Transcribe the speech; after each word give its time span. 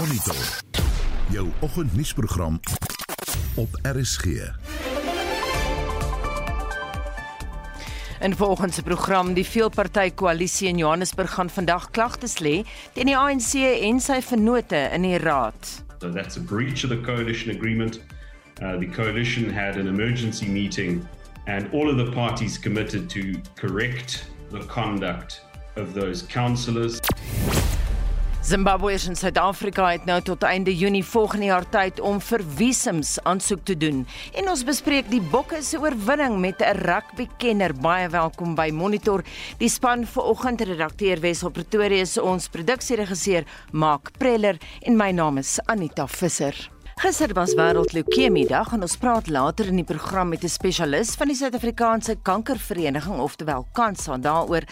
Monitor. 0.00 0.34
Jou 1.30 1.48
oggendnuusprogram 1.60 2.60
op 3.54 3.68
RSG. 3.82 4.24
In 8.20 8.36
volgens 8.36 8.74
se 8.74 8.82
program 8.82 9.34
die 9.34 9.44
veelparty 9.44 10.10
koalisie 10.14 10.68
in 10.68 10.76
Johannesburg 10.76 11.30
gaan 11.30 11.50
vandag 11.50 11.90
klagtes 11.90 12.38
lê 12.38 12.62
teen 12.92 13.12
die 13.12 13.16
ANC 13.16 13.52
en 13.60 14.00
sy 14.00 14.22
vennote 14.24 14.80
in 14.92 15.04
die 15.04 15.18
raad. 15.18 15.68
So 15.98 16.12
that's 16.12 16.36
a 16.36 16.40
breach 16.40 16.84
of 16.84 16.90
the 16.90 17.00
coalition 17.00 17.56
agreement. 17.56 18.00
Uh, 18.62 18.78
the 18.78 18.88
coalition 18.88 19.52
had 19.52 19.76
an 19.76 19.86
emergency 19.86 20.46
meeting 20.46 21.06
and 21.46 21.68
all 21.72 21.90
of 21.90 21.96
the 21.96 22.12
parties 22.12 22.58
committed 22.58 23.10
to 23.10 23.20
correct 23.54 24.24
the 24.50 24.64
conduct 24.64 25.44
of 25.76 25.92
those 25.92 26.26
councillors. 26.26 27.00
Zimbabweërs 28.40 29.04
in 29.04 29.16
Suid-Afrika 29.20 29.84
het 29.92 30.06
nou 30.08 30.16
tot 30.24 30.42
einde 30.48 30.72
Junie 30.72 31.04
volgende 31.04 31.50
jaar 31.50 31.66
tyd 31.68 32.00
om 32.00 32.22
vir 32.24 32.40
visums 32.56 33.18
aansoek 33.28 33.66
te 33.68 33.76
doen. 33.76 34.06
En 34.32 34.48
ons 34.48 34.62
bespreek 34.64 35.10
die 35.12 35.20
Bokke 35.20 35.60
se 35.62 35.76
oorwinning 35.76 36.38
met 36.40 36.64
'n 36.64 36.80
rugbykenner. 36.80 37.74
Baie 37.74 38.08
welkom 38.08 38.54
by 38.54 38.70
Monitor. 38.72 39.22
Die 39.58 39.68
span 39.68 40.06
vanoggend 40.06 40.60
redakteur 40.60 41.20
Wessel 41.20 41.50
Pretoria 41.50 42.00
is 42.00 42.18
ons 42.18 42.48
produksieregisseur 42.48 43.44
Mark 43.72 44.10
Preller 44.18 44.56
en 44.80 44.96
my 44.96 45.10
naam 45.10 45.38
is 45.38 45.60
Anita 45.66 46.06
Visser. 46.06 46.79
Gister 47.00 47.32
was 47.32 47.54
wêreld 47.56 47.94
leukemie 47.96 48.44
dag 48.44 48.74
en 48.76 48.82
ons 48.84 48.94
praat 49.00 49.30
later 49.32 49.70
in 49.70 49.78
die 49.78 49.86
program 49.88 50.28
met 50.28 50.42
'n 50.44 50.52
spesialis 50.52 51.14
van 51.16 51.28
die 51.28 51.36
Suid-Afrikaanse 51.36 52.16
Kankervereniging 52.22 53.18
oftewel 53.18 53.66
Kansa 53.72 54.18
daaroor. 54.18 54.62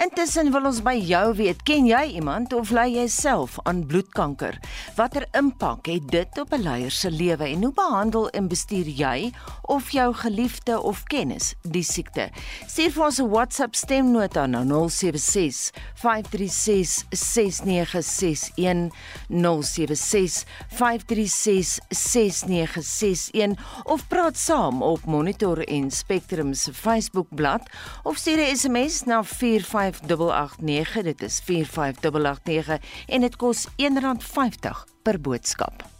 Intussen 0.00 0.50
wil 0.52 0.64
ons 0.64 0.80
by 0.82 0.94
jou 0.96 1.34
weet, 1.34 1.62
ken 1.62 1.86
jy 1.86 2.04
iemand 2.14 2.52
of 2.52 2.70
ly 2.70 2.88
jy 2.94 3.06
self 3.08 3.58
aan 3.64 3.86
bloedkanker? 3.86 4.58
Watter 4.96 5.26
impak 5.32 5.86
het 5.86 6.08
dit 6.08 6.38
op 6.38 6.52
'n 6.52 6.62
leier 6.62 6.90
se 6.90 7.10
lewe 7.10 7.44
en 7.44 7.62
hoe 7.62 7.72
behandel 7.72 8.30
en 8.30 8.48
bestuur 8.48 8.88
jy 8.88 9.32
of 9.62 9.90
jou 9.90 10.14
geliefde 10.14 10.80
of 10.80 11.02
kennis 11.04 11.54
die 11.62 11.82
siekte? 11.82 12.30
Stuur 12.66 12.92
vir 12.92 13.04
ons 13.04 13.18
'n 13.18 13.28
WhatsApp 13.28 13.74
stemnota 13.74 14.46
na 14.46 14.64
076 14.64 15.70
536 15.94 17.04
6961 17.10 18.90
076 19.28 20.44
536 20.68 21.73
6961 21.88 23.56
of 23.82 24.06
praat 24.08 24.36
saam 24.36 24.82
op 24.82 25.04
Monitor 25.04 25.58
en 25.68 25.90
Spectrum 25.90 26.54
se 26.54 26.74
Facebookblad 26.74 27.70
of 28.02 28.16
stuur 28.16 28.38
'n 28.38 28.56
SMS 28.56 29.02
na 29.04 29.22
45889 29.24 31.02
dit 31.02 31.22
is 31.22 31.40
45889 31.44 32.80
en 33.06 33.20
dit 33.20 33.36
kos 33.36 33.66
R1.50 33.76 34.84
per 35.02 35.20
boodskap. 35.20 35.93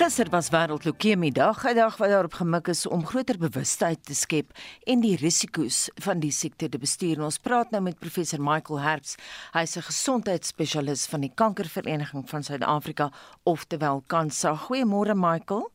Gister 0.00 0.30
was 0.32 0.48
wêreld 0.48 0.86
leukemie 0.88 1.32
dag, 1.32 1.64
'n 1.64 1.74
dag 1.74 1.96
wat 1.96 2.08
daarop 2.08 2.32
gemik 2.32 2.68
is 2.68 2.86
om 2.86 3.06
groter 3.06 3.38
bewustheid 3.38 4.04
te 4.04 4.14
skep 4.14 4.52
en 4.84 5.00
die 5.00 5.16
risiko's 5.16 5.90
van 5.94 6.20
die 6.20 6.30
siekte 6.30 6.68
te 6.68 6.78
bestuur. 6.78 7.20
Ons 7.20 7.38
praat 7.38 7.70
nou 7.70 7.82
met 7.82 7.98
professor 7.98 8.40
Michael 8.40 8.80
Herbs. 8.80 9.16
Hy's 9.52 9.76
'n 9.76 9.82
gesondheidsspesialis 9.82 11.06
van 11.06 11.20
die 11.20 11.32
Kankervereniging 11.34 12.28
van 12.28 12.42
Suid-Afrika, 12.42 13.12
oftewel 13.42 14.02
Kansa. 14.06 14.56
Goeiemôre 14.56 15.14
Michael. 15.14 15.70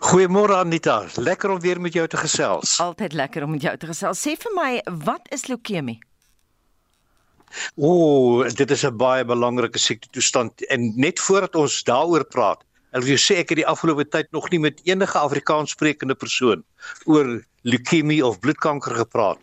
Goeiemôre 0.00 0.56
Anita. 0.56 1.06
Lekker 1.16 1.50
om 1.50 1.60
weer 1.60 1.80
met 1.80 1.92
jou 1.92 2.06
te 2.06 2.16
gesels. 2.16 2.78
Altyd 2.80 3.12
lekker 3.12 3.42
om 3.42 3.50
met 3.50 3.62
jou 3.62 3.76
te 3.76 3.86
gesels. 3.86 4.20
Sê 4.20 4.36
vir 4.36 4.52
my, 4.54 4.82
wat 5.04 5.32
is 5.32 5.46
leukemie? 5.46 5.98
Ooh, 7.76 8.48
dit 8.48 8.70
is 8.70 8.84
'n 8.84 8.96
baie 8.96 9.24
belangrike 9.24 9.78
siekte 9.78 10.08
toestand 10.10 10.66
en 10.66 10.92
net 10.96 11.20
voordat 11.20 11.54
ons 11.54 11.84
daaroor 11.84 12.24
praat, 12.24 12.64
Ek 12.94 13.02
wil 13.02 13.18
sê 13.18 13.40
ek 13.42 13.50
het 13.50 13.58
die 13.58 13.66
afgelope 13.66 14.04
tyd 14.06 14.28
nog 14.30 14.44
nie 14.52 14.60
met 14.62 14.78
enige 14.86 15.18
Afrikaanssprekende 15.18 16.14
persoon 16.14 16.60
oor 17.10 17.40
leukemie 17.66 18.20
of 18.22 18.38
bloedkanker 18.44 18.94
gepraat 19.00 19.40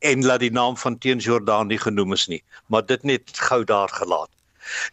en 0.00 0.24
laat 0.24 0.40
die 0.40 0.52
naam 0.52 0.78
van 0.80 0.96
Teens 1.02 1.26
Jordaan 1.28 1.68
nie 1.68 1.80
genoem 1.82 2.14
is 2.16 2.24
nie, 2.32 2.40
maar 2.72 2.86
dit 2.88 3.04
net 3.04 3.32
gou 3.48 3.64
daar 3.68 3.92
gelaat. 3.92 4.30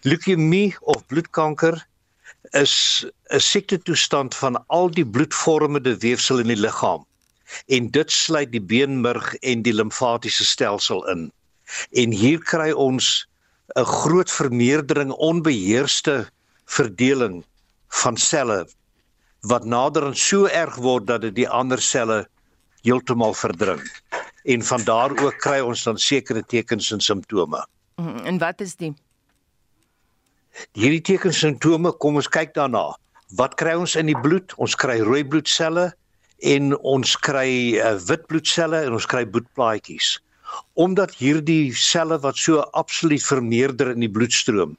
Leukemie 0.04 0.76
of 0.82 1.06
bloedkanker 1.08 1.80
is 2.52 3.06
'n 3.32 3.40
siekte 3.40 3.80
toestand 3.80 4.36
van 4.36 4.60
al 4.68 4.92
die 4.92 5.08
bloedvormende 5.08 5.96
weefsel 6.04 6.44
in 6.44 6.52
die 6.52 6.60
liggaam 6.60 7.08
en 7.68 7.90
dit 7.92 8.12
sluit 8.12 8.52
die 8.52 8.62
beenmurg 8.74 9.36
en 9.36 9.64
die 9.64 9.74
limfatiese 9.74 10.46
stelsel 10.46 11.08
in. 11.08 11.32
En 11.92 12.12
hier 12.12 12.40
kry 12.40 12.72
ons 12.72 13.28
'n 13.80 13.86
groot 13.86 14.32
vermeerdering 14.32 15.12
onbeheerste 15.12 16.28
verdeling 16.66 17.44
van 18.02 18.18
selle 18.18 18.64
wat 19.50 19.66
naderend 19.68 20.18
so 20.18 20.48
erg 20.48 20.76
word 20.80 21.08
dat 21.08 21.22
dit 21.26 21.36
die 21.44 21.50
ander 21.50 21.82
selle 21.82 22.24
heeltemal 22.84 23.36
verdring. 23.36 23.82
En 24.44 24.64
van 24.64 24.84
daar 24.88 25.12
ook 25.24 25.40
kry 25.44 25.60
ons 25.64 25.84
dan 25.84 26.00
sekere 26.00 26.44
tekens 26.44 26.92
en 26.92 27.02
simptome. 27.04 27.64
Mhm, 27.96 28.26
en 28.26 28.38
wat 28.40 28.62
is 28.62 28.76
die? 28.76 28.94
Hierdie 30.78 31.02
tekens 31.02 31.42
en 31.42 31.54
simptome, 31.54 31.92
kom 31.92 32.16
ons 32.16 32.30
kyk 32.30 32.54
daarna. 32.54 32.92
Wat 33.38 33.56
kry 33.58 33.74
ons 33.80 33.96
in 33.96 34.12
die 34.12 34.20
bloed? 34.20 34.54
Ons 34.62 34.76
kry 34.76 35.00
rooi 35.02 35.24
bloedselle 35.26 35.92
en 36.44 36.76
ons 36.78 37.16
kry 37.24 37.80
uh, 37.80 37.96
wit 38.08 38.28
bloedselle 38.28 38.84
en 38.86 38.98
ons 39.00 39.08
kry 39.10 39.24
bloedplaatjies. 39.26 40.18
Omdat 40.78 41.16
hierdie 41.18 41.74
selle 41.78 42.20
wat 42.22 42.38
so 42.38 42.62
absoluut 42.78 43.24
vermeerder 43.24 43.94
in 43.96 44.04
die 44.04 44.12
bloedstroom, 44.12 44.76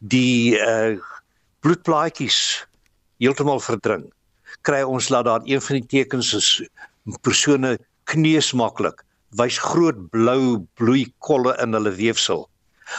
die 0.00 0.58
uh, 0.58 0.96
bloedplaatjies 1.62 2.38
heeltemal 3.22 3.60
verdrink, 3.62 4.10
kry 4.66 4.82
ons 4.82 5.08
laat 5.14 5.28
daar 5.28 5.44
een 5.46 5.62
van 5.62 5.78
die 5.78 5.88
tekens 5.94 6.32
is 6.34 6.48
persone 7.22 7.76
kneus 8.10 8.50
maklik, 8.58 8.98
wys 9.38 9.58
groot 9.62 9.98
blou 10.14 10.58
bloeikolle 10.80 11.54
in 11.62 11.74
hulle 11.78 11.94
weefsel. 11.98 12.48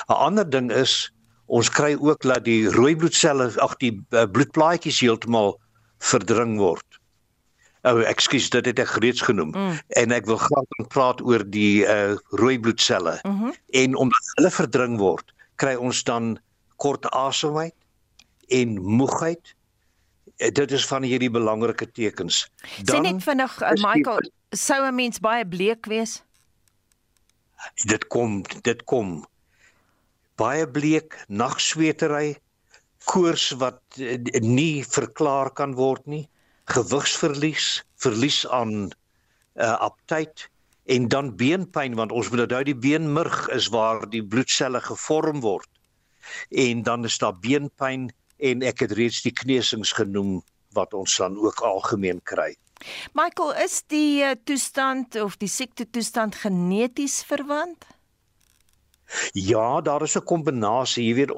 'n 0.09 0.15
Ander 0.15 0.47
ding 0.49 0.71
is 0.71 1.11
ons 1.47 1.69
kry 1.69 1.93
ook 1.99 2.23
dat 2.23 2.45
die 2.47 2.71
rooi 2.71 2.95
bloedselle, 2.95 3.51
ag 3.59 3.75
die 3.83 3.93
uh, 4.15 4.25
bloedplaatjies 4.25 5.03
heeltemal 5.03 5.59
verdring 5.99 6.57
word. 6.57 6.87
Oh, 7.83 7.99
ekskuus, 7.99 8.47
dit 8.49 8.65
het 8.65 8.79
ek 8.79 8.95
reeds 9.03 9.21
genoem. 9.21 9.51
Mm. 9.51 9.79
En 9.99 10.15
ek 10.15 10.25
wil 10.25 10.39
graag 10.39 10.87
praat 10.87 11.19
oor 11.21 11.43
die 11.43 11.83
uh, 11.83 12.15
rooi 12.39 12.55
bloedselle. 12.59 13.19
Mm 13.23 13.39
-hmm. 13.39 13.53
En 13.83 13.95
omdat 13.95 14.31
hulle 14.39 14.51
verdring 14.51 14.97
word, 14.97 15.33
kry 15.59 15.75
ons 15.75 16.03
dan 16.03 16.39
kort 16.79 17.05
asemhaling 17.11 17.75
en 18.47 18.81
moegheid. 18.81 19.55
Eh, 20.37 20.51
dit 20.51 20.71
is 20.71 20.85
van 20.85 21.03
hierdie 21.03 21.31
belangrike 21.31 21.91
tekens. 21.91 22.49
Dan 22.83 22.95
Sien 22.95 23.13
net 23.13 23.23
vinnig 23.23 23.61
uh, 23.61 23.71
Michael, 23.81 24.31
sou 24.49 24.85
'n 24.85 24.95
mens 24.95 25.19
baie 25.19 25.47
bleek 25.47 25.85
wees? 25.85 26.23
Dit 27.87 28.07
kom, 28.07 28.41
dit 28.61 28.83
kom. 28.83 29.25
Baie 30.35 30.67
bleek, 30.69 31.25
nagswetery, 31.27 32.37
koors 33.03 33.51
wat 33.51 33.81
uh, 33.99 34.17
nie 34.41 34.83
verklaar 34.85 35.51
kan 35.51 35.75
word 35.75 36.05
nie, 36.05 36.29
gewigsverlies, 36.65 37.83
verlies 37.95 38.47
aan 38.47 38.91
uh, 39.55 39.77
aptyt 39.79 40.49
en 40.85 41.07
dan 41.07 41.35
beenpyn 41.35 41.95
want 41.95 42.11
ons 42.11 42.29
moet 42.29 42.43
onthou 42.45 42.63
die 42.67 42.75
beenmurg 42.75 43.47
is 43.55 43.69
waar 43.71 44.03
die 44.09 44.23
bloedselle 44.23 44.81
gevorm 44.81 45.39
word. 45.39 45.69
En 46.49 46.83
dan 46.83 47.03
is 47.05 47.17
daar 47.17 47.35
beenpyn 47.39 48.11
en 48.37 48.61
ek 48.61 48.79
het 48.79 48.91
reeds 48.91 49.21
die 49.21 49.33
kneusings 49.33 49.91
genoem 49.91 50.41
wat 50.73 50.93
ons 50.93 51.17
dan 51.17 51.37
ook 51.37 51.61
algemeen 51.61 52.21
kry. 52.23 52.55
Michael, 53.13 53.53
is 53.63 53.83
die 53.87 54.23
eh, 54.23 54.35
toestand 54.43 55.15
of 55.21 55.37
die 55.39 55.51
siekte 55.51 55.85
toestand 55.89 56.35
geneties 56.35 57.21
verwant? 57.23 57.85
Ja, 59.33 59.81
daar 59.81 60.03
is 60.03 60.17
'n 60.17 60.25
kombinasie, 60.25 61.05
jy 61.07 61.15
weet, 61.15 61.31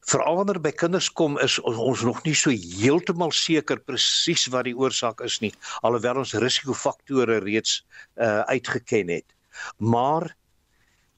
veral 0.00 0.36
wanneer 0.36 0.60
by 0.60 0.70
kinders 0.70 1.10
kom 1.12 1.38
is 1.38 1.58
ons, 1.58 1.76
ons 1.76 2.02
nog 2.02 2.22
nie 2.24 2.34
so 2.34 2.50
heeltemal 2.50 3.32
seker 3.32 3.80
presies 3.82 4.46
wat 4.46 4.64
die 4.64 4.76
oorsaak 4.76 5.20
is 5.20 5.40
nie, 5.40 5.52
alhoewel 5.82 6.22
ons 6.22 6.34
risikofaktore 6.34 7.38
reeds 7.38 7.84
uh 8.14 8.42
uitgeken 8.46 9.08
het. 9.08 9.34
Maar 9.78 10.36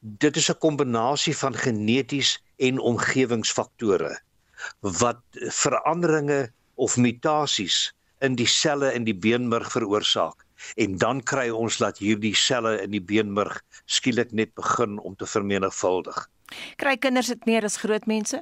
dit 0.00 0.36
is 0.36 0.48
'n 0.50 0.58
kombinasie 0.58 1.36
van 1.36 1.54
geneties 1.54 2.38
en 2.56 2.78
omgewingsfaktore 2.78 4.19
wat 4.81 5.22
veranderinge 5.62 6.49
of 6.75 6.96
mutasies 6.96 7.88
in 8.20 8.34
die 8.38 8.49
selle 8.50 8.93
in 8.94 9.06
die 9.06 9.16
beenmurg 9.16 9.70
veroorsaak 9.72 10.44
en 10.75 10.99
dan 10.99 11.22
kry 11.22 11.49
ons 11.55 11.78
dat 11.78 12.00
hierdie 12.02 12.34
selle 12.34 12.76
in 12.82 12.90
die 12.94 13.02
beenmurg 13.02 13.60
skielik 13.87 14.32
net 14.34 14.55
begin 14.58 14.99
om 14.99 15.14
te 15.16 15.26
vermenigvuldig. 15.26 16.19
Kry 16.82 16.96
kinders 16.96 17.31
dit 17.31 17.44
meer 17.46 17.66
as 17.69 17.78
groot 17.78 18.06
mense? 18.10 18.40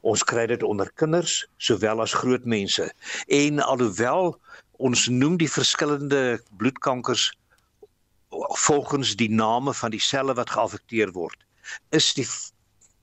Ons 0.00 0.24
kry 0.24 0.46
dit 0.50 0.62
onder 0.66 0.90
kinders 0.98 1.44
sowel 1.62 2.00
as 2.02 2.14
groot 2.16 2.44
mense. 2.48 2.88
En 3.28 3.60
alhoewel 3.62 4.34
ons 4.82 5.06
noem 5.08 5.36
die 5.40 5.50
verskillende 5.50 6.40
bloedkankers 6.60 7.30
volgens 8.66 9.14
die 9.16 9.30
name 9.30 9.72
van 9.74 9.94
die 9.94 10.02
selle 10.02 10.34
wat 10.36 10.50
geaffekteer 10.52 11.12
word, 11.16 11.38
is 11.96 12.12
die 12.16 12.26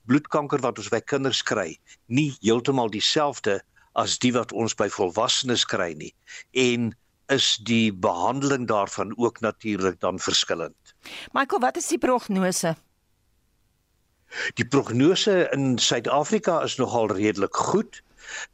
bloedkanker 0.09 0.61
wat 0.63 0.79
ons 0.81 0.91
by 0.93 0.99
kinders 0.99 1.43
kry 1.43 1.77
nie 2.07 2.31
heeltemal 2.41 2.91
dieselfde 2.93 3.59
as 3.99 4.17
die 4.19 4.33
wat 4.33 4.51
ons 4.51 4.75
by 4.75 4.89
volwassenes 4.89 5.65
kry 5.69 5.93
nie 5.97 6.13
en 6.65 6.91
is 7.31 7.57
die 7.63 7.93
behandeling 7.93 8.67
daarvan 8.67 9.13
ook 9.17 9.39
natuurlik 9.39 9.99
dan 9.99 10.19
verskillend. 10.19 10.95
Michael, 11.31 11.61
wat 11.61 11.77
is 11.77 11.87
die 11.87 11.97
prognose? 11.97 12.75
Die 14.59 14.65
prognose 14.67 15.47
in 15.51 15.77
Suid-Afrika 15.77 16.61
is 16.63 16.75
nogal 16.75 17.07
redelik 17.07 17.55
goed. 17.55 18.01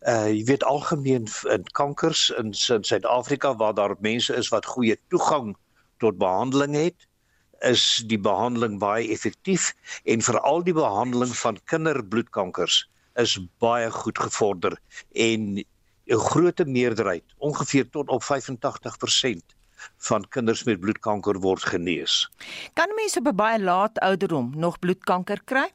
Uh 0.02 0.28
jy 0.28 0.44
weet 0.46 0.64
algemeen 0.64 1.28
in 1.50 1.66
kankers 1.72 2.30
in 2.38 2.54
Suid-Afrika 2.54 3.56
waar 3.56 3.74
daar 3.74 3.96
mense 4.00 4.36
is 4.36 4.50
wat 4.54 4.66
goeie 4.66 4.98
toegang 5.08 5.56
tot 5.98 6.18
behandeling 6.18 6.76
het, 6.76 7.08
is 7.68 8.04
die 8.06 8.20
behandeling 8.20 8.80
baie 8.80 9.10
effektief 9.12 9.74
en 10.04 10.22
veral 10.22 10.64
die 10.64 10.74
behandeling 10.74 11.36
van 11.36 11.60
kinderbloedkankers 11.66 12.90
is 13.20 13.38
baie 13.60 13.92
goed 13.92 14.20
gevorder 14.20 14.78
en 15.14 15.64
'n 16.10 16.18
groot 16.18 16.66
meerderheid, 16.66 17.24
ongeveer 17.38 17.90
tot 17.90 18.10
op 18.10 18.24
85% 18.24 19.56
van 19.98 20.28
kinders 20.30 20.64
met 20.64 20.80
bloedkanker 20.80 21.40
word 21.40 21.64
genees. 21.64 22.30
Kan 22.74 22.96
mense 22.96 23.20
op 23.20 23.28
'n 23.28 23.36
baie 23.36 23.60
laat 23.60 24.00
ouderdom 24.00 24.52
nog 24.56 24.80
bloedkanker 24.80 25.42
kry? 25.44 25.70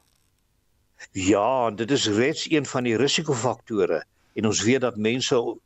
Ja, 1.11 1.71
dit 1.71 1.91
is 1.91 2.07
reeds 2.07 2.49
een 2.49 2.65
van 2.65 2.83
die 2.83 2.97
risikofaktore 2.97 4.03
en 4.33 4.45
ons 4.45 4.61
weet 4.61 4.81
dat 4.81 4.97
mense 4.97 5.57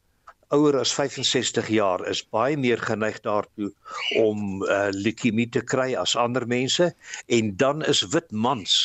ouer 0.56 0.80
as 0.80 0.94
65 0.98 1.68
jaar 1.70 2.06
is 2.10 2.24
baie 2.36 2.58
meer 2.58 2.82
geneig 2.82 3.20
daartoe 3.26 3.70
om 4.22 4.64
uh, 4.64 4.88
leukemie 4.96 5.50
te 5.50 5.62
kry 5.62 5.94
as 5.96 6.16
ander 6.18 6.48
mense 6.48 6.90
en 7.28 7.54
dan 7.58 7.86
is 7.86 8.02
wit 8.16 8.32
mans 8.32 8.80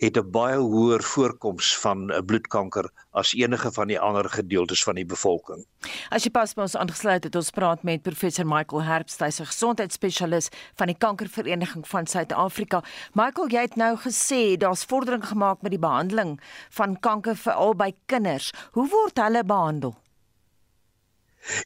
het 0.00 0.16
'n 0.16 0.30
baie 0.30 0.56
hoër 0.56 1.02
voorkoms 1.02 1.76
van 1.78 1.98
'n 2.08 2.24
bloedkanker 2.24 2.90
as 3.10 3.34
enige 3.34 3.72
van 3.72 3.86
die 3.86 4.00
ander 4.00 4.30
gedeeltes 4.30 4.82
van 4.82 4.94
die 4.94 5.04
bevolking. 5.04 5.66
As 6.08 6.24
jy 6.24 6.30
pas 6.30 6.54
by 6.54 6.62
ons 6.62 6.76
aangesluit 6.76 7.24
het, 7.24 7.34
ons 7.34 7.50
praat 7.50 7.82
met 7.82 8.02
professor 8.02 8.46
Michael 8.46 8.82
Herbst, 8.82 9.20
hy's 9.20 9.40
'n 9.40 9.46
gesondheidsspesialis 9.46 10.48
van 10.74 10.86
die 10.86 10.96
Kankervereniging 10.98 11.88
van 11.88 12.06
Suid-Afrika. 12.06 12.82
Michael, 13.12 13.48
jy 13.48 13.60
het 13.60 13.76
nou 13.76 13.96
gesê 13.96 14.56
daar's 14.56 14.84
vordering 14.84 15.26
gemaak 15.26 15.62
met 15.62 15.70
die 15.70 15.80
behandeling 15.80 16.40
van 16.70 17.00
kanker 17.00 17.36
veral 17.36 17.74
by 17.74 17.94
kinders. 18.06 18.52
Hoe 18.72 18.88
word 18.88 19.18
hulle 19.18 19.44
behandel? 19.44 19.94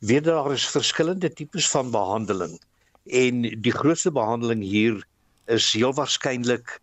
Weer 0.01 0.23
daar 0.23 0.53
is 0.53 0.67
verskillende 0.71 1.33
tipes 1.33 1.69
van 1.69 1.91
behandeling 1.91 2.59
en 3.05 3.43
die 3.43 3.73
grootste 3.73 4.13
behandeling 4.13 4.63
hier 4.63 5.07
is 5.47 5.73
heel 5.73 5.93
waarskynlik 5.93 6.81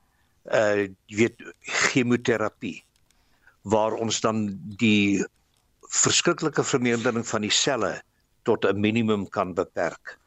uh 0.52 0.88
jy 1.06 1.18
weet 1.18 1.44
chemoterapie 1.62 2.84
waar 3.62 3.94
ons 3.94 4.22
dan 4.22 4.48
die 4.82 5.24
verskriklike 5.92 6.64
vermeerdering 6.64 7.28
van 7.28 7.46
die 7.46 7.54
selle 7.54 8.02
tot 8.44 8.66
'n 8.66 8.80
minimum 8.80 9.30
kan 9.30 9.54
beperk. 9.54 10.18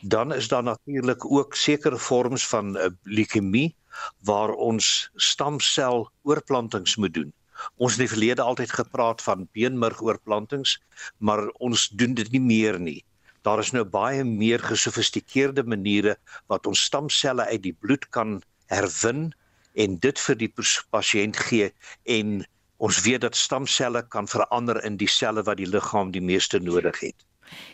Dan 0.00 0.32
is 0.32 0.48
daar 0.48 0.62
natuurlik 0.62 1.24
ook 1.24 1.54
sekere 1.54 1.98
vorms 1.98 2.46
van 2.46 2.76
uh, 2.76 2.86
leukemie 3.02 3.74
waar 4.22 4.50
ons 4.50 5.10
stamsel 5.16 6.10
oorplantings 6.22 6.96
moet 6.96 7.14
doen. 7.14 7.32
Ons 7.76 7.96
het 7.96 8.00
in 8.00 8.06
die 8.06 8.14
verlede 8.14 8.42
altyd 8.42 8.72
gepraat 8.78 9.22
van 9.22 9.48
beenmurgoorplantings, 9.56 10.78
maar 11.18 11.46
ons 11.58 11.88
doen 11.88 12.14
dit 12.14 12.30
nie 12.32 12.44
meer 12.44 12.80
nie. 12.80 13.00
Daar 13.42 13.58
is 13.62 13.72
nou 13.72 13.84
baie 13.84 14.24
meer 14.24 14.60
gesofistikeerde 14.60 15.64
maniere 15.64 16.16
wat 16.52 16.66
ons 16.68 16.82
stamselle 16.84 17.46
uit 17.48 17.62
die 17.64 17.76
bloed 17.76 18.08
kan 18.12 18.40
herwin 18.72 19.30
en 19.74 19.96
dit 20.04 20.18
vir 20.26 20.36
die 20.36 20.50
pasiënt 20.92 21.40
gee 21.48 21.70
en 22.04 22.40
ons 22.80 23.00
weet 23.04 23.24
dat 23.24 23.36
stamselle 23.36 24.02
kan 24.12 24.28
verander 24.28 24.80
in 24.84 24.96
die 25.00 25.08
selle 25.08 25.44
wat 25.48 25.60
die 25.60 25.68
liggaam 25.68 26.12
die 26.12 26.24
meeste 26.24 26.60
nodig 26.60 27.00
het. 27.00 27.26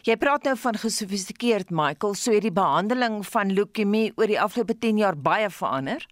Jy 0.07 0.17
praat 0.17 0.47
nou 0.47 0.55
van 0.57 0.79
gesofistikeerd 0.81 1.71
Michael, 1.71 2.15
so 2.15 2.33
het 2.33 2.47
die 2.47 2.55
behandeling 2.55 3.21
van 3.27 3.53
leukemie 3.53 4.13
oor 4.17 4.31
die 4.31 4.41
afgelope 4.41 4.79
10 4.79 5.03
jaar 5.03 5.19
baie 5.19 5.51
verander? 5.51 6.07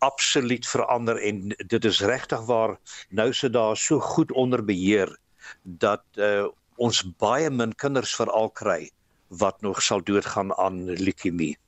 Absoluut 0.00 0.66
verander 0.66 1.20
en 1.28 1.50
dit 1.68 1.84
is 1.84 2.00
regtig 2.00 2.44
waar 2.48 2.78
nou 3.08 3.32
se 3.36 3.50
daar 3.50 3.76
so 3.76 4.00
goed 4.00 4.32
onder 4.32 4.64
beheer 4.64 5.12
dat 5.62 6.04
uh, 6.16 6.46
ons 6.76 7.02
baie 7.20 7.50
min 7.50 7.74
kinders 7.76 8.14
veral 8.16 8.48
kry 8.50 8.90
wat 9.28 9.60
nog 9.60 9.82
sal 9.82 10.02
doodgaan 10.02 10.54
aan 10.56 10.84
leukemie. 10.84 11.58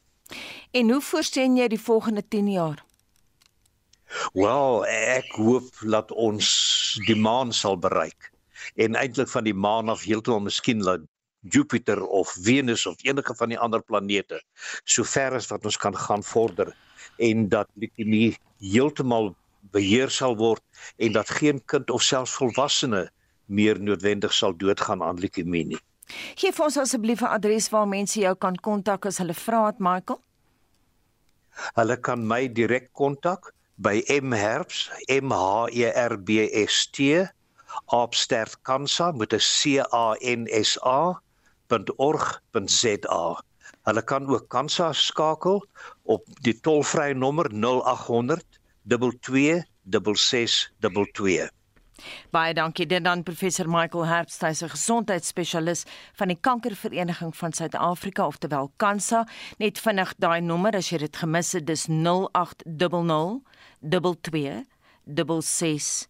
En 0.72 0.90
hoe 0.90 1.02
voorsien 1.04 1.56
jy 1.56 1.68
die 1.68 1.80
volgende 1.80 2.24
10 2.28 2.50
jaar? 2.50 2.84
Wel, 4.32 4.86
ek 4.86 5.28
hoop 5.36 5.68
dat 5.88 6.12
ons 6.12 6.48
die 7.06 7.16
maan 7.16 7.52
sal 7.52 7.78
bereik 7.78 8.30
en 8.76 8.96
eintlik 8.96 9.28
van 9.28 9.44
die 9.44 9.56
maan 9.56 9.88
af 9.92 10.04
heeltemal 10.06 10.44
miskien 10.44 10.82
laat 10.84 11.04
Jupiter 11.42 12.06
of 12.06 12.30
Venus 12.38 12.86
of 12.86 12.96
enige 13.02 13.34
van 13.34 13.48
die 13.48 13.58
ander 13.58 13.82
planete 13.82 14.40
so 14.84 15.04
ver 15.04 15.34
as 15.34 15.48
wat 15.50 15.64
ons 15.66 15.76
kan 15.76 15.96
gaan 15.96 16.22
vorder 16.22 16.70
en 17.18 17.48
dat 17.48 17.68
leukemie 17.74 18.36
heeltemal 18.62 19.34
beheer 19.74 20.10
sal 20.10 20.36
word 20.38 20.62
en 20.98 21.12
dat 21.12 21.30
geen 21.30 21.58
kind 21.66 21.90
of 21.90 22.02
selfs 22.02 22.36
volwassene 22.38 23.08
meer 23.46 23.80
noodwendig 23.80 24.32
sal 24.32 24.54
doodgaan 24.56 25.02
aan 25.02 25.18
leukemie 25.18 25.64
nie. 25.74 25.80
Geef 26.38 26.60
ons 26.60 26.78
asseblief 26.78 27.22
'n 27.22 27.34
adres 27.38 27.70
waar 27.70 27.88
mense 27.88 28.20
jou 28.20 28.34
kan 28.34 28.56
kontak 28.56 29.06
as 29.06 29.18
hulle 29.18 29.34
vra 29.34 29.66
het 29.66 29.78
Michael. 29.78 30.20
Hulle 31.74 31.96
kan 31.96 32.26
my 32.26 32.48
direk 32.48 32.92
kontak 32.92 33.52
by 33.76 34.02
mherbs 34.22 34.90
m 35.08 35.32
h 35.32 35.68
e 35.72 35.88
r 35.90 36.18
b 36.18 36.30
s 36.66 36.86
t 36.86 36.98
opsterf 37.86 38.56
kansa 38.62 39.12
met 39.12 39.32
'n 39.32 39.38
c 39.38 39.78
a 39.80 40.14
n 40.20 40.46
s 40.48 40.78
a.org.za. 41.72 43.42
Hulle 43.82 44.04
kan 44.04 44.26
ook 44.28 44.48
kansa 44.48 44.92
skakel 44.92 45.66
op 46.02 46.24
die 46.46 46.60
tolvrye 46.60 47.14
nommer 47.14 47.50
0800 47.50 48.44
226622. 48.86 51.50
Baie 52.34 52.54
dankie 52.54 52.86
dit 52.86 53.04
dan 53.04 53.22
professor 53.22 53.68
Michael 53.70 54.06
Herbst, 54.06 54.40
hy's 54.42 54.62
'n 54.62 54.68
gesondheidsspesialis 54.68 55.84
van 56.18 56.28
die 56.28 56.38
Kankervereniging 56.40 57.36
van 57.36 57.52
Suid-Afrika 57.52 58.26
oftelwel 58.26 58.72
Kansa. 58.76 59.26
Net 59.58 59.78
vinnig 59.78 60.14
daai 60.18 60.40
nommer 60.40 60.76
as 60.76 60.90
jy 60.90 60.98
dit 60.98 61.16
gemis 61.16 61.52
het, 61.52 61.66
dis 61.66 61.86
0800 61.86 63.42
22 63.80 64.64
66 65.42 66.08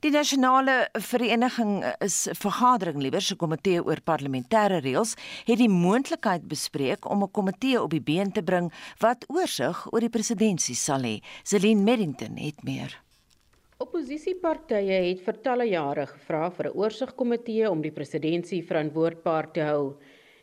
Die 0.01 0.11
nasionale 0.11 0.89
vereniging 0.93 1.85
is 2.01 2.29
vergadering 2.33 3.03
liewer 3.03 3.23
se 3.23 3.37
komitee 3.37 3.85
oor 3.85 4.01
parlementêre 4.01 4.81
reëls 4.81 5.15
het 5.47 5.59
die 5.59 5.69
moontlikheid 5.69 6.49
bespreek 6.49 7.11
om 7.11 7.23
'n 7.23 7.31
komitee 7.31 7.83
op 7.83 7.91
die 7.91 8.01
been 8.01 8.33
te 8.33 8.43
bring 8.43 8.73
wat 8.99 9.25
oorsig 9.29 9.93
oor 9.93 10.01
die 10.01 10.09
presidentskap 10.09 10.77
sal 10.77 11.03
hê. 11.03 11.21
Celine 11.43 11.83
Merrington 11.83 12.37
het 12.37 12.63
meer. 12.63 13.03
Opposisiepartye 13.83 14.99
het 15.09 15.23
vir 15.27 15.39
talle 15.43 15.65
jare 15.67 16.07
gevra 16.07 16.51
vir 16.51 16.67
'n 16.69 16.77
oorsigkomitee 16.79 17.71
om 17.71 17.83
die 17.83 17.91
presidentskap 17.91 18.69
verantwoordbaar 18.69 19.53
te 19.53 19.61
hou. 19.61 19.97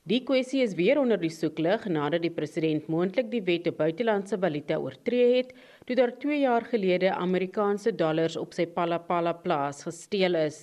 Die 0.09 0.23
kwessie 0.25 0.63
is 0.65 0.71
weer 0.73 0.97
onder 0.97 1.19
die 1.21 1.29
soeklig 1.29 1.83
nadat 1.91 2.23
die 2.23 2.31
president 2.33 2.87
moontlik 2.89 3.27
die 3.29 3.43
wet 3.45 3.67
op 3.69 3.75
buitelandse 3.77 4.39
valuta 4.41 4.79
oortree 4.81 5.35
het 5.35 5.51
toe 5.85 5.97
daar 5.99 6.13
2 6.23 6.39
jaar 6.39 6.65
gelede 6.71 7.11
Amerikaanse 7.13 7.93
dollars 7.99 8.37
op 8.41 8.55
sy 8.57 8.65
Palapala 8.77 9.35
plaas 9.43 9.83
gesteel 9.85 10.39
is. 10.39 10.57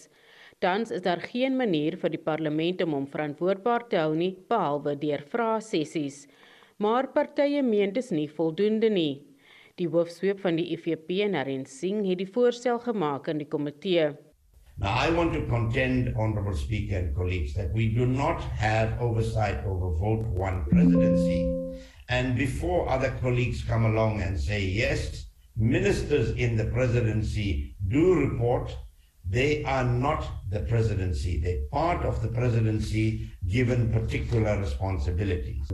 Tans 0.59 0.91
is 0.91 1.05
daar 1.07 1.23
geen 1.23 1.55
manier 1.61 1.95
vir 2.01 2.17
die 2.17 2.23
parlement 2.27 2.83
om 2.83 2.99
hom 2.99 3.07
verantwoordbaar 3.15 3.87
te 3.93 4.03
hou 4.03 4.17
nie 4.19 4.33
behalwe 4.51 4.97
deur 4.99 5.23
vraesessies. 5.31 6.25
Maar 6.83 7.13
partye 7.15 7.63
meen 7.63 7.95
dit 7.95 8.03
is 8.03 8.11
nie 8.11 8.27
voldoende 8.27 8.91
nie. 8.91 9.23
Die 9.79 9.87
hoofsweep 9.87 10.43
van 10.43 10.59
die 10.59 10.73
IFP, 10.75 11.21
Naren 11.31 11.69
Singh, 11.71 12.03
het 12.09 12.19
die 12.19 12.33
voorstel 12.35 12.83
gemaak 12.83 13.29
in 13.31 13.45
die 13.45 13.53
komitee. 13.53 14.17
Now, 14.79 14.93
I 14.93 15.11
want 15.11 15.33
to 15.33 15.47
contend, 15.47 16.15
Honorable 16.19 16.55
Speaker 16.55 16.97
and 16.99 17.17
colleagues, 17.17 17.55
that 17.55 17.73
we 17.73 17.95
do 17.95 18.05
not 18.05 18.43
have 18.43 19.01
oversight 19.01 19.65
over 19.65 19.91
vote 19.97 20.27
one 20.27 20.67
presidency. 20.67 21.79
And 22.11 22.37
before 22.37 22.89
other 22.89 23.17
colleagues 23.23 23.65
come 23.65 23.87
along 23.87 24.21
and 24.21 24.39
say, 24.39 24.61
yes, 24.63 25.27
ministers 25.57 26.31
in 26.37 26.57
the 26.57 26.67
presidency 26.67 27.75
do 27.89 28.15
report, 28.17 28.77
they 29.29 29.65
are 29.65 29.83
not 29.83 30.25
the 30.51 30.61
presidency. 30.61 31.41
They're 31.41 31.67
part 31.73 32.05
of 32.05 32.21
the 32.21 32.29
presidency 32.29 33.31
given 33.49 33.91
particular 33.93 34.61
responsibilities. 34.61 35.71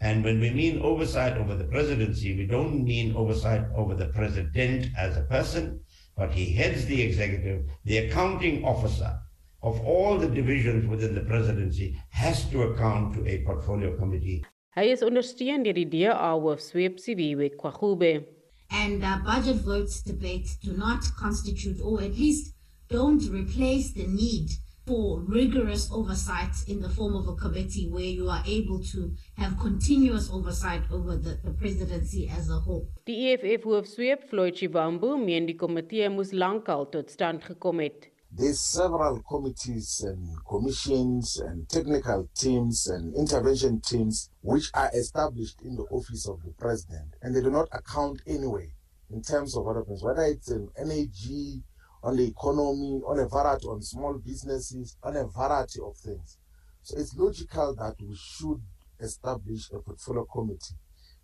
And 0.00 0.22
when 0.22 0.38
we 0.38 0.50
mean 0.50 0.82
oversight 0.82 1.38
over 1.38 1.54
the 1.56 1.64
presidency, 1.64 2.36
we 2.36 2.46
don't 2.46 2.84
mean 2.84 3.16
oversight 3.16 3.64
over 3.74 3.94
the 3.94 4.08
president 4.08 4.88
as 4.98 5.16
a 5.16 5.22
person, 5.22 5.80
but 6.16 6.30
he 6.30 6.52
heads 6.52 6.86
the 6.86 7.00
executive, 7.02 7.64
the 7.84 7.98
accounting 7.98 8.64
officer 8.64 9.18
of 9.62 9.80
all 9.86 10.18
the 10.18 10.28
divisions 10.28 10.88
within 10.88 11.14
the 11.14 11.20
presidency 11.20 11.96
has 12.10 12.44
to 12.50 12.62
account 12.62 13.14
to 13.14 13.26
a 13.26 13.42
portfolio 13.44 13.96
committee. 13.96 14.44
Hy 14.74 14.88
is 14.90 15.02
ondersteun 15.02 15.64
deur 15.64 15.74
die 15.76 15.84
DA 15.84 16.32
hoof 16.40 16.60
Sweep 16.60 16.98
Sibiwe 16.98 17.50
Kwagube. 17.56 18.24
And 18.70 19.04
uh, 19.04 19.18
budget 19.24 19.56
votes 19.56 20.02
debates 20.02 20.56
do 20.56 20.72
not 20.72 21.04
constitute, 21.18 21.78
or 21.82 22.00
at 22.00 22.16
least 22.16 22.54
don't 22.88 23.22
replace 23.30 23.92
the 23.92 24.06
need 24.06 24.48
for 24.86 25.20
rigorous 25.20 25.90
oversight 25.92 26.54
in 26.66 26.80
the 26.80 26.88
form 26.88 27.14
of 27.14 27.28
a 27.28 27.34
committee 27.34 27.88
where 27.88 28.02
you 28.02 28.28
are 28.28 28.42
able 28.46 28.80
to 28.82 29.14
have 29.36 29.58
continuous 29.58 30.30
oversight 30.30 30.82
over 30.90 31.16
the, 31.16 31.38
the 31.44 31.52
presidency 31.52 32.28
as 32.28 32.50
a 32.50 32.58
whole. 32.58 32.88
Die 33.06 33.32
EFF 33.32 33.62
hoof 33.64 33.86
Sweep 33.86 34.28
Floyd 34.28 34.54
Chivambu 34.54 35.16
meen 35.24 35.46
die 35.46 35.54
komitee 35.54 36.08
moes 36.10 36.32
lankal 36.32 36.90
tot 36.90 37.10
stand 37.10 37.44
gekom 37.44 37.78
het. 37.80 38.08
There's 38.34 38.60
several 38.60 39.20
committees 39.28 40.02
and 40.04 40.38
commissions 40.48 41.38
and 41.38 41.68
technical 41.68 42.28
teams 42.34 42.86
and 42.88 43.14
intervention 43.14 43.80
teams 43.82 44.30
which 44.40 44.70
are 44.74 44.90
established 44.94 45.60
in 45.62 45.76
the 45.76 45.84
office 45.90 46.26
of 46.26 46.42
the 46.42 46.52
president 46.58 47.14
and 47.20 47.36
they 47.36 47.42
do 47.42 47.50
not 47.50 47.68
account 47.72 48.22
anyway 48.26 48.72
in 49.12 49.22
terms 49.22 49.54
of 49.56 49.64
what 49.64 49.76
happens, 49.76 50.02
whether 50.02 50.22
it's 50.22 50.48
an 50.50 50.70
NAG, 50.78 51.62
on 52.02 52.16
the 52.16 52.26
economy, 52.26 53.00
on 53.06 53.18
a 53.18 53.28
variety 53.28 53.66
on 53.66 53.80
small 53.82 54.14
businesses, 54.14 54.96
on 55.02 55.16
a 55.16 55.24
variety 55.26 55.80
of 55.80 55.96
things. 55.96 56.38
So 56.82 56.98
it's 56.98 57.14
logical 57.16 57.74
that 57.76 57.94
we 58.00 58.16
should 58.16 58.60
establish 59.00 59.70
a 59.72 59.78
portfolio 59.78 60.24
committee 60.24 60.74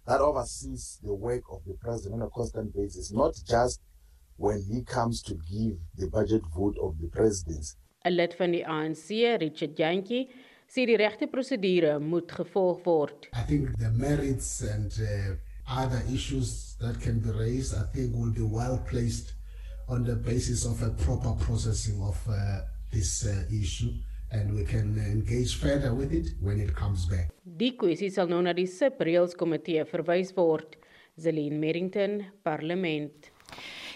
that 0.06 0.20
oversees 0.20 0.98
the 1.02 1.12
work 1.14 1.42
of 1.50 1.60
the 1.66 1.74
president 1.74 2.22
on 2.22 2.26
a 2.26 2.30
constant 2.30 2.74
basis, 2.74 3.12
not 3.12 3.34
just 3.46 3.80
when 4.36 4.62
he 4.62 4.82
comes 4.82 5.22
to 5.22 5.34
give 5.34 5.76
the 5.96 6.08
budget 6.08 6.42
vote 6.56 6.76
of 6.80 6.98
the 7.00 7.08
presidency. 7.08 7.76
'n 8.04 8.14
Lid 8.14 8.34
van 8.38 8.52
die 8.52 8.64
ANC, 8.64 9.36
Richard 9.38 9.76
Jantjie, 9.76 10.28
sê 10.68 10.84
die 10.86 10.96
regte 10.96 11.26
prosedure 11.26 11.98
moet 11.98 12.30
gevolg 12.32 12.86
word. 12.86 13.28
I 13.34 13.42
think 13.42 13.76
the 13.78 13.90
merits 13.90 14.62
and 14.62 14.92
uh, 15.00 15.34
other 15.66 16.02
issues 16.12 16.76
that 16.80 17.00
can 17.00 17.18
be 17.18 17.30
raised, 17.30 17.74
I 17.74 17.84
think 17.92 18.14
will 18.14 18.32
be 18.32 18.42
well 18.42 18.78
placed 18.90 19.34
on 19.88 20.04
the 20.04 20.14
basis 20.14 20.64
of 20.64 20.82
a 20.82 20.90
proper 21.04 21.32
processing 21.44 22.02
of 22.02 22.18
uh, 22.28 22.60
this 22.90 23.26
uh, 23.26 23.44
issue 23.50 23.92
and 24.30 24.54
we 24.54 24.64
can 24.64 24.98
engage 24.98 25.56
further 25.56 25.94
with 25.94 26.12
it 26.12 26.28
when 26.40 26.60
it 26.60 26.74
comes 26.74 27.06
back. 27.06 27.30
Die 27.44 27.72
kwessie 27.80 28.10
sal 28.12 28.28
nou 28.28 28.42
na 28.44 28.52
die 28.52 28.68
subreëls 28.68 29.36
komitee 29.38 29.84
verwys 29.88 30.34
word. 30.36 30.76
Zelin 31.18 31.58
Merrington, 31.58 32.20
Parlement. 32.46 33.30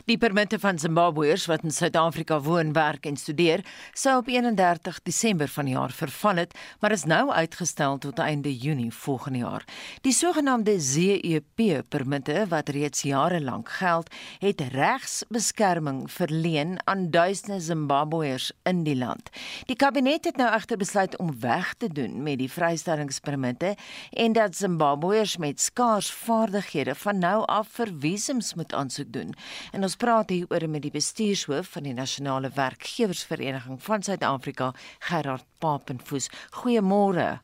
Die 0.04 0.18
permitte 0.18 0.58
van 0.58 0.78
Zimbabweërs 0.82 1.44
wat 1.46 1.62
in 1.62 1.70
Suid-Afrika 1.70 2.40
woon, 2.42 2.72
werk 2.74 3.04
en 3.06 3.16
studeer, 3.16 3.60
sou 3.94 4.16
op 4.18 4.26
31 4.26 4.96
Desember 5.06 5.46
van 5.48 5.68
die 5.68 5.74
jaar 5.76 5.92
verval 5.94 6.40
het, 6.42 6.56
maar 6.82 6.90
is 6.90 7.04
nou 7.06 7.30
uitgestel 7.30 7.98
tot 8.02 8.18
einde 8.18 8.50
Junie 8.50 8.90
volgende 8.90 9.38
jaar. 9.38 9.64
Die 10.02 10.12
sogenaamde 10.12 10.74
ZEP 10.80 11.84
permitte 11.88 12.46
wat 12.50 12.72
reeds 12.74 13.04
jare 13.06 13.38
lank 13.40 13.70
geld, 13.70 14.10
het 14.38 14.60
regsbeskerming 14.72 16.10
verleen 16.10 16.80
aan 16.84 17.10
duisende 17.10 17.60
Zimbabweërs 17.60 18.50
in 18.66 18.82
die 18.82 18.96
land. 18.96 19.30
Die 19.70 19.78
kabinet 19.78 20.24
het 20.24 20.36
nou 20.36 20.50
egter 20.50 20.76
besluit 20.82 21.16
om 21.22 21.30
weg 21.40 21.74
te 21.78 21.92
doen 21.92 22.22
met 22.22 22.42
die 22.42 22.50
vrystellingspermitte 22.50 23.76
en 24.10 24.32
dat 24.34 24.56
Zimbabweërs 24.56 25.36
met 25.36 25.60
skaars 25.60 26.10
vaardighede 26.10 26.94
van 26.94 27.18
nou 27.18 27.46
af 27.46 27.70
vir 27.78 27.94
visums 28.02 28.54
moet 28.54 28.74
aansoek 28.74 29.12
doen. 29.12 29.34
En 29.70 29.90
praat 29.96 30.30
hieroor 30.30 30.68
met 30.68 30.82
die 30.82 30.90
bestuurshoof 30.90 31.68
van 31.74 31.82
die 31.82 31.94
Nasionale 31.94 32.50
Werkgewersvereniging 32.54 33.82
van 33.82 34.02
Suid-Afrika, 34.02 34.72
Gerard 34.98 35.44
Papenfoos. 35.58 36.28
Goeiemôre. 36.50 37.40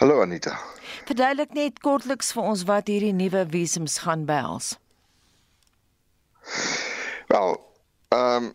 Hallo 0.00 0.20
Anita. 0.22 0.56
Verduidelik 1.04 1.52
net 1.52 1.80
kortliks 1.84 2.32
vir 2.32 2.48
ons 2.52 2.64
wat 2.68 2.88
hierdie 2.88 3.12
nuwe 3.16 3.44
visums 3.50 3.98
gaan 4.04 4.24
behels. 4.28 4.76
Wel, 7.28 7.54
ehm 8.08 8.50
um, 8.50 8.52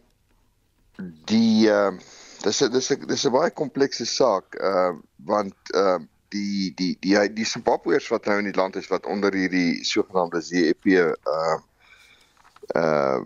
die 1.30 1.70
ehm 1.70 2.00
uh, 2.00 2.02
dis 2.46 2.58
dis 2.74 2.88
dis 3.08 3.26
'n 3.26 3.32
baie 3.32 3.52
komplekse 3.52 4.06
saak 4.06 4.56
ehm 4.56 4.98
uh, 4.98 5.00
want 5.30 5.74
ehm 5.74 6.02
uh, 6.02 6.08
die 6.36 6.74
die 6.76 6.98
die 7.00 7.16
die 7.34 7.46
Zimbabweërs 7.46 8.10
wat 8.14 8.26
nou 8.26 8.38
in 8.42 8.50
die 8.50 8.60
land 8.60 8.76
is 8.76 8.90
wat 8.92 9.06
onder 9.06 9.34
hierdie 9.34 9.84
sogenaamde 9.84 10.42
ZEP 10.42 10.86
ehm 10.86 11.14
uh, 11.38 11.62
uh 12.74 13.22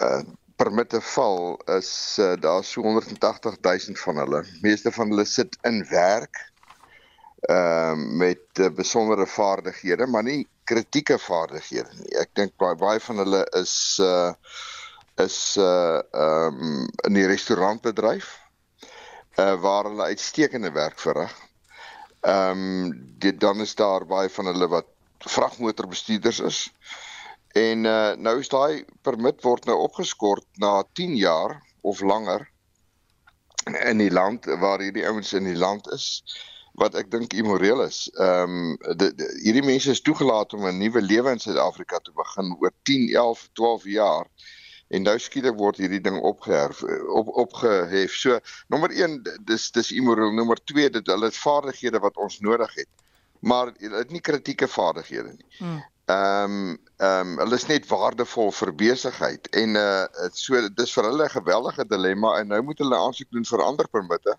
uh 0.00 0.22
permitte 0.58 0.98
val 1.14 1.60
is 1.78 2.16
uh, 2.18 2.32
daar 2.40 2.64
so 2.64 2.82
180 2.82 3.60
000 3.60 3.96
van 4.02 4.16
hulle. 4.16 4.44
Meeste 4.60 4.92
van 4.92 5.08
hulle 5.08 5.24
sit 5.24 5.58
in 5.62 5.84
werk 5.90 6.40
ehm 7.46 8.00
uh, 8.00 8.16
met 8.18 8.58
uh, 8.58 8.66
besondere 8.74 9.26
vaardighede, 9.26 10.06
maar 10.06 10.22
nie 10.26 10.48
kritieke 10.64 11.18
vaardighede 11.18 11.94
nie. 12.00 12.16
Ek 12.18 12.32
dink 12.34 12.56
baie 12.58 12.74
baie 12.76 13.00
van 13.00 13.22
hulle 13.22 13.44
is 13.60 13.74
uh 14.02 14.32
is 15.22 15.38
uh 15.62 16.02
ehm 16.10 16.58
um, 16.58 16.88
in 17.06 17.14
die 17.14 17.26
restaurantbedryf 17.30 18.32
uh 19.38 19.54
waar 19.62 19.86
hulle 19.90 20.10
uitstekende 20.10 20.72
werk 20.74 20.98
verrig. 20.98 21.34
Ehm 22.26 22.66
um, 23.22 23.38
dan 23.38 23.60
is 23.60 23.74
daar 23.78 24.06
baie 24.06 24.30
van 24.30 24.50
hulle 24.50 24.68
wat 24.74 24.90
vragmotorbestuurders 25.18 26.40
is. 26.40 26.58
En 27.56 27.84
uh, 27.84 28.12
nou 28.16 28.38
is 28.40 28.48
daai 28.48 28.84
permit 29.02 29.42
word 29.42 29.64
nou 29.64 29.78
opgeskort 29.86 30.46
na 30.60 30.82
10 30.92 31.16
jaar 31.16 31.62
of 31.80 32.00
langer 32.00 32.48
in 33.68 33.98
die 33.98 34.12
land 34.12 34.44
waar 34.44 34.80
hierdie 34.80 35.06
ouens 35.06 35.32
in 35.32 35.44
die 35.44 35.56
land 35.56 35.88
is 35.92 36.22
wat 36.78 36.94
ek 36.94 37.10
dink 37.10 37.34
immoreel 37.34 37.82
is. 37.82 38.06
Ehm 38.22 38.76
um, 38.78 39.08
hierdie 39.42 39.64
mense 39.66 39.90
is 39.90 40.02
toegelaat 40.04 40.54
om 40.54 40.66
'n 40.68 40.78
nuwe 40.78 41.02
lewe 41.02 41.34
in 41.34 41.42
Suid-Afrika 41.42 41.98
te 41.98 42.12
begin 42.14 42.54
oor 42.60 42.72
10, 42.82 43.08
11, 43.14 43.48
12 43.52 43.84
jaar. 43.84 44.26
En 44.88 45.02
nou 45.02 45.18
skielik 45.18 45.56
word 45.58 45.76
hierdie 45.82 46.00
ding 46.00 46.20
opgehef 46.20 46.82
op 47.20 47.28
opgehef. 47.44 48.14
So 48.14 48.38
nommer 48.68 48.90
1 48.90 49.22
dis 49.44 49.70
dis 49.70 49.92
immoreel. 49.92 50.32
Nommer 50.32 50.60
2 50.64 50.90
dit 50.90 51.06
hulle 51.06 51.30
het 51.32 51.36
vaardighede 51.36 51.98
wat 51.98 52.16
ons 52.16 52.38
nodig 52.40 52.74
het. 52.74 52.88
Maar 53.40 53.72
hulle 53.78 53.98
het 53.98 54.10
nie 54.10 54.20
kritieke 54.20 54.68
vaardighede 54.68 55.34
nie. 55.34 55.50
Hmm. 55.58 55.82
Ehm 56.08 56.52
um, 56.52 56.78
ehm 56.96 57.20
um, 57.20 57.36
hulle 57.38 57.54
is 57.54 57.66
net 57.68 57.86
waardevol 57.86 58.48
vir 58.58 58.70
besigheid 58.80 59.48
en 59.60 59.76
uh 59.76 60.28
so 60.32 60.60
dis 60.80 60.94
vir 60.96 61.04
hulle 61.04 61.26
'n 61.26 61.34
geweldige 61.34 61.84
dilemma 61.90 62.30
en 62.38 62.48
nou 62.48 62.62
moet 62.62 62.78
hulle 62.80 62.96
aansoek 62.96 63.28
doen 63.36 63.44
vir 63.50 63.62
ander 63.62 63.88
permitte. 63.96 64.36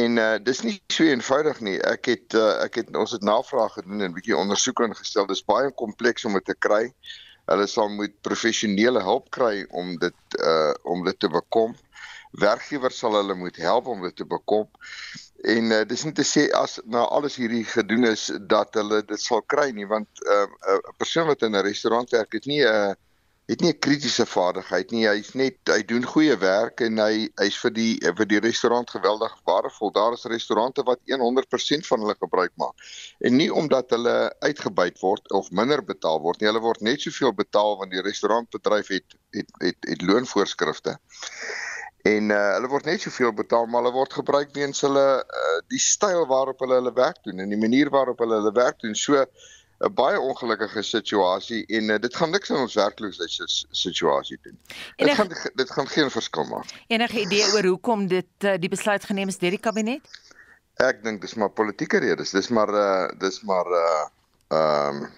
En 0.00 0.16
uh 0.16 0.38
dis 0.42 0.62
nie 0.66 0.74
so 0.88 1.04
eenvoudig 1.04 1.60
nie. 1.60 1.76
Ek 1.92 2.10
het 2.10 2.34
uh, 2.34 2.64
ek 2.64 2.80
het 2.80 2.90
ons 2.96 3.14
het 3.14 3.22
navraag 3.22 3.78
gedoen 3.78 4.00
en 4.00 4.10
'n 4.10 4.16
bietjie 4.18 4.36
ondersoek 4.36 4.82
ingestel. 4.88 5.26
Dis 5.30 5.44
baie 5.44 5.70
kompleks 5.70 6.24
om 6.24 6.34
dit 6.40 6.44
te 6.50 6.58
kry. 6.58 6.90
Hulle 7.46 7.66
sal 7.66 7.88
moet 7.88 8.18
professionele 8.26 9.02
hulp 9.06 9.30
kry 9.30 9.62
om 9.70 9.94
dit 10.02 10.38
uh 10.40 10.74
om 10.82 11.04
dit 11.04 11.18
te 11.20 11.28
bekom. 11.28 11.78
Werkgewers 12.32 12.98
sal 12.98 13.14
hulle 13.20 13.34
moet 13.34 13.56
help 13.56 13.86
om 13.86 14.02
dit 14.02 14.16
te 14.16 14.26
bekom. 14.26 14.66
En 15.42 15.72
uh, 15.74 15.82
dis 15.90 16.04
nie 16.06 16.14
te 16.14 16.24
sê 16.26 16.46
as 16.54 16.76
na 16.86 17.02
alles 17.10 17.36
hierdie 17.40 17.64
gedoen 17.66 18.06
is 18.12 18.28
dat 18.50 18.76
hulle 18.78 19.00
dit 19.02 19.20
sal 19.20 19.42
kry 19.50 19.70
nie 19.74 19.86
want 19.90 20.22
uh, 20.26 20.46
uh, 20.46 20.76
'n 20.78 20.98
persoon 21.02 21.26
wat 21.26 21.42
in 21.42 21.56
'n 21.56 21.66
restaurant 21.66 22.10
werk 22.14 22.32
het 22.38 22.46
nie 22.46 22.62
'n 22.62 22.68
uh, 22.70 22.92
het 23.50 23.60
nie 23.60 23.72
'n 23.72 23.78
kritiese 23.78 24.26
vaardigheid 24.26 24.90
nie. 24.90 25.06
Hy's 25.06 25.32
net 25.34 25.56
hy 25.66 25.82
doen 25.82 26.04
goeie 26.06 26.36
werk 26.38 26.80
en 26.80 26.98
hy 26.98 27.28
hy's 27.40 27.56
vir 27.58 27.72
die 27.74 27.98
vir 28.18 28.26
die 28.26 28.40
restaurant 28.40 28.90
geweldig 28.90 29.34
waardevol. 29.44 29.90
Daar 29.92 30.12
is 30.12 30.24
restaurante 30.24 30.82
wat 30.82 31.00
100% 31.06 31.86
van 31.86 32.00
hulle 32.00 32.16
gebruik 32.20 32.52
maak. 32.54 32.74
En 33.18 33.36
nie 33.36 33.50
omdat 33.52 33.90
hulle 33.90 34.34
uitgebuit 34.40 34.98
word 35.00 35.30
of 35.32 35.50
minder 35.50 35.82
betaal 35.84 36.20
word 36.20 36.40
nie. 36.40 36.48
Hulle 36.48 36.62
word 36.62 36.80
net 36.80 37.00
soveel 37.00 37.34
betaal 37.34 37.76
want 37.78 37.90
die 37.90 38.00
restaurantbedryf 38.00 38.88
het 38.88 39.18
het 39.30 39.50
het, 39.58 39.78
het 39.80 40.02
loonvoorskrifte 40.02 40.98
en 42.02 42.30
uh, 42.34 42.38
hulle 42.56 42.68
word 42.68 42.88
net 42.90 43.04
soveel 43.04 43.32
betaal 43.38 43.66
maar 43.70 43.84
hulle 43.84 43.94
word 43.94 44.14
gebruik 44.18 44.54
weens 44.56 44.82
hulle 44.82 45.06
uh, 45.22 45.58
die 45.70 45.80
styl 45.82 46.26
waarop 46.30 46.62
hulle 46.64 46.80
hulle 46.80 46.94
werk 46.96 47.22
doen 47.26 47.42
en 47.44 47.52
die 47.54 47.60
manier 47.60 47.90
waarop 47.94 48.22
hulle 48.24 48.40
hulle 48.40 48.54
werk 48.56 48.80
doen 48.82 48.96
so 48.98 49.18
'n 49.82 49.94
baie 49.94 50.18
ongelukkige 50.20 50.82
situasie 50.82 51.64
en 51.66 51.90
uh, 51.90 51.98
dit 51.98 52.16
gaan 52.16 52.30
niks 52.30 52.50
aan 52.50 52.62
ons 52.62 52.74
werkloosheidssituasie 52.74 54.38
doen. 54.42 54.58
Enig, 54.96 55.16
dit 55.16 55.38
gaan 55.38 55.54
dit 55.54 55.70
gaan 55.70 55.88
geen 55.88 56.10
verskil 56.10 56.44
maak. 56.44 56.70
Enige 56.86 57.20
idee 57.20 57.46
oor 57.54 57.66
hoekom 57.66 58.06
dit 58.06 58.46
uh, 58.46 58.54
die 58.58 58.70
besluit 58.70 59.04
geneem 59.04 59.28
is 59.28 59.38
deur 59.38 59.50
die 59.50 59.62
kabinet? 59.62 60.20
Ek 60.82 61.02
dink 61.02 61.20
dis 61.20 61.34
maar 61.34 61.50
politieke 61.50 61.98
redes. 61.98 62.30
Dis 62.30 62.48
maar 62.48 62.70
uh, 62.70 63.08
dis 63.18 63.42
maar 63.42 63.66
uh 63.66 64.04
ehm 64.52 65.02
um, 65.02 65.10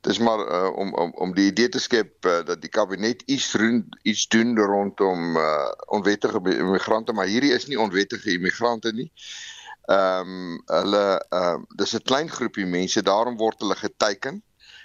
dis 0.00 0.18
maar 0.18 0.40
uh, 0.40 0.76
om 0.76 0.94
om 0.94 1.10
om 1.24 1.34
die 1.36 1.46
idee 1.50 1.68
te 1.68 1.78
skep 1.78 2.24
uh, 2.24 2.40
dat 2.48 2.60
die 2.60 2.70
kabinet 2.72 3.22
iets 3.26 3.50
doen 3.52 3.82
iets 4.02 4.28
doen 4.32 4.56
rondom 4.58 5.36
uh, 5.36 5.68
onwettige 5.96 6.40
immigrante 6.56 7.12
maar 7.12 7.28
hierdie 7.28 7.52
is 7.52 7.66
nie 7.66 7.80
onwettige 7.80 8.32
immigrante 8.32 8.92
nie. 8.92 9.10
Ehm 9.84 10.34
um, 10.34 10.62
hulle 10.72 11.04
ehm 11.28 11.60
uh, 11.60 11.76
dis 11.82 11.94
'n 11.98 12.06
klein 12.12 12.30
groepie 12.30 12.66
mense 12.66 13.02
daarom 13.02 13.36
word 13.36 13.60
hulle 13.60 13.76
geteken. 13.76 14.42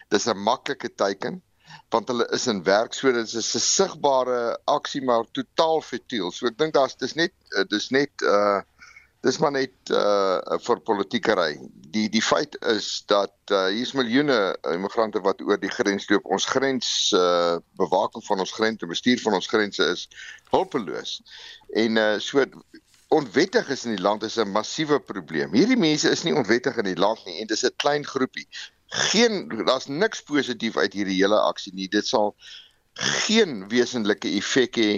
Dis 0.10 0.28
'n 0.28 0.44
maklike 0.44 0.94
teiken 0.96 1.42
want 1.90 2.08
hulle 2.08 2.28
is 2.36 2.48
in 2.48 2.64
werk 2.64 2.94
so 2.94 3.12
dit 3.12 3.34
is 3.34 3.56
'n 3.56 3.60
sigbare 3.60 4.60
aksie 4.66 5.04
maar 5.04 5.26
totaal 5.32 5.82
futiel. 5.82 6.32
So 6.32 6.48
ek 6.48 6.58
dink 6.58 6.74
daar's 6.74 6.96
dis 6.96 7.16
net 7.16 7.34
dis 7.70 7.90
net 7.90 8.12
uh 8.22 8.62
dis 9.26 9.38
maar 9.42 9.54
net 9.56 9.92
uh 9.94 10.58
vir 10.62 10.82
politiekery. 10.86 11.58
Die 11.96 12.06
die 12.14 12.22
feit 12.22 12.58
is 12.70 12.90
dat 13.10 13.34
uh 13.54 13.66
hier's 13.74 13.96
miljoene 13.98 14.38
immigrante 14.72 15.22
wat 15.26 15.42
oor 15.42 15.60
die 15.62 15.72
grens 15.74 16.06
loop. 16.12 16.28
Ons 16.38 16.46
grens 16.52 16.90
uh 17.18 17.58
bewaking 17.82 18.26
van 18.28 18.44
ons 18.46 18.54
grense, 18.54 18.90
bestuur 18.90 19.22
van 19.26 19.38
ons 19.40 19.50
grense 19.50 19.90
is 19.96 20.08
hulpeloos. 20.54 21.18
En 21.74 21.98
uh 22.02 22.12
so 22.22 22.46
onwettig 23.16 23.70
is 23.74 23.86
in 23.86 23.96
die 23.96 24.04
land 24.04 24.24
is 24.24 24.38
'n 24.38 24.52
massiewe 24.52 25.00
probleem. 25.00 25.54
Hierdie 25.54 25.80
mense 25.80 26.10
is 26.10 26.24
nie 26.24 26.36
onwettig 26.36 26.78
in 26.78 26.90
die 26.92 27.02
land 27.02 27.26
nie 27.26 27.40
en 27.42 27.48
dis 27.48 27.66
'n 27.66 27.74
klein 27.82 28.06
groepie. 28.06 28.48
Geen 29.10 29.50
daar's 29.66 29.88
niks 29.88 30.22
positief 30.22 30.78
uit 30.78 30.94
hierdie 30.94 31.22
hele 31.22 31.42
aksie 31.42 31.74
nie. 31.74 31.88
Dit 31.88 32.08
sal 32.08 32.36
geen 32.96 33.68
wesenlike 33.68 34.30
effek 34.38 34.76
hê 34.80 34.92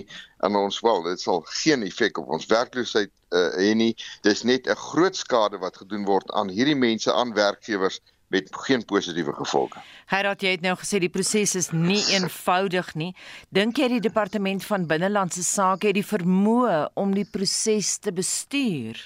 aan 0.45 0.55
ons 0.55 0.79
wel. 0.85 1.03
Dit 1.03 1.21
sal 1.21 1.41
geen 1.61 1.83
effek 1.83 2.17
op 2.17 2.29
ons 2.29 2.45
werkloosheid 2.45 3.11
uh, 3.33 3.49
hê 3.57 3.73
nie. 3.73 3.95
Dis 4.21 4.43
net 4.43 4.67
'n 4.67 4.75
groot 4.75 5.15
skade 5.15 5.57
wat 5.57 5.77
gedoen 5.77 6.05
word 6.05 6.31
aan 6.31 6.49
hierdie 6.49 6.77
mense 6.77 7.13
aan 7.13 7.33
werkgewers 7.33 7.99
met 8.27 8.47
geen 8.51 8.85
positiewe 8.85 9.33
gevolge. 9.33 9.81
Hyrat 10.11 10.41
jy 10.43 10.51
het 10.57 10.61
nou 10.61 10.75
gesê 10.75 10.99
die 10.99 11.11
proses 11.11 11.55
is 11.55 11.69
nie 11.71 12.03
eenvoudig 12.11 12.93
nie. 12.95 13.13
Dink 13.49 13.77
jy 13.79 13.87
die 13.87 14.03
departement 14.03 14.65
van 14.67 14.87
binnelandse 14.87 15.43
sake 15.43 15.87
het 15.87 15.95
die 15.95 16.05
vermoë 16.05 16.89
om 16.93 17.13
die 17.15 17.27
proses 17.31 17.97
te 17.97 18.11
bestuur? 18.11 18.99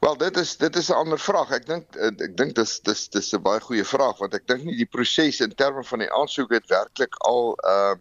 Wel 0.00 0.16
dit 0.16 0.36
is 0.36 0.56
dit 0.56 0.76
is 0.76 0.88
'n 0.88 1.00
ander 1.02 1.18
vraag. 1.18 1.50
Ek 1.50 1.66
dink 1.66 1.96
ek 1.96 2.36
dink 2.36 2.54
dis 2.54 2.80
dis 2.80 3.08
dis 3.08 3.32
'n 3.34 3.42
baie 3.42 3.60
goeie 3.60 3.84
vraag 3.84 4.18
want 4.18 4.34
ek 4.34 4.46
dink 4.46 4.64
nie 4.64 4.76
die 4.76 4.90
proses 4.96 5.40
in 5.40 5.54
terme 5.54 5.84
van 5.84 5.98
die 5.98 6.12
aansoek 6.12 6.52
het 6.52 6.66
werklik 6.68 7.14
al 7.30 7.56
uh 7.64 7.94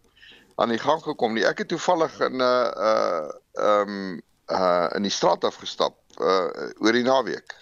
aan 0.55 0.69
die 0.69 0.79
gang 0.79 1.01
gekom 1.01 1.33
nie. 1.33 1.45
Ek 1.45 1.57
het 1.57 1.67
toevallig 1.67 2.19
in 2.19 2.37
'n 2.37 2.41
uh 2.41 2.71
uh 2.89 3.79
um 3.81 4.21
uh 4.51 4.89
in 4.95 5.01
die 5.01 5.11
straat 5.11 5.43
afgestap 5.43 5.97
uh 6.19 6.49
oor 6.79 6.93
die 6.93 7.03
naweek 7.03 7.55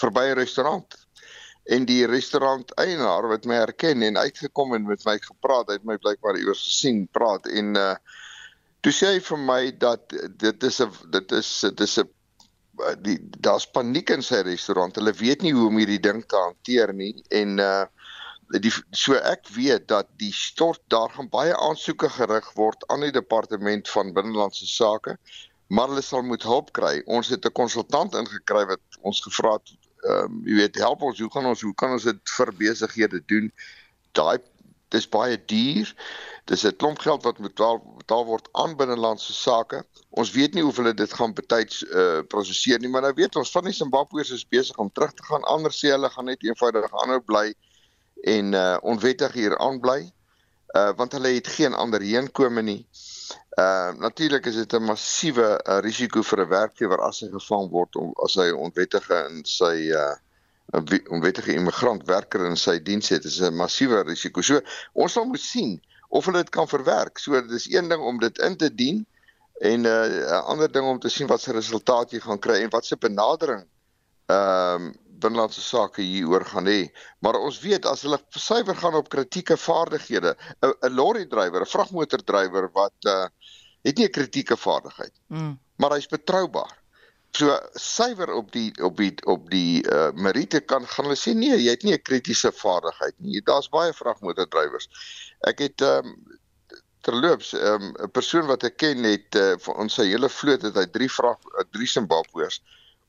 verby 0.00 0.28
'n 0.30 0.38
restaurant 0.38 0.98
en 1.64 1.84
die 1.88 2.06
restaurant 2.06 2.74
eienaar 2.76 3.28
wat 3.28 3.44
my 3.44 3.54
herken 3.54 4.02
en 4.02 4.18
uitgekom 4.18 4.74
en 4.74 4.86
met 4.86 5.04
my 5.04 5.18
gepraat 5.18 5.70
het 5.72 5.84
my 5.84 5.96
blykbaar 5.96 6.36
iewers 6.36 6.64
gesien 6.68 7.06
praat 7.12 7.46
en 7.46 7.76
uh 7.76 7.94
toe 8.84 8.92
sê 8.92 9.14
hy 9.14 9.20
vir 9.20 9.38
my 9.40 9.62
dat 9.80 10.12
dit 10.36 10.62
is 10.68 10.80
'n 10.80 10.90
dit 11.10 11.32
is 11.32 11.60
dit 11.60 11.80
is 11.80 11.98
'n 11.98 12.10
die 13.02 13.18
daar's 13.44 13.66
paniek 13.70 14.10
in 14.10 14.22
sy 14.22 14.42
restaurant. 14.46 14.96
Hulle 14.96 15.12
weet 15.18 15.42
nie 15.42 15.52
hoe 15.54 15.68
om 15.68 15.78
hierdie 15.78 16.02
ding 16.02 16.24
te 16.26 16.36
hanteer 16.36 16.94
nie 16.94 17.14
en 17.30 17.58
uh 17.58 17.84
die 18.60 18.70
so 18.92 19.16
ek 19.16 19.48
weet 19.54 19.86
dat 19.88 20.10
die 20.20 20.32
stort 20.36 20.82
daar 20.92 21.08
gaan 21.10 21.30
baie 21.32 21.54
aansoeke 21.56 22.10
gerig 22.12 22.50
word 22.54 22.84
aan 22.92 23.00
die 23.00 23.14
departement 23.14 23.88
van 23.88 24.12
binnelandse 24.14 24.68
sake 24.68 25.16
maar 25.74 25.88
hulle 25.88 26.02
sal 26.04 26.22
moet 26.22 26.44
hulp 26.44 26.72
kry. 26.76 27.00
Ons 27.06 27.32
het 27.32 27.46
'n 27.46 27.52
konsultant 27.52 28.14
ingekry 28.14 28.66
wat 28.68 29.00
ons 29.00 29.20
gevra 29.24 29.56
het 29.56 29.72
ehm 30.04 30.24
um, 30.24 30.42
jy 30.44 30.54
weet 30.60 30.76
help 30.76 31.02
ons 31.02 31.20
hoe 31.20 31.30
gaan 31.32 31.46
ons 31.46 31.62
hoe 31.62 31.74
kan 31.74 31.96
ons 31.96 32.04
dit 32.04 32.32
vir 32.36 32.52
besighede 32.58 33.20
doen 33.32 33.52
daai 34.12 34.38
dis 34.94 35.08
baie 35.10 35.36
duur. 35.50 35.90
Dis 36.50 36.64
'n 36.64 36.76
klomp 36.76 36.98
geld 37.04 37.22
wat 37.26 37.38
moet 37.38 37.54
betaal, 37.54 37.78
betaal 37.98 38.24
word 38.30 38.48
aan 38.52 38.76
binnelandse 38.76 39.32
sake. 39.32 39.84
Ons 40.10 40.32
weet 40.32 40.54
nie 40.54 40.62
hoe 40.62 40.74
hulle 40.76 40.94
dit 40.94 41.12
gaan 41.12 41.34
betyds 41.34 41.82
uh, 41.84 42.00
eh, 42.00 42.24
prosesseer 42.28 42.80
nie 42.80 42.88
maar 42.88 43.06
nou 43.06 43.14
weet 43.14 43.36
ons 43.36 43.50
van 43.50 43.64
die 43.64 43.76
Zimbabweërs 43.76 44.34
is 44.36 44.48
besig 44.48 44.76
om 44.78 44.92
terug 44.92 45.14
te 45.14 45.24
gaan. 45.30 45.42
Ander 45.44 45.72
sê 45.72 45.94
hulle 45.94 46.10
gaan 46.10 46.30
net 46.30 46.44
eenvoudig 46.44 46.92
aanhou 47.02 47.20
bly 47.20 47.54
en 48.36 48.52
uh, 48.52 48.76
onwettig 48.82 49.32
hier 49.32 49.58
aanbly 49.58 50.12
uh, 50.74 50.90
want 50.96 51.12
hulle 51.12 51.28
het 51.28 51.46
geen 51.46 51.74
ander 51.74 52.02
heenkome 52.02 52.62
nie. 52.62 52.82
Ehm 53.54 53.94
uh, 53.94 54.00
natuurlik 54.00 54.46
is 54.46 54.54
dit 54.54 54.72
'n 54.72 54.82
massiewe 54.82 55.60
uh, 55.62 55.78
risiko 55.78 56.22
vir 56.22 56.40
'n 56.40 56.48
werkgewer 56.48 57.00
as 57.00 57.20
hy 57.20 57.28
gevang 57.30 57.70
word 57.70 57.96
om 57.96 58.12
as 58.24 58.34
hy 58.34 58.50
onwettige 58.50 59.26
in 59.30 59.44
sy 59.44 59.90
uh 59.94 60.14
'n 60.72 61.00
onwettige 61.10 61.54
immigrant 61.54 62.06
werker 62.06 62.46
in 62.46 62.56
sy 62.56 62.78
diens 62.82 63.08
het. 63.08 63.24
Is 63.24 63.40
'n 63.40 63.54
massiewe 63.54 64.02
risiko. 64.02 64.40
So 64.40 64.60
ons 64.92 65.12
sal 65.12 65.24
moet 65.24 65.40
sien 65.40 65.82
of 66.08 66.24
hulle 66.24 66.42
dit 66.42 66.50
kan 66.50 66.68
verwerk. 66.68 67.18
So 67.18 67.40
dis 67.46 67.70
een 67.70 67.88
ding 67.88 68.02
om 68.02 68.18
dit 68.18 68.38
in 68.38 68.56
te 68.56 68.74
dien 68.74 69.06
en 69.60 69.80
'n 69.80 69.86
uh, 69.86 70.42
ander 70.44 70.72
ding 70.72 70.86
om 70.86 70.98
te 70.98 71.08
sien 71.08 71.26
wat 71.26 71.40
se 71.40 71.52
resultaat 71.52 72.10
jy 72.10 72.20
gaan 72.20 72.38
kry 72.38 72.62
en 72.62 72.70
wat 72.70 72.86
se 72.86 72.96
benadering 72.96 73.64
ehm 74.26 74.82
um, 74.82 74.94
binnelandse 75.24 75.62
sake 75.62 76.02
hieroor 76.02 76.44
gaan 76.44 76.66
hê. 76.66 76.90
Maar 77.18 77.38
ons 77.40 77.60
weet 77.60 77.86
as 77.86 78.02
hulle 78.02 78.18
suiwer 78.28 78.76
gaan 78.76 78.94
op 78.98 79.08
kritieke 79.08 79.56
vaardighede, 79.56 80.36
'n 80.60 80.92
lorry 80.92 81.26
drywer, 81.26 81.62
'n 81.62 81.74
vragmotordrywer 81.74 82.70
wat 82.72 83.08
uh 83.08 83.26
het 83.84 83.96
nie 83.96 84.06
'n 84.06 84.10
kritieke 84.10 84.56
vaardigheid. 84.56 85.12
Mm. 85.28 85.58
Maar 85.76 85.90
hy's 85.90 86.06
betroubaar. 86.06 86.83
So 87.34 87.58
suiwer 87.74 88.30
op 88.30 88.52
die 88.52 88.70
op 88.84 88.96
die 88.96 89.14
op 89.26 89.50
die 89.50 89.82
uh 89.90 90.12
meriete 90.14 90.60
kan 90.60 90.86
gaan 90.86 91.08
hulle 91.08 91.18
sê 91.18 91.34
nee, 91.34 91.56
jy 91.58 91.72
het 91.74 91.82
nie 91.82 91.94
'n 91.96 92.02
kritiese 92.02 92.52
vaardigheid 92.52 93.14
nie. 93.18 93.42
Daar's 93.42 93.68
baie 93.68 93.92
vragmotordrywers. 93.92 94.88
Ek 95.50 95.58
het 95.58 95.82
um 95.82 96.14
terloops 97.02 97.52
um 97.52 97.90
'n 98.06 98.10
persoon 98.10 98.46
wat 98.46 98.62
ek 98.64 98.76
ken 98.76 99.02
het 99.04 99.34
uh, 99.34 99.56
vir 99.58 99.74
ons 99.74 99.94
sy 99.94 100.06
hele 100.12 100.28
vloot 100.28 100.62
het 100.62 100.78
hy 100.78 100.86
drie 100.86 101.10
vrag 101.10 101.38
uh, 101.58 101.66
drie 101.70 101.90
Zimbabweërs 101.90 102.60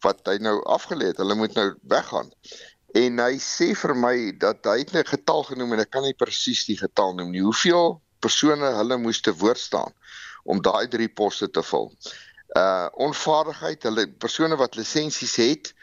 wat 0.01 0.25
hy 0.27 0.37
nou 0.41 0.57
afgelê 0.77 1.11
het. 1.13 1.21
Hulle 1.21 1.35
moet 1.35 1.53
nou 1.53 1.69
weggaan. 1.81 2.31
En 2.95 3.19
hy 3.19 3.37
sê 3.37 3.73
vir 3.75 3.95
my 3.95 4.15
dat 4.41 4.65
hy 4.65 4.79
het 4.81 4.93
'n 4.95 5.05
getal 5.05 5.43
genoem 5.43 5.73
en 5.73 5.85
ek 5.85 5.91
kan 5.91 6.03
nie 6.03 6.17
presies 6.17 6.65
die 6.65 6.77
getal 6.77 7.13
noem 7.13 7.31
nie. 7.31 7.45
Hoeveel 7.45 8.01
persone 8.19 8.73
hulle 8.79 8.97
moes 8.97 9.21
te 9.21 9.33
woord 9.33 9.59
staan 9.59 9.93
om 10.43 10.61
daai 10.61 10.87
drie 10.87 11.09
poste 11.09 11.49
te 11.49 11.63
vul. 11.63 11.91
Uh 12.55 12.87
onvaardigheid, 13.03 13.83
hulle 13.83 14.07
persone 14.07 14.55
wat 14.55 14.77
lisensies 14.79 15.35
het, 15.35 15.73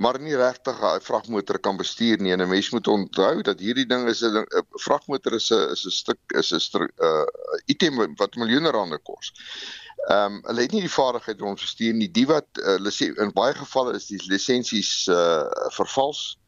maar 0.00 0.16
nie 0.20 0.36
regtig 0.36 0.78
'n 0.80 1.00
vragmotor 1.04 1.58
kan 1.58 1.76
bestuur 1.76 2.20
nie. 2.20 2.32
En 2.32 2.40
'n 2.40 2.48
mens 2.48 2.70
moet 2.70 2.88
onthou 2.88 3.42
dat 3.42 3.60
hierdie 3.60 3.86
ding 3.86 4.08
is 4.08 4.22
'n 4.22 4.46
vragmotor 4.86 5.34
is 5.34 5.50
'n 5.50 5.70
is 5.70 5.84
'n 5.84 5.90
stuk 5.90 6.20
is 6.28 6.52
'n 6.52 6.88
uh 6.98 7.26
item 7.66 8.16
wat 8.16 8.34
miljoene 8.34 8.70
rande 8.70 8.98
kos. 8.98 9.32
Ehm 10.08 10.32
um, 10.32 10.40
hulle 10.46 10.60
het 10.60 10.72
nie 10.72 10.80
die 10.80 10.90
vaardigheid 10.90 11.42
om 11.42 11.56
te 11.56 11.66
stuur 11.66 11.94
nie. 11.94 12.10
Die 12.10 12.26
wat 12.26 12.48
uh, 12.58 12.90
sê 12.90 13.12
in 13.14 13.32
baie 13.32 13.54
gevalle 13.54 13.94
is 13.94 14.06
die 14.06 14.22
lisensies 14.26 15.06
uh 15.08 15.46
vervals. 15.76 16.38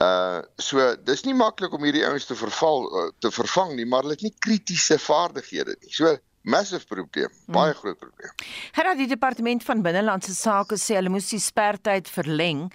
Uh 0.00 0.40
so 0.56 0.96
dis 1.04 1.24
nie 1.24 1.34
maklik 1.34 1.72
om 1.72 1.84
hierdie 1.84 2.06
ouens 2.06 2.26
te 2.26 2.34
verval 2.34 2.86
uh, 2.88 3.10
te 3.18 3.30
vervang 3.30 3.74
nie, 3.74 3.86
maar 3.86 4.00
hulle 4.06 4.16
het 4.16 4.22
nie 4.22 4.36
kritiese 4.38 4.98
vaardighede 4.98 5.76
nie. 5.80 5.92
So 5.92 6.16
massive 6.42 6.86
probleem, 6.88 7.28
hmm. 7.28 7.54
baie 7.54 7.74
groot 7.76 7.98
probleem. 8.00 8.32
Herra 8.76 8.94
die 8.96 9.08
departement 9.10 9.64
van 9.66 9.82
binnelandse 9.84 10.32
sake 10.36 10.78
sê 10.80 10.96
hulle 10.96 11.12
moes 11.12 11.28
die 11.32 11.40
spertyd 11.42 12.08
verleng 12.08 12.66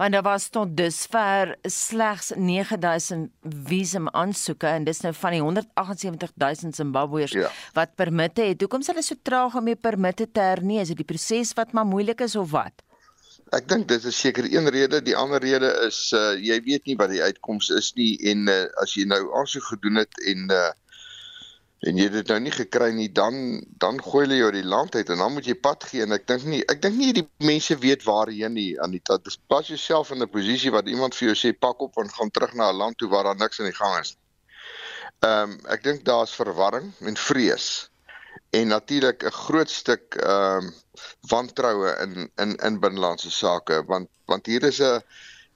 want 0.00 0.16
daar 0.16 0.26
was 0.26 0.50
tot 0.52 0.74
dusver 0.76 1.54
slegs 1.70 2.32
9000 2.36 3.30
visum 3.70 4.10
aansoeke 4.12 4.68
en 4.68 4.88
dis 4.88 5.00
nou 5.06 5.14
van 5.16 5.38
die 5.38 5.42
178000 5.44 6.76
Zimbabweërs 6.76 7.36
ja. 7.38 7.52
wat 7.76 7.94
permitte 7.96 8.44
het. 8.44 8.60
Hoekom 8.60 8.84
is 8.84 8.92
hulle 8.92 9.04
so 9.04 9.16
traag 9.22 9.56
om 9.56 9.72
die 9.72 9.78
permitte 9.78 10.28
te 10.28 10.44
hernie? 10.44 10.82
Is 10.82 10.92
dit 10.92 11.00
die 11.00 11.08
proses 11.08 11.54
wat 11.56 11.72
maar 11.72 11.88
moeilik 11.88 12.20
is 12.24 12.36
of 12.36 12.52
wat? 12.52 12.84
Ek 13.54 13.66
dink 13.70 13.86
dit 13.88 14.04
is 14.08 14.16
seker 14.18 14.46
een 14.48 14.66
rede, 14.72 15.00
die 15.04 15.16
ander 15.16 15.42
rede 15.42 15.68
is 15.86 15.98
uh 16.16 16.32
jy 16.40 16.56
weet 16.64 16.88
nie 16.88 16.96
wat 17.00 17.12
die 17.12 17.22
uitkoms 17.22 17.70
is 17.70 17.92
nie 17.98 18.16
en 18.30 18.48
uh, 18.50 18.64
as 18.82 18.96
jy 18.98 19.04
nou 19.08 19.20
aansoek 19.38 19.68
gedoen 19.72 20.00
het 20.02 20.24
en 20.26 20.48
uh 20.50 20.70
en 21.84 21.98
jy 22.00 22.06
dit 22.12 22.30
nou 22.32 22.38
nie 22.40 22.52
gekry 22.54 22.90
nie 22.96 23.10
dan 23.12 23.34
dan 23.82 23.98
gooi 24.02 24.24
hulle 24.24 24.38
jou 24.38 24.50
die 24.54 24.64
land 24.64 24.94
uit 24.96 25.10
en 25.12 25.20
dan 25.20 25.32
moet 25.34 25.48
jy 25.48 25.56
pad 25.66 25.84
gee. 25.90 26.04
En 26.04 26.16
ek 26.16 26.26
dink 26.30 26.46
nie 26.48 26.62
ek 26.72 26.80
dink 26.84 26.96
nie 26.96 27.12
die 27.16 27.26
mense 27.44 27.76
weet 27.82 28.06
waarheen 28.08 28.56
nie 28.56 28.70
Anita. 28.80 29.18
Dis 29.20 29.36
pas 29.52 29.68
jouself 29.68 30.12
in 30.14 30.22
'n 30.22 30.30
posisie 30.30 30.72
wat 30.72 30.88
iemand 30.88 31.14
vir 31.14 31.32
jou 31.32 31.36
sê 31.42 31.52
pak 31.52 31.80
op 31.80 31.98
en 32.00 32.08
gaan 32.08 32.30
terug 32.30 32.54
na 32.54 32.70
'n 32.70 32.76
land 32.76 32.98
toe 32.98 33.08
waar 33.08 33.24
daar 33.24 33.36
niks 33.36 33.58
in 33.58 33.68
die 33.68 33.78
gang 33.80 34.00
is. 34.00 34.16
Ehm 35.20 35.50
um, 35.50 35.58
ek 35.68 35.84
dink 35.84 36.04
daar's 36.04 36.32
verwarring 36.32 36.92
en 37.00 37.16
vrees. 37.16 37.90
En 38.50 38.68
natuurlik 38.68 39.24
'n 39.24 39.30
groot 39.44 39.70
stuk 39.70 40.14
ehm 40.14 40.64
um, 40.64 40.74
wantroue 41.28 41.96
in 42.00 42.30
in 42.36 42.56
in 42.56 42.80
binnelandse 42.80 43.30
sake 43.30 43.84
want 43.86 44.08
want 44.26 44.46
hier 44.46 44.62
is 44.62 44.80
'n 44.80 45.02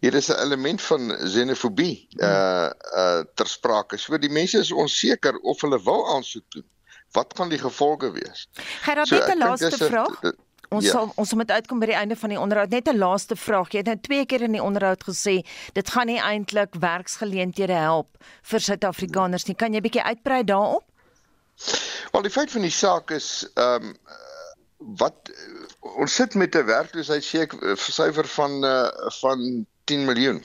hier 0.00 0.14
is 0.14 0.28
'n 0.28 0.38
element 0.38 0.82
van 0.82 1.16
xenofobie 1.18 2.08
uh 2.16 2.70
uh 2.96 3.22
ter 3.34 3.46
sprake. 3.46 3.96
So 3.96 4.18
die 4.18 4.30
mense 4.30 4.58
is 4.58 4.72
onseker 4.72 5.38
of 5.38 5.60
hulle 5.60 5.82
wil 5.82 6.14
aansoek 6.14 6.44
doen. 6.48 6.66
Wat 7.12 7.32
gaan 7.36 7.48
die 7.48 7.58
gevolge 7.58 8.12
wees? 8.12 8.48
Gerard, 8.82 9.08
so, 9.08 9.14
net 9.14 9.34
'n 9.34 9.38
laaste 9.38 9.76
vraag. 9.76 10.24
A, 10.24 10.32
ons 10.68 10.84
ja. 10.84 10.90
sal 10.90 11.12
ons 11.14 11.32
moet 11.34 11.50
uitkom 11.50 11.78
by 11.78 11.86
die 11.86 11.96
einde 11.96 12.16
van 12.16 12.28
die 12.28 12.40
onderhoud. 12.40 12.70
Net 12.70 12.88
'n 12.88 12.98
laaste 12.98 13.36
vraag. 13.36 13.70
Jy 13.72 13.78
het 13.78 13.86
nou 13.86 14.00
twee 14.00 14.26
keer 14.26 14.42
in 14.42 14.52
die 14.52 14.62
onderhoud 14.62 15.04
gesê 15.04 15.46
dit 15.72 15.90
gaan 15.90 16.06
nie 16.06 16.20
eintlik 16.20 16.74
werksgeleenthede 16.74 17.72
help 17.72 18.08
vir 18.42 18.60
Suid-Afrikaners 18.60 19.46
nie. 19.46 19.54
Kan 19.54 19.72
jy 19.72 19.80
bietjie 19.80 20.02
uitbrei 20.02 20.44
daarop? 20.44 20.84
Wel, 22.12 22.22
die 22.22 22.30
feit 22.30 22.50
van 22.50 22.62
die 22.62 22.70
saak 22.70 23.10
is 23.10 23.48
ehm 23.54 23.84
um, 23.84 23.96
wat 24.78 25.32
ons 25.98 26.14
sit 26.14 26.34
met 26.34 26.54
'n 26.54 26.64
werkloosheid 26.64 27.24
seker 27.24 27.76
syfer 27.76 28.26
van 28.26 28.64
uh, 28.64 28.90
van 29.20 29.66
10 29.90 30.06
miljoen. 30.08 30.40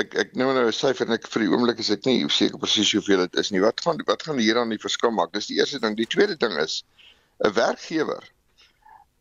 ek 0.00 0.14
ek 0.20 0.30
nou 0.40 0.48
nou 0.56 0.64
'n 0.66 0.72
syfer 0.72 1.06
en 1.06 1.14
ek 1.14 1.26
vir 1.28 1.44
die 1.44 1.50
oomblik 1.52 1.80
is 1.82 1.90
ek 1.94 2.06
nie 2.08 2.24
seker 2.32 2.58
presies 2.58 2.92
hoeveel 2.96 3.26
dit 3.26 3.36
is 3.42 3.50
nie. 3.52 3.60
Wat 3.62 3.80
gaan 3.84 4.00
wat 4.08 4.22
gaan 4.26 4.40
hier 4.42 4.58
aan 4.58 4.72
die 4.72 4.80
verskil 4.80 5.12
maak? 5.12 5.32
Dis 5.32 5.50
die 5.50 5.58
eerste 5.60 5.78
ding. 5.80 5.96
Die 5.96 6.08
tweede 6.08 6.36
ding 6.36 6.56
is 6.58 6.82
'n 7.44 7.52
werkgewer. 7.52 8.24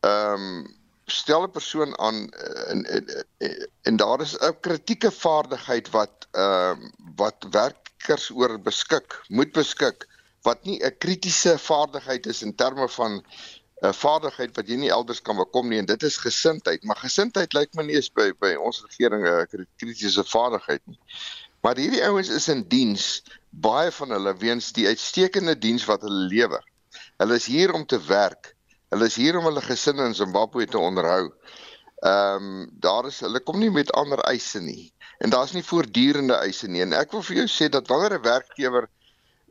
Ehm 0.01 0.47
um, 0.47 0.75
stel 1.07 1.43
'n 1.43 1.51
persoon 1.51 1.97
aan 1.99 2.31
en 2.71 2.85
en, 2.85 3.25
en, 3.37 3.69
en 3.83 3.95
daar 3.97 4.21
is 4.21 4.37
'n 4.39 4.59
kritieke 4.61 5.11
vaardigheid 5.11 5.89
wat 5.89 6.27
ehm 6.31 6.87
uh, 6.87 6.89
wat 7.15 7.45
werkers 7.51 8.29
oor 8.31 8.59
beskik, 8.59 9.19
moet 9.27 9.51
beskik 9.51 10.07
wat 10.43 10.63
nie 10.63 10.79
'n 10.79 10.97
kritiese 10.97 11.57
vaardigheid 11.57 12.25
is 12.25 12.41
in 12.41 12.55
terme 12.55 12.89
van 12.89 13.23
'n 13.83 13.93
vaardigheid 13.93 14.55
wat 14.55 14.67
jy 14.71 14.77
nie 14.79 14.91
elders 14.95 15.21
kan 15.21 15.35
bekom 15.35 15.67
nie 15.69 15.79
en 15.81 15.87
dit 15.89 16.03
is 16.07 16.17
gesindheid, 16.23 16.83
maar 16.87 16.99
gesindheid 17.01 17.53
lyk 17.53 17.73
my 17.75 17.83
nie 17.83 17.97
eens 17.99 18.11
by 18.15 18.29
by 18.39 18.53
ons 18.55 18.83
regering 18.87 19.25
'n 19.27 19.67
kritiese 19.77 20.23
vaardigheid 20.23 20.81
nie. 20.87 20.99
Maar 21.63 21.79
hierdie 21.79 22.03
ouens 22.03 22.29
is 22.29 22.47
in 22.47 22.63
diens, 22.67 23.23
baie 23.49 23.91
van 23.91 24.15
hulle 24.15 24.33
weens 24.39 24.71
die 24.75 24.87
uitstekende 24.87 25.55
diens 25.59 25.85
wat 25.85 26.01
hulle 26.01 26.27
lewer. 26.31 26.63
Hulle 27.17 27.35
is 27.35 27.45
hier 27.45 27.73
om 27.73 27.85
te 27.85 27.99
werk. 28.07 28.55
Hulle 28.91 29.05
is 29.05 29.15
hier 29.15 29.37
om 29.39 29.45
hulle 29.47 29.61
gesinne 29.61 30.05
in 30.05 30.15
Zimbabwe 30.15 30.65
te 30.65 30.79
onderhou. 30.79 31.31
Ehm 32.03 32.49
um, 32.49 32.65
daar 32.83 33.07
is 33.07 33.19
hulle 33.23 33.39
kom 33.39 33.59
nie 33.59 33.71
met 33.71 33.91
ander 33.91 34.19
eise 34.27 34.59
nie. 34.61 34.91
En 35.23 35.29
daar's 35.29 35.53
nie 35.55 35.63
voortdurende 35.63 36.35
eise 36.35 36.67
nie. 36.67 36.81
En 36.83 36.93
ek 36.93 37.11
wil 37.15 37.23
vir 37.23 37.43
jou 37.43 37.47
sê 37.51 37.69
dat 37.71 37.87
wanneer 37.87 38.19
'n 38.19 38.27
werkgewer 38.27 38.89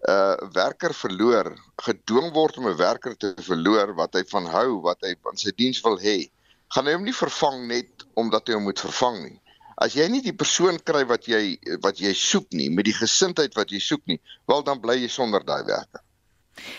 uh, 0.09 0.35
werker 0.55 0.95
verloor, 0.95 1.53
gedwing 1.85 2.33
word 2.35 2.59
om 2.59 2.69
'n 2.69 2.77
werker 2.77 3.17
te 3.17 3.35
verloor 3.39 3.95
wat 3.95 4.15
hy 4.15 4.25
van 4.31 4.47
hou, 4.47 4.81
wat 4.83 5.03
hy 5.03 5.15
van 5.23 5.37
sy 5.37 5.53
diens 5.57 5.81
wil 5.85 5.99
hê, 5.99 6.31
gaan 6.75 6.87
hy 6.87 6.95
hom 6.97 7.05
nie 7.05 7.15
vervang 7.15 7.67
net 7.69 8.07
omdat 8.15 8.49
hy 8.49 8.55
hom 8.55 8.65
moet 8.71 8.81
vervang 8.81 9.23
nie. 9.23 9.39
As 9.77 9.95
jy 9.95 10.07
nie 10.09 10.23
die 10.23 10.37
persoon 10.37 10.79
kry 10.79 11.05
wat 11.05 11.27
jy 11.27 11.59
wat 11.83 11.99
jy 12.01 12.13
soek 12.15 12.53
nie, 12.53 12.71
met 12.71 12.85
die 12.85 12.97
gesindheid 12.97 13.55
wat 13.57 13.71
jy 13.71 13.81
soek 13.81 14.03
nie, 14.07 14.21
wel 14.47 14.63
dan 14.63 14.81
bly 14.81 14.99
jy 15.01 15.09
sonder 15.09 15.45
daai 15.45 15.65
werker. 15.65 16.03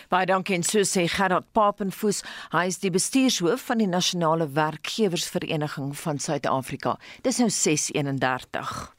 Baie 0.10 0.26
dankie 0.30 0.56
en 0.56 0.64
so 0.64 0.86
sê 0.86 1.08
Gerard 1.10 1.48
Papenfoos, 1.54 2.22
hy 2.54 2.68
is 2.70 2.78
die 2.80 2.92
bestuurshoof 2.94 3.62
van 3.72 3.82
die 3.82 3.90
Nasionale 3.90 4.48
Werkgewersvereniging 4.54 5.98
van 5.98 6.20
Suid-Afrika. 6.20 7.00
Dis 7.26 7.42
nou 7.42 7.50
631. 7.50 8.93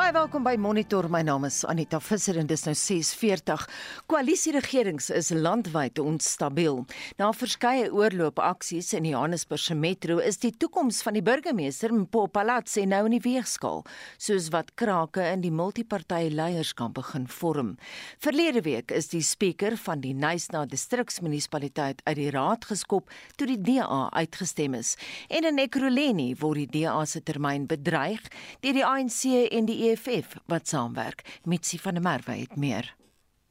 Baie 0.00 0.14
welkom 0.16 0.46
by 0.46 0.54
Monitor. 0.56 1.10
My 1.12 1.20
naam 1.20 1.44
is 1.44 1.58
Anita 1.68 1.98
Visser 2.00 2.38
en 2.40 2.46
dis 2.48 2.62
nou 2.64 2.72
6:40. 2.72 3.66
Koalisieregerings 4.08 5.10
is 5.12 5.28
landwyd 5.28 5.98
onstabiel. 6.00 6.86
Na 7.18 7.28
verskeie 7.36 7.90
oorloopaksies 7.92 8.94
in 8.96 9.04
Johannesburg 9.04 9.60
se 9.60 9.74
metro 9.74 10.16
is 10.18 10.38
die 10.38 10.54
toekoms 10.56 11.02
van 11.02 11.18
die 11.18 11.22
burgemeester 11.22 11.92
Mpo 11.92 12.26
Palatsi 12.32 12.86
nou 12.86 13.04
in 13.04 13.18
die 13.18 13.20
weegsskaal, 13.20 13.84
soos 14.16 14.48
wat 14.48 14.72
krake 14.74 15.20
in 15.34 15.42
die 15.42 15.50
multipartytjie 15.52 16.32
leierskap 16.32 16.94
begin 16.94 17.28
vorm. 17.28 17.76
Verlede 18.18 18.62
week 18.62 18.90
is 18.90 19.08
die 19.08 19.22
spreker 19.22 19.76
van 19.76 20.00
die 20.00 20.14
Nysna 20.14 20.64
distriksmunisipaliteit 20.64 22.00
uit 22.06 22.16
die 22.16 22.30
raad 22.30 22.64
geskop 22.64 23.10
toe 23.36 23.46
die 23.46 23.60
DA 23.60 24.08
uitgestem 24.16 24.74
is. 24.74 24.96
En 25.28 25.44
in 25.44 25.58
Ekurhuleni 25.58 26.36
word 26.40 26.56
die 26.56 26.80
DA 26.80 27.04
se 27.04 27.20
termyn 27.20 27.66
bedreig 27.66 28.24
deur 28.62 28.72
die 28.72 28.86
ANC 28.86 29.52
en 29.52 29.66
die 29.66 29.89
EFF 29.90 30.36
wat 30.46 30.68
saamwerk. 30.68 31.40
Mitsi 31.44 31.78
van 31.78 31.94
der 31.94 32.02
Merwe 32.02 32.32
het 32.32 32.56
meer. 32.56 32.96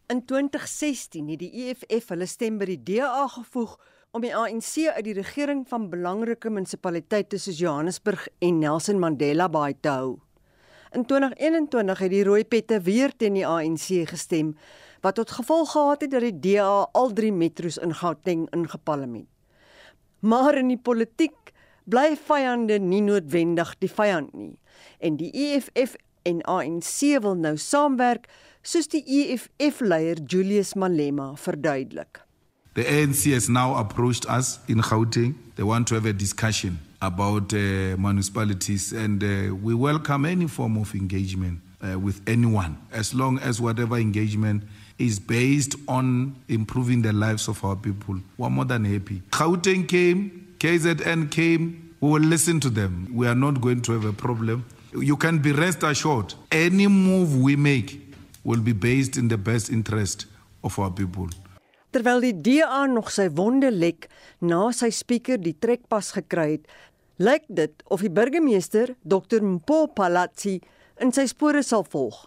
In 0.07 0.25
2016 0.25 1.27
het 1.29 1.39
die 1.39 1.65
EFF 1.65 2.13
hulle 2.13 2.27
stem 2.29 2.59
by 2.61 2.67
die 2.69 2.79
DA 2.87 3.25
gevoeg 3.27 3.73
om 4.15 4.23
die 4.23 4.31
ANC 4.35 4.87
uit 4.87 5.03
die 5.05 5.17
regering 5.17 5.65
van 5.67 5.89
belangrike 5.91 6.49
munisipaliteite 6.49 7.37
soos 7.37 7.59
Johannesburg 7.59 8.27
en 8.39 8.61
Nelson 8.63 9.01
Mandela 9.03 9.49
Bay 9.51 9.75
te 9.81 9.91
hou. 9.91 10.15
In 10.95 11.05
2021 11.05 12.05
het 12.05 12.15
die 12.15 12.23
rooi 12.23 12.45
pette 12.45 12.79
weer 12.87 13.11
teen 13.11 13.35
die 13.35 13.47
ANC 13.47 14.07
gestem 14.09 14.55
wat 15.03 15.19
tot 15.19 15.35
gevolg 15.35 15.75
gehad 15.75 16.07
het 16.07 16.15
dat 16.15 16.23
die 16.25 16.55
DA 16.55 16.87
al 16.93 17.13
drie 17.13 17.35
metro's 17.35 17.77
in 17.77 17.93
Gauteng 17.93 18.47
ingepalem 18.55 19.21
het. 19.21 19.29
Maar 20.19 20.57
in 20.63 20.71
die 20.71 20.79
politiek 20.79 21.53
bly 21.83 22.15
vyande 22.15 22.79
nie 22.79 23.03
noodwendig 23.03 23.75
die 23.83 23.91
vyand 23.91 24.33
nie 24.33 24.55
en 24.99 25.19
die 25.19 25.31
EFF 25.31 25.95
en 26.29 26.41
ANC 26.45 27.19
wil 27.23 27.37
nou 27.39 27.57
saamwerk 27.57 28.27
soos 28.61 28.89
die 28.91 29.01
EFF 29.19 29.81
leier 29.81 30.19
Julius 30.29 30.75
Malema 30.75 31.31
verduidelik. 31.39 32.21
The 32.75 32.85
ANC 32.85 33.33
has 33.33 33.49
now 33.49 33.75
approached 33.75 34.29
us 34.29 34.59
in 34.67 34.81
Gauteng. 34.81 35.35
They 35.55 35.63
want 35.63 35.87
to 35.87 35.95
have 35.95 36.05
a 36.05 36.13
discussion 36.13 36.79
about 37.01 37.53
uh, 37.53 37.97
municipalities 37.97 38.93
and 38.93 39.23
uh, 39.23 39.55
we 39.55 39.73
welcome 39.73 40.25
any 40.25 40.47
form 40.47 40.77
of 40.77 40.93
engagement 40.93 41.61
uh, 41.81 41.97
with 41.97 42.21
anyone 42.27 42.77
as 42.91 43.13
long 43.13 43.39
as 43.39 43.59
whatever 43.59 43.97
engagement 43.97 44.63
is 44.97 45.17
based 45.19 45.75
on 45.87 46.35
improving 46.47 47.01
the 47.01 47.13
lives 47.13 47.47
of 47.47 47.63
our 47.63 47.75
people. 47.75 48.19
We're 48.37 48.49
more 48.49 48.65
than 48.65 48.85
happy. 48.85 49.21
Gauteng 49.31 49.87
came, 49.87 50.55
KZN 50.59 51.31
came, 51.31 51.95
we 52.01 52.09
will 52.09 52.21
listen 52.21 52.59
to 52.59 52.69
them. 52.69 53.07
We 53.13 53.27
are 53.27 53.35
not 53.35 53.61
going 53.61 53.81
to 53.83 53.93
have 53.93 54.05
a 54.05 54.13
problem. 54.13 54.65
You 54.91 55.17
can 55.17 55.37
be 55.37 55.51
rest 55.51 55.83
assured 55.83 56.33
any 56.49 56.87
move 56.87 57.37
we 57.37 57.55
make 57.55 58.01
will 58.43 58.61
be 58.61 58.73
based 58.73 59.17
in 59.17 59.27
the 59.27 59.37
best 59.37 59.69
interest 59.69 60.25
of 60.63 60.79
our 60.79 60.89
people. 60.89 61.29
Terwyl 61.93 62.23
die 62.25 62.33
DA 62.33 62.87
nog 62.89 63.11
sy 63.13 63.27
wonde 63.37 63.69
lek 63.69 64.07
na 64.41 64.71
sy 64.73 64.89
spreker 64.89 65.37
die 65.37 65.53
trekpas 65.53 66.09
gekry 66.17 66.55
het, 66.55 66.65
lyk 67.21 67.45
dit 67.53 67.85
of 67.93 68.01
die 68.01 68.09
burgemeester 68.09 68.95
Dr 69.05 69.45
Mpo 69.45 69.85
Palatsi 69.93 70.57
in 70.97 71.13
sy 71.13 71.27
spore 71.29 71.61
sal 71.61 71.85
volg. 71.85 72.25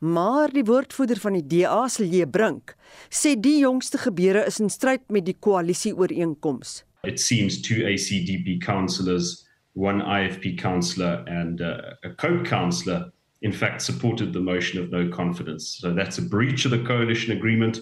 Maar 0.00 0.48
die 0.56 0.64
woordvoerder 0.64 1.20
van 1.20 1.36
die 1.36 1.44
DA, 1.44 1.84
Silje 1.92 2.24
Brink, 2.24 2.72
sê 3.12 3.36
die 3.36 3.58
jongste 3.66 4.00
gebeure 4.00 4.46
is 4.48 4.62
in 4.64 4.72
stryd 4.72 5.04
met 5.12 5.28
die 5.28 5.36
koalisie 5.36 5.92
ooreenkoms. 5.92 6.80
It 7.04 7.20
seems 7.20 7.60
two 7.60 7.84
ACDP 7.84 8.62
councillors 8.64 9.42
one 9.74 10.00
IFP 10.00 10.58
councillor 10.58 11.24
and 11.26 11.60
uh, 11.60 11.94
a 12.04 12.10
COPE 12.10 12.44
councillor, 12.44 13.10
in 13.42 13.52
fact, 13.52 13.82
supported 13.82 14.32
the 14.32 14.40
motion 14.40 14.80
of 14.80 14.90
no 14.90 15.08
confidence. 15.08 15.78
So 15.80 15.94
that's 15.94 16.18
a 16.18 16.22
breach 16.22 16.64
of 16.64 16.70
the 16.70 16.82
coalition 16.84 17.32
agreement. 17.32 17.80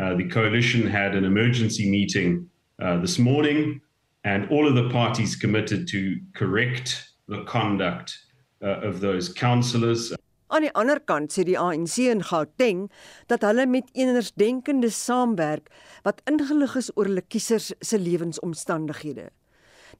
Uh, 0.00 0.14
the 0.14 0.28
coalition 0.28 0.86
had 0.86 1.14
an 1.14 1.24
emergency 1.24 1.90
meeting 1.90 2.48
uh, 2.82 2.98
this 3.00 3.18
morning, 3.18 3.80
and 4.24 4.48
all 4.50 4.66
of 4.66 4.74
the 4.74 4.88
parties 4.90 5.36
committed 5.36 5.88
to 5.88 6.18
correct 6.34 7.12
the 7.28 7.42
conduct 7.44 8.18
uh, 8.62 8.80
of 8.80 9.00
those 9.00 9.32
councillors. 9.32 10.14
Aan 10.48 10.64
die 10.64 10.72
ander 10.72 10.96
kant 11.04 11.34
sê 11.34 11.42
die 11.44 11.58
ANC 11.60 11.98
in 12.08 12.22
Gauteng 12.24 12.86
dat 13.28 13.42
hulle 13.44 13.66
met 13.68 13.90
eenersdenkende 13.92 14.88
saamwerk 14.88 15.68
wat 16.06 16.22
ingelig 16.30 16.78
is 16.80 16.88
oor 16.96 17.10
hulle 17.10 17.24
kiesers 17.28 17.74
se 17.84 18.00
lewensomstandighede 18.00 19.28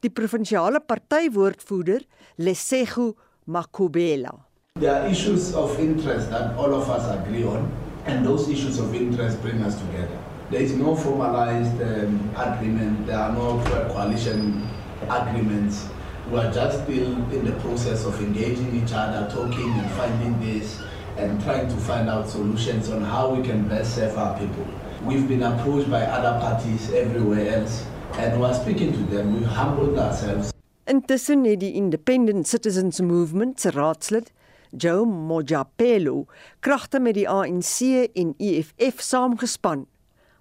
die 0.00 0.10
provinsiale 0.10 0.80
partywoordvoerder 0.80 2.02
Lesego 2.36 3.14
Makubela. 3.46 4.46
There 4.78 4.92
are 4.94 5.08
issues 5.10 5.54
of 5.54 5.78
interest 5.80 6.30
that 6.30 6.56
all 6.56 6.72
of 6.74 6.88
us 6.88 7.04
agree 7.18 7.44
on 7.44 7.68
and 8.06 8.24
those 8.24 8.48
issues 8.48 8.78
of 8.78 8.94
interest 8.94 9.42
bring 9.42 9.60
us 9.62 9.74
together. 9.74 10.18
There 10.50 10.62
is 10.62 10.72
no 10.76 10.94
formalized 10.94 11.82
um, 11.82 12.30
agreement, 12.36 13.06
there 13.06 13.18
are 13.18 13.32
no 13.32 13.62
coalition 13.92 14.62
agreements. 15.10 15.88
We 16.30 16.38
are 16.38 16.52
just 16.52 16.84
still 16.84 17.12
in 17.32 17.44
the 17.44 17.52
process 17.60 18.04
of 18.04 18.20
engaging 18.20 18.74
each 18.76 18.92
other, 18.92 19.28
talking 19.34 19.72
and 19.72 19.90
finding 19.92 20.38
this 20.40 20.80
and 21.16 21.42
trying 21.42 21.68
to 21.68 21.76
find 21.76 22.08
out 22.08 22.28
solutions 22.28 22.88
on 22.90 23.02
how 23.02 23.34
we 23.34 23.42
can 23.42 23.66
best 23.66 23.96
serve 23.96 24.16
our 24.16 24.38
people. 24.38 24.66
We've 25.02 25.26
been 25.26 25.42
approached 25.42 25.90
by 25.90 26.02
other 26.02 26.38
parties 26.38 26.92
everywhere 26.92 27.60
else 27.60 27.84
and 28.12 28.40
was 28.40 28.60
speaking 28.60 28.92
to 28.92 29.04
them 29.14 29.40
we 29.40 29.44
humbled 29.44 29.98
ourselves 29.98 30.52
Intussen 30.88 31.44
het 31.44 31.60
die 31.60 31.72
Independent 31.72 32.48
Citizens 32.48 33.00
Movement 33.00 33.60
se 33.60 33.70
raadslid 33.70 34.32
Joe 34.70 35.04
Mojapelo 35.04 36.26
kragte 36.60 37.00
met 37.00 37.16
die 37.16 37.28
ANC 37.28 38.08
en 38.14 38.34
EFF 38.38 39.00
saamgespan. 39.00 39.86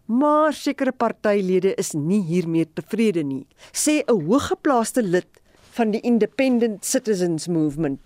Maar 0.06 0.54
sekere 0.56 0.92
partylede 0.92 1.74
is 1.76 1.92
nie 1.92 2.22
hiermee 2.24 2.68
tevrede 2.74 3.24
nie, 3.24 3.48
sê 3.72 4.04
'n 4.04 4.24
hooggeplaaste 4.28 5.04
lid 5.04 5.28
van 5.76 5.92
die 5.92 6.02
Independent 6.02 6.86
Citizens 6.86 7.48
Movement, 7.48 8.00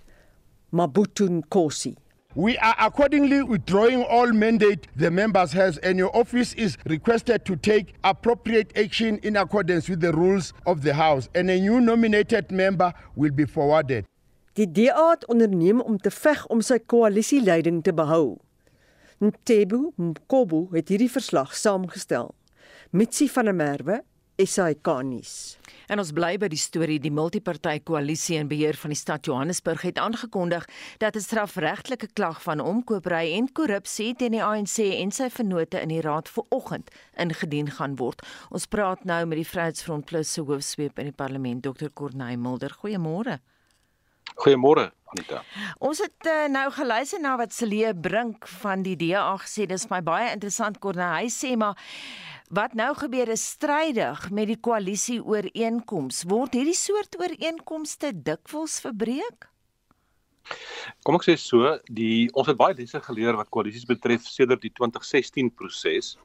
Mabutu 0.69 1.29
Nkosi. 1.29 1.95
We 2.35 2.57
are 2.59 2.75
accordingly 2.79 3.43
withdrawing 3.43 4.03
all 4.03 4.31
mandate 4.31 4.87
the 4.95 5.11
members 5.11 5.51
has 5.51 5.77
and 5.79 5.97
your 5.97 6.15
office 6.15 6.53
is 6.53 6.77
requested 6.85 7.43
to 7.43 7.57
take 7.57 7.93
appropriate 8.05 8.71
action 8.77 9.19
in 9.21 9.35
accordance 9.35 9.89
with 9.89 9.99
the 9.99 10.13
rules 10.13 10.53
of 10.65 10.81
the 10.81 10.93
house 10.93 11.27
and 11.35 11.49
a 11.49 11.59
new 11.59 11.81
nominated 11.81 12.49
member 12.49 12.93
will 13.17 13.31
be 13.31 13.45
forwarded. 13.45 14.05
Die 14.53 14.71
DA 14.71 15.09
het 15.09 15.27
onderneem 15.27 15.81
om 15.81 15.97
te 15.97 16.11
veg 16.11 16.45
om 16.47 16.61
sy 16.63 16.79
koalisieleiding 16.79 17.83
te 17.83 17.93
behou. 17.93 18.37
Ntebu 19.19 19.91
Mkobo 19.95 20.69
het 20.71 20.87
hierdie 20.87 21.11
verslag 21.11 21.51
saamgestel. 21.55 22.31
Mitsi 22.91 23.27
van 23.29 23.51
der 23.51 23.55
Merwe 23.55 24.03
SAK 24.39 24.87
nuus. 25.03 25.60
En 25.91 25.99
ons 25.99 26.11
bly 26.15 26.37
by 26.39 26.47
die 26.47 26.59
storie 26.59 27.01
die 27.03 27.11
multipartytjie 27.11 27.83
koalisie 27.83 28.37
in 28.39 28.47
beheer 28.47 28.77
van 28.79 28.93
die 28.93 28.99
stad 28.99 29.27
Johannesburg 29.27 29.81
het 29.83 29.97
aangekondig 29.99 30.63
dat 31.03 31.15
'n 31.15 31.19
strafregtelike 31.19 32.07
klag 32.13 32.39
van 32.43 32.63
omkoopry 32.63 33.35
en 33.35 33.51
korrupsie 33.51 34.15
teen 34.15 34.31
die 34.31 34.43
ANC 34.43 34.77
en 34.79 35.11
sy 35.11 35.29
vennote 35.29 35.81
in 35.81 35.89
die 35.89 36.01
raad 36.01 36.29
vanoggend 36.29 36.89
ingedien 37.17 37.69
gaan 37.69 37.95
word. 37.95 38.21
Ons 38.49 38.65
praat 38.65 39.03
nou 39.03 39.25
met 39.25 39.37
die 39.37 39.47
Vryheidsfront 39.47 40.05
Plus 40.05 40.33
se 40.33 40.41
hoofsweep 40.41 40.99
in 40.99 41.05
die 41.05 41.15
parlement, 41.23 41.63
Dr. 41.63 41.89
Corneil 41.93 42.37
Mulder. 42.37 42.71
Goeiemôre. 42.71 43.39
Goeiemôre 44.35 44.91
Anita. 45.11 45.43
Ons 45.79 45.99
het 45.99 46.25
uh, 46.25 46.47
nou 46.47 46.71
geluister 46.71 47.19
na 47.19 47.35
wat 47.37 47.53
Celie 47.53 47.93
Brink 47.93 48.47
van 48.61 48.81
die 48.81 48.95
DA 48.95 49.35
gesê. 49.37 49.65
Dis 49.67 49.89
my 49.89 49.99
baie 50.01 50.31
interessant 50.31 50.79
Corneil. 50.79 51.25
Hy 51.25 51.27
sê 51.27 51.57
maar 51.57 51.75
Wat 52.51 52.73
nou 52.75 52.89
gebeur 52.99 53.29
is 53.31 53.43
strydig 53.53 54.25
met 54.35 54.49
die 54.49 54.57
koalisie 54.59 55.21
ooreenkoms. 55.23 56.25
Word 56.27 56.57
hierdie 56.57 56.75
soort 56.75 57.15
ooreenkomste 57.15 58.09
dikwels 58.11 58.73
verbreek? 58.83 59.47
Kom 61.07 61.15
ek 61.15 61.23
sê 61.29 61.37
so, 61.39 61.77
die 61.87 62.27
ons 62.35 62.49
het 62.51 62.59
baie 62.59 62.75
lesse 62.75 62.99
geleer 63.05 63.39
wat 63.39 63.47
koalisies 63.55 63.87
betref 63.87 64.27
sedert 64.27 64.65
die 64.65 64.73
2016 64.75 65.53
proses. 65.55 66.17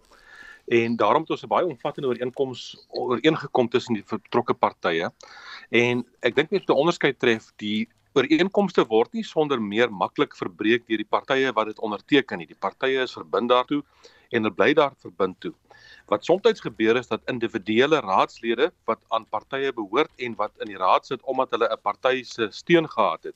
En 0.66 0.96
daarom 0.98 1.22
het 1.22 1.30
ons 1.30 1.44
'n 1.46 1.52
baie 1.52 1.68
omvattende 1.70 2.10
ooreenkoms 2.10 2.74
ooreengekom 2.90 3.70
tussen 3.70 3.94
die 3.94 4.02
betrokke 4.02 4.54
partye. 4.54 5.12
En 5.70 6.02
ek 6.22 6.34
dink 6.34 6.50
net 6.50 6.66
om 6.66 6.66
te 6.66 6.80
onderskei 6.82 7.12
tref, 7.14 7.52
die 7.56 7.86
ooreenkomste 8.16 8.84
word 8.88 9.12
nie 9.12 9.22
sonder 9.22 9.60
meer 9.62 9.92
maklik 9.92 10.34
verbreek 10.34 10.88
deur 10.88 10.98
die 10.98 11.12
partye 11.16 11.52
wat 11.52 11.66
dit 11.66 11.78
onderteken 11.78 12.38
nie. 12.38 12.46
Die 12.46 12.58
partye 12.58 13.02
is 13.02 13.12
verbind 13.12 13.48
daartoe 13.48 13.84
en 14.32 14.42
hulle 14.42 14.54
bly 14.54 14.72
daar 14.74 14.94
verbind 14.98 15.40
toe. 15.40 15.54
Wat 16.06 16.24
soms 16.24 16.60
gebeur 16.60 16.96
is 16.96 17.08
dat 17.08 17.20
individuele 17.26 18.00
raadslede 18.00 18.70
wat 18.84 19.00
aan 19.08 19.26
partye 19.28 19.72
behoort 19.72 20.10
en 20.16 20.34
wat 20.34 20.52
in 20.62 20.70
die 20.70 20.78
raad 20.78 21.06
sit 21.06 21.22
omdat 21.22 21.50
hulle 21.50 21.68
'n 21.68 21.80
party 21.82 22.22
se 22.22 22.46
steun 22.50 22.88
gehad 22.88 23.22
het, 23.22 23.34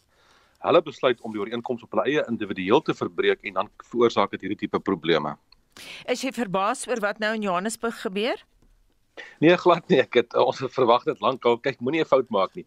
hulle 0.59 0.83
besluit 0.83 1.21
om 1.21 1.33
die 1.33 1.41
ooreenkoms 1.41 1.83
op 1.83 1.91
hulle 1.91 2.05
eie 2.05 2.25
individueel 2.29 2.83
te 2.83 2.95
verbreek 2.95 3.43
en 3.43 3.55
dan 3.55 3.71
veroorsaak 3.91 4.31
dit 4.31 4.41
hierdie 4.41 4.59
tipe 4.59 4.79
probleme. 4.79 5.37
Is 6.07 6.23
jy 6.23 6.33
verbaas 6.33 6.87
oor 6.89 7.01
wat 7.01 7.19
nou 7.19 7.35
in 7.35 7.43
Johannesburg 7.43 8.01
gebeur? 8.01 8.45
Nee, 9.41 9.57
glad 9.57 9.89
nie. 9.89 9.99
Ek 10.03 10.15
het 10.19 10.35
ons 10.39 10.59
het 10.61 10.73
verwag 10.73 11.05
dit 11.09 11.21
lankal. 11.25 11.59
Kyk, 11.65 11.81
moenie 11.81 12.03
'n 12.03 12.09
fout 12.09 12.29
maak 12.31 12.55
nie. 12.55 12.65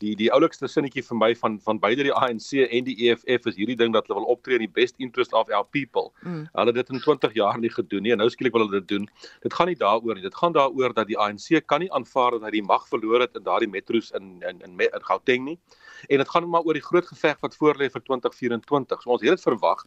Die 0.00 0.14
die 0.16 0.30
oulikste 0.32 0.68
sinnetjie 0.68 1.02
vir 1.02 1.16
my 1.16 1.34
van 1.34 1.58
van 1.60 1.78
beide 1.78 2.02
die 2.02 2.12
ANC 2.12 2.64
en 2.64 2.84
die 2.84 2.96
EFF 3.08 3.46
is 3.46 3.56
hierdie 3.56 3.76
ding 3.76 3.92
dat 3.92 4.06
hulle 4.08 4.20
wil 4.20 4.32
optree 4.34 4.56
in 4.56 4.66
die 4.66 4.74
best 4.80 4.94
interest 4.98 5.32
of 5.32 5.50
our 5.50 5.64
people. 5.64 6.12
Mm. 6.22 6.48
Hulle 6.52 6.72
het 6.72 6.74
dit 6.74 6.90
in 6.90 7.00
20 7.00 7.34
jaar 7.34 7.58
nie 7.58 7.70
gedoen 7.70 8.02
nie 8.02 8.12
en 8.12 8.18
nou 8.18 8.28
skielik 8.30 8.52
wil 8.52 8.66
hulle 8.66 8.80
dit 8.80 8.88
doen. 8.88 9.08
Dit 9.42 9.54
gaan 9.54 9.66
nie 9.66 9.76
daaroor 9.76 10.14
nie. 10.14 10.22
Dit 10.22 10.34
gaan 10.34 10.52
daaroor 10.52 10.94
dat 10.94 11.06
die 11.06 11.18
ANC 11.18 11.66
kan 11.66 11.80
nie 11.80 11.92
aanvaar 11.92 12.30
dat 12.30 12.42
hy 12.42 12.50
die 12.50 12.62
mag 12.62 12.88
verloor 12.88 13.20
het 13.20 13.36
in 13.36 13.42
daardie 13.42 13.68
metros 13.68 14.10
in 14.12 14.42
in 14.42 14.60
in, 14.60 14.78
in 14.80 15.04
Gauteng 15.04 15.44
nie. 15.44 15.58
En 16.08 16.18
dit 16.18 16.28
gaan 16.28 16.48
maar 16.48 16.62
oor 16.62 16.74
die 16.74 16.82
groot 16.82 17.06
geveg 17.06 17.40
wat 17.40 17.56
voorlê 17.56 17.90
vir 17.90 18.02
2024. 18.02 19.02
So 19.02 19.10
ons 19.10 19.22
het 19.22 19.30
dit 19.30 19.40
verwag. 19.40 19.84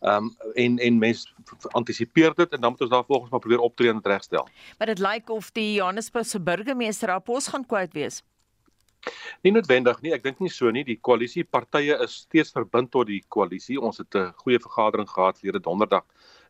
Ehm 0.00 0.24
um, 0.24 0.52
en 0.54 0.78
en 0.78 0.98
mense 0.98 1.28
antisipeer 1.72 2.34
dit 2.34 2.52
en 2.52 2.60
dan 2.60 2.70
moet 2.70 2.80
ons 2.80 2.90
daar 2.90 3.04
volgens 3.04 3.30
maar 3.30 3.40
probeer 3.40 3.58
optree 3.58 3.90
en 3.90 4.00
regstel. 4.02 4.48
Maar 4.78 4.86
dit 4.86 4.98
lyk 4.98 5.30
of 5.30 5.50
die 5.52 5.72
Johannesburgse 5.74 6.40
burgemeester 6.40 7.10
Apos 7.10 7.48
gaan 7.48 7.66
kwyt 7.66 7.92
wees. 7.92 8.22
Nie 9.42 9.52
noodwendig 9.52 10.00
nie, 10.02 10.12
ek 10.16 10.24
dink 10.24 10.40
nie 10.42 10.50
so 10.50 10.70
nie. 10.74 10.84
Die 10.84 10.98
koalisiepartye 11.08 11.98
is 12.04 12.16
steeds 12.24 12.52
verbind 12.56 12.90
tot 12.90 13.06
die 13.06 13.22
koalisie. 13.28 13.78
Ons 13.80 13.98
het 14.02 14.14
'n 14.14 14.32
goeie 14.42 14.58
vergadering 14.58 15.08
gehad 15.08 15.38
verlede 15.38 15.60
donderdag 15.60 16.04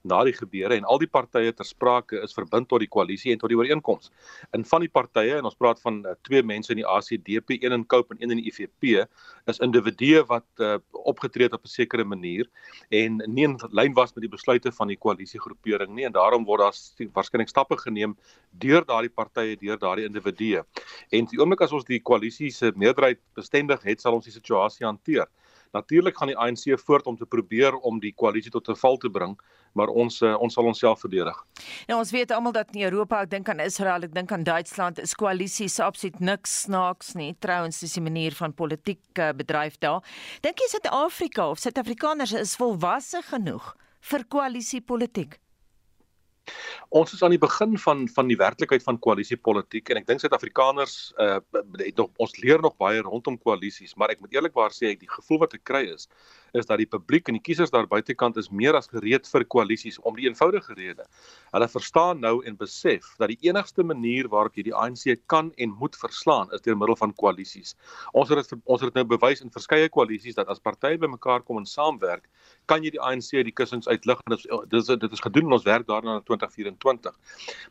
na 0.07 0.23
die 0.25 0.35
gebeure 0.37 0.77
en 0.77 0.87
al 0.88 1.01
die 1.03 1.11
partye 1.11 1.53
ter 1.53 1.66
sprake 1.66 2.21
is 2.23 2.35
verbind 2.37 2.69
tot 2.71 2.83
die 2.83 2.90
koalisie 2.90 3.33
en 3.35 3.40
tot 3.42 3.53
die 3.53 3.59
ooreenkoms. 3.59 4.11
In 4.57 4.64
van 4.64 4.85
die 4.85 4.90
partye 4.92 5.38
en 5.38 5.49
ons 5.49 5.59
praat 5.59 5.81
van 5.83 6.03
uh, 6.05 6.14
twee 6.27 6.42
mense 6.47 6.73
in 6.73 6.81
die 6.81 6.87
ACDP, 6.87 7.59
een 7.61 7.77
in 7.77 7.87
Cope 7.87 8.14
en 8.14 8.23
een 8.23 8.37
in 8.37 8.42
die 8.42 8.53
IFP, 8.53 9.07
is 9.51 9.61
individue 9.64 10.23
wat 10.31 10.47
uh, 10.62 10.77
opgetree 11.07 11.49
het 11.49 11.57
op 11.57 11.64
'n 11.64 11.75
sekere 11.75 12.05
manier 12.05 12.47
en 12.90 13.23
nie 13.27 13.45
in 13.45 13.59
lyn 13.71 13.95
was 13.95 14.14
met 14.14 14.23
die 14.23 14.33
besluite 14.33 14.73
van 14.73 14.88
die 14.88 14.97
koalisiegroepering 14.97 15.95
nie 15.95 16.07
en 16.07 16.12
daarom 16.12 16.45
word 16.45 16.61
daar 16.61 17.11
waarskynlik 17.14 17.49
stappe 17.49 17.77
geneem 17.77 18.16
deur 18.51 18.85
daardie 18.85 19.11
partye, 19.11 19.57
deur 19.57 19.79
daardie 19.79 20.07
individue. 20.07 20.64
En 21.11 21.27
die 21.27 21.38
oomblik 21.40 21.61
as 21.61 21.73
ons 21.73 21.85
die 21.85 22.01
koalisie 22.01 22.51
se 22.51 22.73
meerderheid 22.75 23.21
bestendig 23.35 23.83
het, 23.83 24.01
sal 24.01 24.14
ons 24.14 24.25
die 24.25 24.33
situasie 24.33 24.87
hanteer. 24.87 25.27
Natuurlik 25.72 26.16
gaan 26.16 26.29
die 26.29 26.37
ANC 26.37 26.79
voort 26.85 27.07
om 27.07 27.16
te 27.16 27.26
probeer 27.26 27.74
om 27.74 28.00
die 28.00 28.12
koalisie 28.14 28.50
tot 28.50 28.68
'n 28.68 28.76
val 28.76 28.96
te 28.96 29.11
bring, 29.11 29.37
maar 29.72 29.88
ons 29.88 30.22
uh, 30.22 30.35
ons 30.40 30.55
sal 30.55 30.64
onsself 30.64 31.00
verdedig. 31.00 31.37
Nou 31.88 31.98
ons 31.98 32.11
weet 32.11 32.31
almal 32.31 32.52
dat 32.52 32.74
in 32.74 32.83
Europa, 32.83 33.20
ek 33.22 33.31
dink 33.31 33.48
aan 33.48 33.61
Israel, 33.61 34.02
ek 34.02 34.14
dink 34.14 34.33
aan 34.33 34.44
Duitsland, 34.44 34.98
is 34.98 35.14
koalisies 35.14 35.81
absoluut 35.81 36.20
niks 36.20 36.61
snaaks 36.62 37.14
nie. 37.14 37.35
Trouwens, 37.38 37.81
dis 37.81 37.92
die 37.92 38.02
manier 38.02 38.33
van 38.33 38.55
politiek 38.55 39.02
uh, 39.18 39.33
bedryf 39.37 39.79
daar. 39.79 40.02
Dink 40.40 40.59
jy 40.59 40.68
Suid-Afrika 40.68 41.50
of 41.50 41.59
Suid-Afrikaners 41.59 42.33
is 42.33 42.57
volwasse 42.57 43.22
genoeg 43.22 43.74
vir 44.00 44.24
koalisiepolitiek? 44.24 45.40
Ons 46.88 47.12
is 47.12 47.22
aan 47.22 47.35
die 47.35 47.42
begin 47.42 47.78
van 47.82 48.06
van 48.14 48.30
die 48.30 48.38
werklikheid 48.40 48.85
van 48.87 48.98
koalisiepolitiek 49.02 49.90
en 49.90 50.00
ek 50.02 50.09
dink 50.11 50.22
Suid-Afrikaners 50.22 50.96
uh 51.22 51.38
het 51.80 51.96
nog 51.98 52.11
ons 52.22 52.37
leer 52.42 52.62
nog 52.62 52.76
baie 52.80 53.02
rondom 53.02 53.38
koalisies, 53.38 53.94
maar 53.94 54.12
ek 54.14 54.20
moet 54.22 54.35
eerlikwaar 54.37 54.74
sê 54.74 54.92
ek 54.94 55.02
die 55.02 55.11
gevoel 55.11 55.44
wat 55.44 55.56
ek 55.59 55.64
kry 55.66 55.85
is 55.94 56.09
is 56.57 56.66
dat 56.66 56.79
die 56.79 56.88
publiek 56.90 57.29
en 57.29 57.38
die 57.38 57.42
kiesers 57.42 57.71
daar 57.71 57.87
buitekant 57.90 58.37
is 58.40 58.51
meer 58.51 58.77
as 58.79 58.88
gereed 58.92 59.29
vir 59.31 59.45
koalisies 59.45 59.99
om 60.03 60.16
die 60.16 60.27
eenvoudige 60.29 60.75
rede. 60.75 61.07
Hulle 61.53 61.69
verstaan 61.69 62.21
nou 62.21 62.40
en 62.45 62.57
besef 62.57 63.12
dat 63.21 63.33
die 63.33 63.38
enigste 63.49 63.85
manier 63.85 64.29
waarop 64.33 64.57
jy 64.57 64.66
die 64.71 64.75
ANC 64.75 65.16
kan 65.33 65.53
en 65.57 65.75
moet 65.81 65.97
verslaan 65.97 66.53
is 66.57 66.64
deur 66.64 66.77
middel 66.77 66.97
van 66.97 67.14
koalisies. 67.14 67.75
Ons 68.12 68.33
het 68.33 68.42
dit 68.42 68.61
ons 68.64 68.81
het 68.81 68.92
dit 68.92 69.01
nou 69.01 69.07
bewys 69.16 69.42
in 69.45 69.53
verskeie 69.53 69.88
koalisies 69.92 70.38
dat 70.38 70.49
as 70.53 70.62
partye 70.62 70.99
bymekaar 70.99 71.45
kom 71.47 71.61
en 71.61 71.69
saamwerk, 71.69 72.27
kan 72.66 72.83
jy 72.85 72.92
die 72.95 73.03
ANC 73.03 73.31
die 73.47 73.55
kussings 73.55 73.88
uitlig 73.88 74.21
en 74.27 74.37
dit 74.37 74.79
is 74.81 74.90
dit 74.90 75.12
is 75.12 75.25
gedoen 75.25 75.51
en 75.51 75.59
ons 75.59 75.66
werk 75.66 75.87
daarna 75.87 76.19
in 76.21 76.25
2024. 76.27 77.14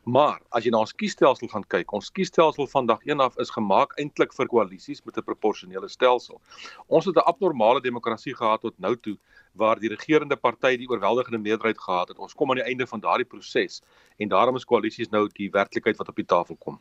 Maar 0.04 0.40
as 0.56 0.64
jy 0.64 0.72
na 0.74 0.82
ons 0.84 0.94
kiesstelsel 0.94 1.50
gaan 1.52 1.66
kyk, 1.72 1.92
ons 1.96 2.10
kiesstelsel 2.10 2.68
van 2.72 2.88
dag 2.90 3.02
1 3.04 3.20
af 3.20 3.36
is 3.42 3.52
gemaak 3.54 3.96
eintlik 4.00 4.34
vir 4.36 4.50
koalisies 4.52 5.04
met 5.04 5.18
'n 5.18 5.26
proporsionele 5.26 5.88
stelsel. 5.88 6.40
Ons 6.88 7.06
het 7.06 7.16
'n 7.16 7.26
abnormale 7.26 7.80
demokrasie 7.80 8.34
gehad 8.34 8.60
tot 8.60 8.75
nou 8.78 8.96
toe 8.96 9.16
waar 9.56 9.80
die 9.80 9.88
regerende 9.88 10.36
party 10.36 10.76
die 10.76 10.88
oorweldigende 10.88 11.38
meerderheid 11.40 11.78
gehad 11.80 12.12
het. 12.12 12.18
Ons 12.18 12.34
kom 12.36 12.50
aan 12.52 12.60
die 12.60 12.66
einde 12.68 12.86
van 12.86 13.00
daardie 13.00 13.26
proses 13.28 13.80
en 14.16 14.28
daarom 14.32 14.56
is 14.56 14.64
koalisies 14.64 15.10
nou 15.12 15.26
die 15.32 15.48
werklikheid 15.52 15.96
wat 16.00 16.08
op 16.12 16.16
die 16.16 16.26
tafel 16.28 16.56
kom. 16.60 16.78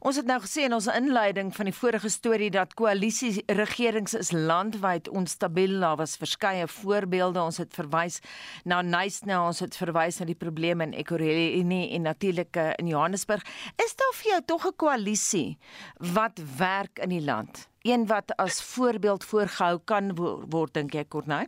Ons 0.00 0.18
het 0.20 0.28
nou 0.28 0.38
gesê 0.42 0.66
in 0.66 0.76
ons 0.76 0.88
inleiding 0.92 1.52
van 1.56 1.68
die 1.70 1.76
vorige 1.76 2.10
storie 2.12 2.50
dat 2.52 2.74
koalisie 2.76 3.44
regerings 3.48 4.16
is 4.18 4.32
landwyd 4.32 5.08
onstabiel. 5.08 5.78
Daar 5.80 6.00
was 6.00 6.16
verskeie 6.20 6.66
voorbeelde. 6.68 7.40
Ons 7.40 7.60
het 7.62 7.72
verwys 7.76 8.20
na 8.64 8.82
Nysna, 8.84 9.40
ons 9.46 9.62
het 9.64 9.76
verwys 9.76 10.20
na 10.20 10.28
die 10.28 10.38
probleme 10.38 10.88
in 10.88 10.96
Ekurhuleni 10.96 11.82
en 11.96 12.08
natuurlik 12.08 12.56
eh, 12.56 12.72
in 12.80 12.92
Johannesburg. 12.92 13.44
Is 13.84 13.96
daar 13.96 14.14
vir 14.20 14.30
jou 14.32 14.42
tog 14.46 14.66
'n 14.66 14.76
koalisie 14.76 15.58
wat 15.98 16.40
werk 16.58 16.98
in 16.98 17.08
die 17.08 17.24
land? 17.24 17.68
Een 17.86 18.06
wat 18.06 18.36
as 18.36 18.62
voorbeeld 18.62 19.24
voorgehou 19.24 19.78
kan 19.84 20.14
word 20.50 20.72
dink 20.74 20.94
ek 20.98 21.12
Corneil? 21.14 21.46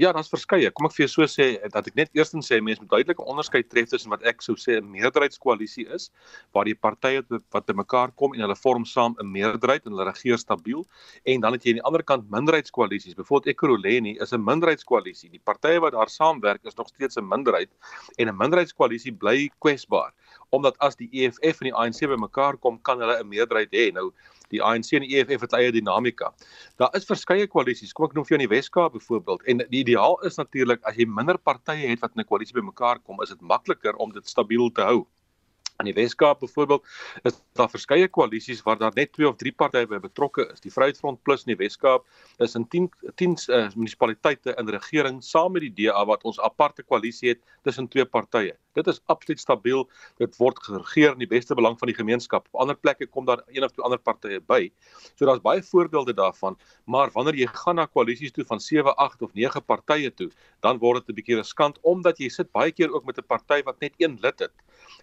Ja, 0.00 0.14
daar's 0.16 0.30
verskeie. 0.32 0.70
Kom 0.72 0.86
ek 0.88 0.94
vir 0.96 1.02
jou 1.02 1.10
so 1.12 1.26
sê 1.28 1.46
dat 1.74 1.90
ek 1.90 1.96
net 1.98 2.14
eerstens 2.16 2.48
sê 2.48 2.56
mense 2.64 2.80
moet 2.80 2.88
duidelike 2.94 3.24
onderskeid 3.28 3.66
tref 3.68 3.90
tussen 3.90 4.08
wat 4.14 4.22
ek 4.24 4.40
sou 4.40 4.54
sê 4.56 4.78
'n 4.78 4.88
meerderheidskoalisie 4.88 5.84
is, 5.96 6.08
waar 6.54 6.64
die 6.64 6.76
partye 6.86 7.20
wat 7.28 7.66
te 7.66 7.74
mekaar 7.76 8.14
kom 8.16 8.32
en 8.32 8.40
hulle 8.40 8.56
vorm 8.56 8.86
saam 8.86 9.16
'n 9.20 9.32
meerderheid 9.32 9.84
en 9.84 9.92
hulle 9.92 10.08
regeer 10.08 10.38
stabiel, 10.38 10.86
en 11.26 11.40
dan 11.40 11.52
het 11.52 11.64
jy 11.64 11.70
aan 11.74 11.80
die 11.82 11.88
ander 11.90 12.02
kant 12.02 12.30
minderheidskoalisies. 12.30 13.18
Byvoorbeeld 13.20 13.52
Ekurhuleni 13.52 14.16
is 14.16 14.32
'n 14.32 14.40
minderheidskoalisie. 14.40 15.28
Die 15.30 15.44
partye 15.44 15.80
wat 15.80 15.92
daar 15.92 16.08
saamwerk 16.08 16.64
is 16.64 16.76
nog 16.76 16.88
steeds 16.88 17.18
'n 17.18 17.28
minderheid 17.28 17.68
en 18.16 18.28
'n 18.28 18.36
minderheidskoalisie 18.36 19.12
bly 19.12 19.50
kwesbaar 19.60 20.14
omdat 20.50 20.78
as 20.78 20.96
die 20.96 21.08
EFF 21.12 21.60
en 21.60 21.70
die 21.70 21.74
ANC 21.74 22.00
bymekaar 22.10 22.58
kom, 22.58 22.78
kan 22.82 23.00
hulle 23.00 23.20
'n 23.20 23.28
meerderheid 23.28 23.72
hê. 23.72 23.92
Nou 23.92 24.12
die 24.50 24.62
ANC 24.62 24.92
en 24.98 25.06
die 25.06 25.16
EFF 25.18 25.40
het 25.46 25.52
eie 25.52 25.72
dinamika. 25.72 26.32
Daar 26.76 26.90
is 26.98 27.06
verskeie 27.06 27.46
koalisies, 27.46 27.92
kom 27.92 28.08
ek 28.08 28.14
noem 28.14 28.24
vir 28.26 28.34
jou 28.34 28.40
in 28.40 28.48
die 28.48 28.56
Weskaap 28.56 28.92
byvoorbeeld. 28.92 29.44
En 29.46 29.62
die 29.70 29.82
ideaal 29.84 30.18
is 30.26 30.36
natuurlik 30.36 30.82
as 30.82 30.96
jy 30.96 31.06
minder 31.06 31.38
partye 31.38 31.86
het 31.86 32.00
wat 32.00 32.16
in 32.16 32.22
'n 32.22 32.26
koalisie 32.26 32.54
bymekaar 32.54 32.98
kom, 32.98 33.22
is 33.22 33.28
dit 33.28 33.40
makliker 33.40 33.94
om 33.96 34.12
dit 34.12 34.26
stabiel 34.26 34.70
te 34.70 34.82
hou. 34.82 35.06
In 35.80 35.88
die 35.88 35.94
Weskaap 35.96 36.42
byvoorbeeld 36.44 36.84
is 37.22 37.38
daar 37.56 37.70
verskeie 37.72 38.08
koalisies 38.12 38.60
waar 38.62 38.76
daar 38.78 38.92
net 38.94 39.12
2 39.16 39.28
of 39.28 39.36
3 39.40 39.52
partye 39.56 39.86
by 39.88 39.96
betrokke 40.02 40.44
is. 40.52 40.60
Die 40.60 40.72
Vryheidsfront 40.72 41.22
Plus 41.24 41.46
in 41.46 41.54
die 41.54 41.60
Weskaap 41.62 42.04
is 42.44 42.54
in 42.58 42.66
10 42.68 42.90
10 43.16 43.36
uh, 43.48 43.68
munisipaliteite 43.74 44.54
in 44.60 44.68
regering 44.68 45.22
saam 45.24 45.56
met 45.56 45.64
die 45.64 45.72
DA 45.78 46.02
wat 46.04 46.26
ons 46.28 46.40
aparte 46.44 46.84
koalisie 46.84 47.32
het 47.32 47.40
tussen 47.64 47.88
twee 47.88 48.04
partye. 48.04 48.52
Dit 48.76 48.86
is 48.92 49.00
absoluut 49.10 49.40
stabiel. 49.40 49.86
Dit 50.20 50.36
word 50.38 50.60
geregeer 50.62 51.16
in 51.16 51.24
die 51.24 51.30
beste 51.30 51.56
belang 51.56 51.78
van 51.80 51.88
die 51.90 51.96
gemeenskap. 51.96 52.46
Op 52.52 52.60
ander 52.66 52.76
plekke 52.76 53.08
kom 53.08 53.24
daar 53.24 53.40
een 53.48 53.64
of 53.64 53.72
twee 53.72 53.84
ander 53.86 53.98
partye 53.98 54.40
by. 54.52 54.68
So 55.16 55.24
daar's 55.24 55.40
baie 55.42 55.64
voorbeelde 55.64 56.14
daarvan, 56.14 56.58
maar 56.84 57.10
wanneer 57.16 57.40
jy 57.40 57.48
gaan 57.64 57.80
na 57.80 57.88
koalisies 57.88 58.36
toe 58.36 58.44
van 58.44 58.60
7, 58.60 58.94
8 58.96 59.22
of 59.22 59.32
9 59.32 59.64
partye 59.64 60.12
toe, 60.12 60.28
dan 60.60 60.78
word 60.78 61.06
dit 61.06 61.08
'n 61.08 61.18
bietjie 61.22 61.40
riskant 61.40 61.80
omdat 61.82 62.18
jy 62.20 62.28
sit 62.28 62.52
baie 62.52 62.70
keer 62.72 62.92
ook 62.92 63.04
met 63.04 63.18
'n 63.18 63.26
party 63.26 63.62
wat 63.64 63.80
net 63.80 63.94
een 63.96 64.18
lid 64.20 64.38
het. 64.38 64.52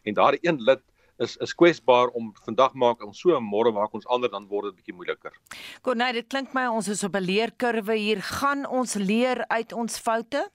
En 0.03 0.13
daardie 0.13 0.39
een 0.41 0.61
lid 0.61 0.81
is 1.17 1.37
is 1.37 1.53
kwesbaar 1.53 2.07
om 2.07 2.33
vandag 2.45 2.73
maak 2.73 3.01
ons 3.05 3.19
so 3.19 3.39
môre 3.41 3.71
maak 3.73 3.93
ons 3.93 4.07
ander 4.07 4.29
dan 4.29 4.47
word 4.47 4.69
dit 4.69 4.75
bietjie 4.81 4.95
moeiliker. 4.97 5.33
Kornay, 5.81 6.11
dit 6.13 6.27
klink 6.29 6.53
my 6.53 6.67
ons 6.69 6.87
is 6.87 7.03
op 7.03 7.15
'n 7.15 7.25
leerkurwe 7.25 7.95
hier. 7.95 8.21
Gaan 8.21 8.67
ons 8.67 8.93
leer 8.93 9.45
uit 9.47 9.73
ons 9.73 9.97
foute? 9.97 10.49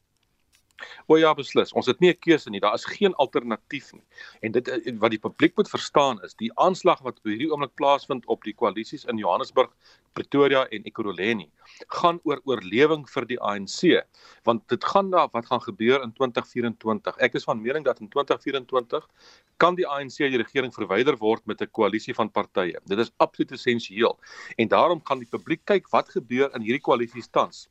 O 1.06 1.16
ja, 1.16 1.34
beslis. 1.34 1.72
Ons 1.72 1.86
het 1.86 2.00
nie 2.00 2.10
'n 2.10 2.18
keuse 2.18 2.50
nie. 2.50 2.60
Daar 2.60 2.74
is 2.74 2.84
geen 2.84 3.14
alternatief 3.14 3.92
nie. 3.92 4.04
En 4.40 4.52
dit 4.52 4.68
eh, 4.68 4.92
wat 4.98 5.10
die 5.10 5.18
publiek 5.18 5.56
moet 5.56 5.68
verstaan 5.68 6.22
is, 6.22 6.34
die 6.34 6.50
aanslag 6.58 7.00
wat 7.00 7.18
op 7.18 7.24
hierdie 7.24 7.50
oomblik 7.50 7.74
plaasvind 7.74 8.26
op 8.26 8.42
die 8.42 8.54
koalisies 8.54 9.04
in 9.04 9.16
Johannesburg, 9.16 9.70
Pretoria 10.12 10.66
en 10.68 10.84
Ekurhuleni, 10.84 11.50
gaan 11.88 12.20
oor 12.24 12.40
oorlewing 12.44 13.06
vir 13.08 13.26
die 13.26 13.38
ANC, 13.40 14.04
want 14.44 14.68
dit 14.68 14.84
gaan 14.84 15.10
daar 15.10 15.28
wat 15.32 15.46
gaan 15.46 15.62
gebeur 15.62 16.02
in 16.02 16.12
2024. 16.12 17.16
Ek 17.18 17.34
is 17.34 17.44
van 17.44 17.62
mening 17.62 17.84
dat 17.84 18.00
in 18.00 18.08
2024 18.08 19.08
kan 19.56 19.74
die 19.78 19.86
ANC 19.88 20.18
die 20.18 20.40
regering 20.40 20.74
verwyder 20.74 21.16
word 21.16 21.46
met 21.46 21.62
'n 21.62 21.70
koalisie 21.70 22.14
van 22.14 22.30
partye. 22.30 22.80
Dit 22.84 22.98
is 22.98 23.12
absoluut 23.16 23.52
essensieel. 23.52 24.18
En 24.56 24.68
daarom 24.68 25.00
gaan 25.04 25.18
die 25.18 25.28
publiek 25.30 25.64
kyk 25.64 25.88
wat 25.90 26.08
gebeur 26.08 26.50
in 26.54 26.62
hierdie 26.62 26.82
koalisies 26.82 27.28
tans. 27.30 27.68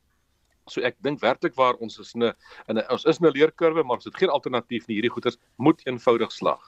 So 0.72 0.80
ek 0.80 0.96
dink 1.04 1.20
werklik 1.22 1.56
waar 1.60 1.78
ons 1.84 1.98
is 1.98 2.14
'n 2.14 2.32
in 2.68 2.78
'n 2.78 2.84
ons 2.90 3.04
is 3.04 3.20
'n 3.20 3.30
leerkurwe, 3.30 3.84
maar 3.84 3.96
ons 3.96 4.04
het 4.04 4.16
geen 4.16 4.30
alternatief 4.30 4.86
nie. 4.86 4.96
Hierdie 4.96 5.14
goeters 5.14 5.38
moet 5.56 5.80
eenvoudig 5.86 6.32
slag. 6.32 6.60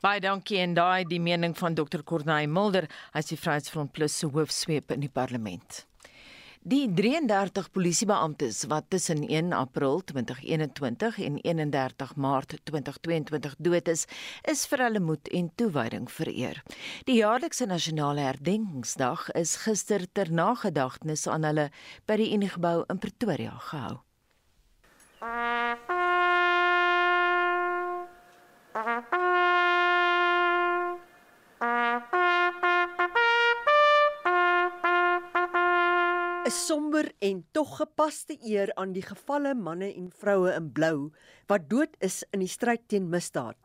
Baie 0.00 0.20
dankie 0.20 0.58
en 0.58 0.74
daai 0.74 1.04
die 1.04 1.20
mening 1.20 1.56
van 1.58 1.74
Dr. 1.74 2.02
Corneille 2.04 2.50
Mulder, 2.50 2.88
is 3.14 3.26
die 3.26 3.38
Vryheidsfront 3.38 3.92
Plus 3.92 4.18
se 4.18 4.26
hoofsweep 4.26 4.90
in 4.90 5.00
die 5.00 5.10
parlement. 5.12 5.86
Die 6.64 6.86
33 6.88 7.66
polisiebeamptes 7.76 8.62
wat 8.72 8.86
tussen 8.88 9.26
1 9.28 9.52
April 9.52 10.00
2021 10.04 11.18
en 11.18 11.36
31 11.36 12.14
Maart 12.16 12.54
2022 12.64 13.54
dood 13.58 13.88
is, 13.92 14.06
is 14.48 14.62
vir 14.70 14.84
hulle 14.86 15.02
moed 15.04 15.28
en 15.28 15.50
toewyding 15.60 16.08
vereer. 16.08 16.62
Die 17.04 17.18
jaarlikse 17.18 17.68
nasionale 17.68 18.24
herdenkingsdag 18.24 19.26
is 19.36 19.58
gister 19.66 20.06
ter 20.16 20.32
nagedagtenis 20.32 21.26
aan 21.28 21.44
hulle 21.44 21.68
by 22.08 22.16
die 22.22 22.30
Uniegebou 22.32 22.78
in 22.88 23.02
Pretoria 23.04 23.60
gehou. 23.68 24.00
'n 36.44 36.50
somber 36.52 37.06
en 37.24 37.38
tog 37.56 37.70
gepaste 37.80 38.34
eer 38.44 38.68
aan 38.76 38.90
die 38.92 39.02
gevalle 39.02 39.54
manne 39.56 39.86
en 39.96 40.10
vroue 40.12 40.50
in 40.52 40.66
blou 40.76 40.98
wat 41.48 41.70
dood 41.70 41.94
is 42.04 42.18
in 42.36 42.42
die 42.44 42.50
stryd 42.52 42.82
teen 42.92 43.06
misdaad. 43.08 43.56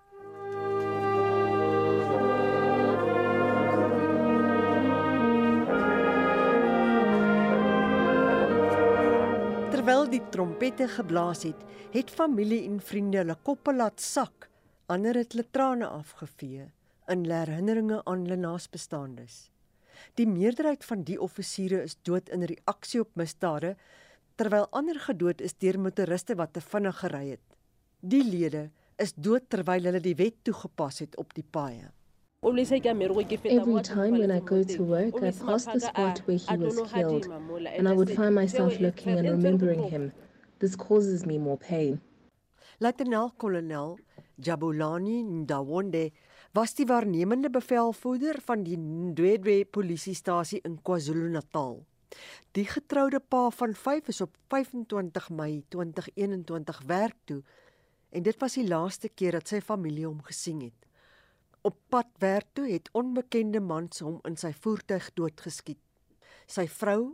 Terwyl 9.75 10.07
die 10.07 10.23
trompette 10.31 10.87
geblaas 10.95 11.43
het, 11.49 11.59
het 11.91 12.15
familie 12.15 12.63
en 12.63 12.79
vriende 12.79 13.25
hulle 13.25 13.35
koppe 13.43 13.75
laat 13.75 13.99
sak, 13.99 14.47
ander 14.87 15.19
het 15.19 15.35
hulle 15.35 15.49
trane 15.51 15.91
afgevee 15.99 16.71
in 17.11 17.27
herinneringe 17.27 18.05
aan 18.05 18.23
hulle 18.23 18.39
naasbestaandes. 18.39 19.49
Die 20.19 20.27
meerderheid 20.27 20.83
van 20.85 21.03
die 21.03 21.19
offisiere 21.21 21.83
is 21.83 21.97
dood 22.03 22.29
in 22.29 22.43
reaksie 22.43 23.01
op 23.01 23.15
misdade, 23.19 23.75
terwyl 24.35 24.67
ander 24.71 24.99
gedood 24.99 25.41
is 25.41 25.57
deur 25.59 25.79
motoriste 25.79 26.35
wat 26.39 26.53
te 26.53 26.61
vinnig 26.61 26.99
gery 27.03 27.25
het. 27.29 27.45
Die 27.99 28.23
lede 28.23 28.69
is 28.97 29.13
dood 29.15 29.49
terwyl 29.49 29.83
hulle 29.89 29.99
die 30.03 30.15
wet 30.15 30.37
toegepas 30.43 30.99
het 31.03 31.17
op 31.17 31.33
die 31.35 31.43
paaie. 31.43 31.89
Every 32.41 33.81
time 33.83 34.17
when 34.17 34.31
I 34.31 34.39
go 34.39 34.63
to 34.63 34.83
work, 34.83 35.21
I 35.21 35.31
pass 35.31 35.65
the 35.65 35.79
spot 35.79 36.21
where 36.25 36.37
he 36.37 36.57
was 36.57 36.79
killed, 36.91 37.27
and 37.77 37.87
I 37.87 37.91
would 37.91 38.15
find 38.15 38.33
myself 38.33 38.79
looking 38.79 39.17
and 39.17 39.27
remembering 39.27 39.83
him. 39.83 40.13
This 40.59 40.75
causes 40.77 41.25
me 41.25 41.37
more 41.37 41.57
pain. 41.57 41.99
Luitenant-kolonel 42.79 43.97
Jabulani 44.41 45.23
Ndawonde 45.23 46.11
was 46.51 46.73
die 46.73 46.87
waarnemende 46.89 47.49
bevelvoerder 47.53 48.39
van 48.41 48.63
die 48.65 48.77
Ndwedwe 48.77 49.65
polisiestasie 49.69 50.61
in 50.65 50.79
KwaZulu-Natal. 50.81 51.83
Die 52.57 52.65
getroude 52.65 53.19
pa 53.19 53.49
van 53.53 53.75
5 53.77 54.07
is 54.09 54.21
op 54.21 54.33
25 54.49 55.29
Mei 55.29 55.61
2021 55.69 56.81
werk 56.89 57.17
toe 57.25 57.43
en 58.09 58.25
dit 58.25 58.39
was 58.41 58.57
die 58.57 58.65
laaste 58.67 59.11
keer 59.13 59.37
dat 59.37 59.51
sy 59.51 59.61
familie 59.61 60.07
hom 60.07 60.23
gesien 60.25 60.63
het. 60.65 60.87
Op 61.61 61.77
pad 61.93 62.09
werk 62.23 62.49
toe 62.57 62.65
het 62.71 62.89
onbekende 62.97 63.61
mans 63.61 64.01
hom 64.01 64.17
in 64.25 64.37
sy 64.39 64.49
voertuig 64.63 65.11
doodgeskiet. 65.13 65.81
Sy 66.49 66.65
vrou, 66.79 67.13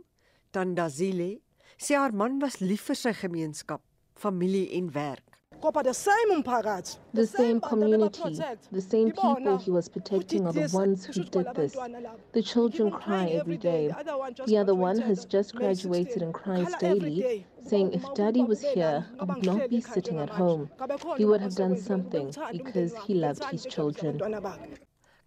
Tandazile, 0.50 1.42
sê 1.76 1.98
haar 2.00 2.14
man 2.16 2.38
was 2.40 2.62
lief 2.62 2.86
vir 2.88 2.96
sy 2.96 3.12
gemeenskap, 3.12 3.82
familie 4.16 4.70
en 4.78 4.88
werk. 4.94 5.35
The 5.72 7.26
same 7.26 7.60
community, 7.60 8.38
the 8.70 8.80
same 8.80 9.10
people 9.10 9.58
he 9.58 9.70
was 9.70 9.88
protecting 9.88 10.46
are 10.46 10.52
the 10.52 10.68
ones 10.72 11.06
who 11.06 11.24
did 11.24 11.46
this. 11.54 11.76
The 12.32 12.42
children 12.42 12.90
cry 12.90 13.26
every 13.28 13.56
day. 13.56 13.92
The 14.46 14.58
other 14.58 14.74
one 14.74 15.00
has 15.00 15.24
just 15.24 15.54
graduated 15.56 16.22
and 16.22 16.32
cries 16.32 16.72
daily, 16.78 17.46
saying 17.66 17.92
if 17.92 18.02
daddy 18.14 18.42
was 18.42 18.62
here, 18.62 19.06
I 19.18 19.24
would 19.24 19.44
not 19.44 19.68
be 19.68 19.80
sitting 19.80 20.18
at 20.18 20.30
home. 20.30 20.70
He 21.16 21.24
would 21.24 21.40
have 21.40 21.56
done 21.56 21.76
something 21.76 22.32
because 22.52 22.94
he 23.06 23.14
loved 23.14 23.44
his 23.44 23.64
children. 23.64 24.20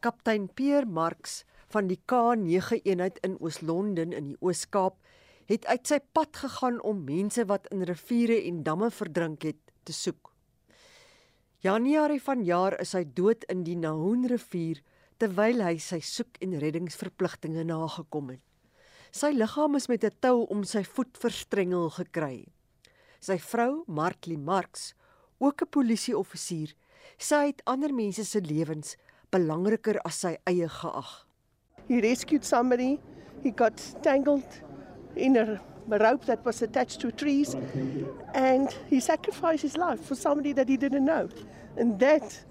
Kaptein 0.01 0.47
Pierre 0.55 0.85
Marx 0.85 1.43
van 1.67 1.87
die 1.87 1.99
K9 2.07 2.79
eenheid 2.85 3.19
in 3.21 3.35
Oos-London 3.41 4.13
in 4.15 4.31
die 4.31 4.37
Oos-Kaap 4.39 4.95
het 5.49 5.65
uit 5.65 5.91
sy 5.91 5.99
pad 6.13 6.37
gegaan 6.37 6.79
om 6.85 7.03
mense 7.03 7.43
wat 7.49 7.67
in 7.73 7.83
riviere 7.83 8.39
en 8.47 8.63
damme 8.63 8.89
verdrink 8.93 9.43
het 9.43 9.59
te 9.83 9.93
soek. 9.93 10.28
Januarie 11.59 12.21
vanjaar 12.23 12.77
is 12.79 12.93
hy 12.95 13.01
dood 13.03 13.41
in 13.51 13.65
die 13.67 13.75
Nahoon 13.75 14.21
rivier 14.31 14.77
terwyl 15.19 15.59
hy 15.59 15.73
sy 15.83 15.97
soek- 15.99 16.37
en 16.39 16.53
reddingsverpligtinge 16.55 17.65
nagekom 17.67 18.29
het. 18.31 18.39
Sy 19.11 19.33
liggaam 19.35 19.75
is 19.75 19.89
met 19.91 20.05
'n 20.05 20.15
tou 20.21 20.45
om 20.47 20.63
sy 20.63 20.83
voet 20.83 21.17
verstrengel 21.19 21.89
gekry. 21.89 22.47
Sy 23.19 23.37
vrou, 23.37 23.83
Marklie 23.87 24.37
Marx, 24.37 24.93
ook 25.39 25.61
'n 25.61 25.67
polisieoffisier, 25.67 26.71
sê 27.19 27.35
hy 27.35 27.47
het 27.47 27.61
ander 27.65 27.93
mense 27.93 28.23
se 28.23 28.39
lewens 28.39 28.95
belangriker 29.29 29.99
as 30.05 30.15
sy 30.15 30.37
eie 30.47 30.69
geag. 30.69 31.27
He 31.89 31.99
rescued 31.99 32.45
somebody. 32.45 32.99
He 33.43 33.51
got 33.51 33.75
tangled 34.01 34.63
in 35.15 35.35
a 35.35 35.59
rope 35.97 36.25
that 36.25 36.45
was 36.45 36.61
attached 36.61 36.99
to 37.01 37.11
trees 37.11 37.55
and 38.33 38.75
he 38.89 38.99
sacrificed 38.99 39.63
his 39.63 39.77
life 39.77 40.01
for 40.05 40.15
somebody 40.15 40.53
that 40.53 40.69
he 40.69 40.77
didn't 40.77 41.05
know. 41.05 41.29
And 41.77 41.99
that 41.99 42.45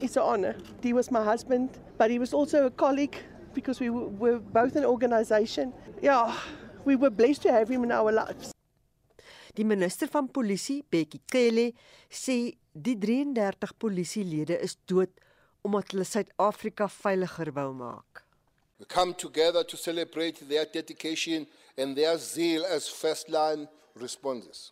is 0.00 0.16
an 0.16 0.22
honor. 0.22 0.56
He 0.82 0.92
was 0.92 1.10
my 1.10 1.24
husband, 1.24 1.70
but 1.96 2.10
he 2.10 2.18
was 2.18 2.34
also 2.34 2.66
a 2.66 2.70
colleague 2.70 3.16
because 3.54 3.80
we 3.80 3.90
were 3.90 4.38
both 4.38 4.76
an 4.76 4.84
organization. 4.84 5.72
Yeah, 6.00 6.34
we 6.84 6.96
were 6.96 7.10
blessed 7.10 7.42
to 7.42 7.52
have 7.52 7.68
him 7.68 7.84
in 7.84 7.92
our 7.92 8.12
lives. 8.12 8.52
Die 9.54 9.64
minister 9.64 10.08
van 10.08 10.28
polisie, 10.28 10.82
Bekkie 10.90 11.20
Cele, 11.28 11.72
sê 12.08 12.54
die 12.72 12.96
33 12.96 13.74
polisielede 13.76 14.56
is 14.64 14.78
dood 14.88 15.10
omdat 15.62 15.92
hulle 15.92 16.06
Suid-Afrika 16.08 16.88
veiliger 16.88 17.52
wou 17.54 17.74
maak. 17.76 18.22
We 18.80 18.86
come 18.86 19.12
together 19.14 19.62
to 19.62 19.76
celebrate 19.76 20.48
their 20.48 20.64
dedication 20.64 21.46
and 21.76 21.96
their 21.96 22.16
zeal 22.18 22.64
as 22.64 22.88
first 22.88 23.28
line 23.28 23.68
responders. 23.98 24.70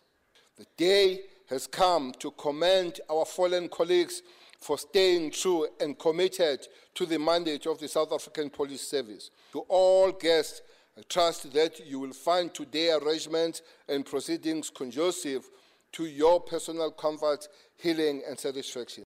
The 0.57 0.65
day 0.77 1.21
has 1.49 1.67
come 1.67 2.13
to 2.19 2.31
commend 2.31 2.99
our 3.09 3.25
fallen 3.25 3.67
colleagues 3.69 4.21
for 4.59 4.77
staying 4.77 5.31
true 5.31 5.67
and 5.79 5.97
committed 5.97 6.67
to 6.93 7.05
the 7.05 7.17
mandate 7.17 7.65
of 7.65 7.79
the 7.79 7.87
South 7.87 8.13
African 8.13 8.49
Police 8.49 8.87
Service. 8.87 9.31
To 9.53 9.61
all 9.67 10.11
guests, 10.11 10.61
I 10.97 11.01
trust 11.09 11.51
that 11.53 11.85
you 11.85 11.99
will 11.99 12.13
find 12.13 12.53
today's 12.53 12.95
arrangements 13.01 13.61
and 13.89 14.05
proceedings 14.05 14.69
conducive 14.69 15.49
to 15.93 16.05
your 16.05 16.39
personal 16.41 16.91
comfort, 16.91 17.47
healing 17.75 18.21
and 18.27 18.39
satisfaction. 18.39 19.03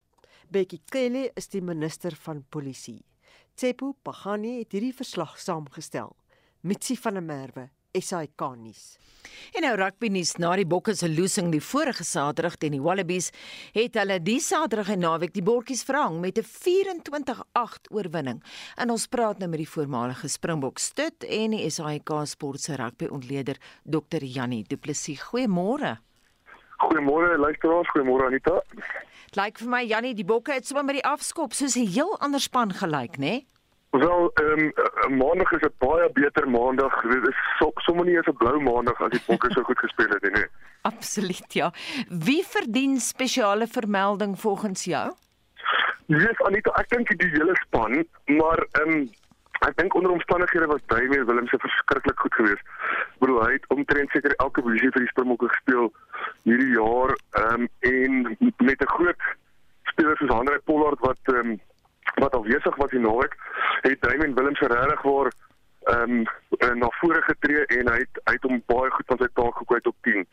Bekkie 0.52 0.82
Cele 0.92 1.30
is 1.36 1.48
die 1.48 1.62
minister 1.62 2.16
van 2.16 2.46
polisie. 2.50 3.04
Tsepo 3.56 3.96
Pagani 4.04 4.60
het 4.60 4.72
hierdie 4.72 4.94
verslag 4.96 5.36
saamgestel. 5.40 6.16
Mitsi 6.62 6.96
van 6.98 7.14
der 7.14 7.24
Merwe 7.24 7.70
SAK 7.98 8.56
nuus. 8.58 8.98
En 9.58 9.66
nou 9.66 9.72
rugby 9.80 10.10
nuus 10.14 10.36
na 10.38 10.52
die 10.58 10.68
Bokke 10.70 10.94
se 10.96 11.10
losing 11.10 11.50
die 11.54 11.62
vorige 11.64 12.06
Saterdag 12.06 12.58
teen 12.62 12.76
die 12.76 12.82
Wallabies, 12.84 13.32
het 13.74 13.98
hulle 13.98 14.20
die 14.22 14.40
Saterdag 14.44 14.92
en 14.94 15.02
naweek 15.04 15.34
die 15.34 15.44
bordjies 15.46 15.84
verhang 15.88 16.20
met 16.22 16.38
'n 16.38 16.46
24-8 16.46 17.90
oorwinning. 17.90 18.44
En 18.78 18.90
ons 18.90 19.08
praat 19.08 19.40
nou 19.40 19.50
met 19.50 19.60
die 19.60 19.70
voormalige 19.70 20.28
Springbok 20.28 20.78
stut 20.78 21.24
en 21.24 21.52
die 21.52 21.70
SAK 21.70 22.10
sport 22.26 22.62
se 22.62 22.76
rugby 22.76 23.06
ontleder 23.06 23.58
Dr. 23.84 24.24
Jannie 24.24 24.64
Du 24.68 24.78
Plessis. 24.78 25.22
Goeiemôre. 25.22 25.98
Goeiemôre 26.78 27.38
luisteraars, 27.38 27.90
goeiemôre 27.90 28.26
Anita. 28.26 28.62
Lyk 29.36 29.58
vir 29.58 29.70
my 29.70 29.84
Jannie, 29.86 30.14
die 30.14 30.26
Bokke 30.26 30.54
het 30.54 30.68
sommer 30.68 30.86
met 30.86 30.96
die 30.96 31.06
afskop 31.06 31.54
soos 31.54 31.76
'n 31.76 31.88
heel 31.88 32.20
ander 32.20 32.40
span 32.40 32.72
gelyk, 32.72 33.18
né? 33.18 33.20
Nee? 33.20 33.46
Wel, 33.90 34.32
ehm 34.34 34.72
um, 35.08 35.18
maandag 35.18 35.52
is 35.52 35.62
'n 35.62 35.74
baie 35.78 36.10
beter 36.14 36.50
maandag. 36.50 37.02
Dit 37.02 37.28
is 37.28 37.36
so, 37.58 37.72
sommer 37.76 38.06
nie 38.06 38.16
eens 38.16 38.28
'n 38.28 38.38
blou 38.38 38.62
maandag 38.62 39.02
as 39.02 39.10
die 39.10 39.22
Bokke 39.28 39.52
so 39.52 39.64
goed 39.64 39.80
gespeel 39.80 40.10
het 40.10 40.22
nie. 40.22 40.32
Nee. 40.32 40.48
Absoluut, 40.92 41.54
ja. 41.54 41.72
Wie 42.10 42.46
verdien 42.46 43.00
spesiale 43.00 43.68
vermelding 43.68 44.40
volgens 44.40 44.84
jou? 44.84 45.14
Yes, 46.06 46.40
Anita, 46.42 46.72
ek 46.72 46.90
dink 46.90 47.18
die 47.18 47.30
hele 47.30 47.56
span, 47.66 48.06
maar 48.26 48.68
ehm 48.72 48.90
um, 48.90 49.10
ek 49.68 49.78
dink 49.78 49.94
onder 49.94 50.12
omstandighede 50.12 50.66
was 50.66 50.86
Damian 50.86 51.26
Willemse 51.26 51.58
verskriklik 51.60 52.20
goed 52.20 52.34
geweest. 52.34 52.66
Bro, 53.18 53.42
hy 53.44 53.52
het 53.52 53.68
omtrent 53.68 54.10
seker 54.10 54.34
elke 54.36 54.62
posisie 54.62 54.92
vir 54.92 55.02
die 55.02 55.12
Springbokke 55.12 55.50
gespeel 55.50 55.92
hierdie 56.44 56.74
jaar 56.78 57.16
ehm 57.42 57.62
um, 57.62 57.68
en 57.80 58.38
met 58.58 58.82
'n 58.82 58.94
groot 58.96 59.22
speler 59.84 60.18
soos 60.18 60.38
Andre 60.40 60.62
Pollard 60.66 61.00
wat 61.00 61.34
ehm 61.34 61.52
um, 61.52 61.60
wat 62.16 62.34
alwesig 62.34 62.76
was 62.76 62.91
die 62.91 62.99
naweek, 62.99 63.36
het 63.82 64.01
Damian 64.01 64.36
Willemse 64.36 64.68
regtig 64.68 65.01
waar 65.01 65.32
ehm 65.89 66.26
um, 66.60 66.78
na 66.78 66.89
vore 66.99 67.22
getree 67.22 67.66
en 67.66 67.88
hy 67.88 67.97
het 68.03 68.22
hy 68.26 68.34
het 68.34 68.43
hom 68.43 68.64
baie 68.66 68.91
goed 68.91 69.05
van 69.07 69.18
sy 69.18 69.30
taak 69.34 69.55
gekwyt 69.57 69.88
op 69.88 69.95
10. 70.01 70.26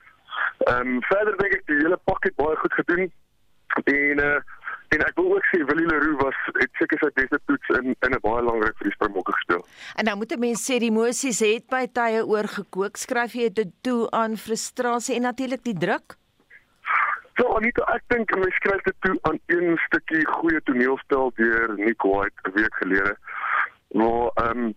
Ehm 0.58 0.80
um, 0.80 1.02
verder 1.02 1.36
dink 1.36 1.54
ek 1.54 1.66
die 1.66 1.80
hele 1.84 1.98
pakket 2.04 2.36
baie 2.36 2.56
goed 2.56 2.72
gedoen 2.72 3.12
en 3.84 4.20
uh, 4.24 4.40
En 4.94 5.02
ek 5.02 5.16
wil 5.18 5.32
ook 5.34 5.46
sê 5.50 5.62
Willie 5.66 5.86
Leroux 5.88 6.18
was 6.22 6.36
het 6.60 6.70
seker 6.78 7.00
sy 7.02 7.08
beste 7.18 7.38
toets 7.50 7.70
in 7.78 7.94
in 8.06 8.14
'n 8.14 8.22
baie 8.22 8.42
lang 8.42 8.62
ry 8.62 8.70
vir 8.78 8.88
die 8.88 8.94
Springbokke 8.94 9.32
gespeel. 9.34 9.64
En 9.98 10.04
nou 10.04 10.16
moet 10.16 10.32
'n 10.32 10.38
mens 10.40 10.62
sê 10.62 10.78
die 10.78 10.90
emosies 10.90 11.40
het 11.40 11.66
by 11.66 11.86
tye 11.92 12.22
oorgekook. 12.22 12.96
Skryf 12.96 13.32
jy 13.32 13.48
dit 13.52 13.72
toe 13.82 14.10
aan 14.10 14.36
frustrasie 14.36 15.16
en 15.16 15.22
natuurlik 15.22 15.64
die 15.64 15.78
druk? 15.78 16.16
So 17.36 17.52
Anita, 17.52 17.84
ek 17.92 18.04
dink 18.08 18.32
mens 18.32 18.54
skryf 18.56 18.80
dit 18.86 18.96
toe 19.04 19.14
aan 19.28 19.38
een 19.52 19.74
stukkie 19.84 20.22
goeie 20.38 20.60
toneelspel 20.64 21.34
deur 21.36 21.74
Nick 21.76 22.02
White 22.08 22.48
'n 22.48 22.52
week 22.56 22.74
gelede. 22.80 23.16
Waar 23.88 24.30
ehm 24.34 24.62
um, 24.64 24.74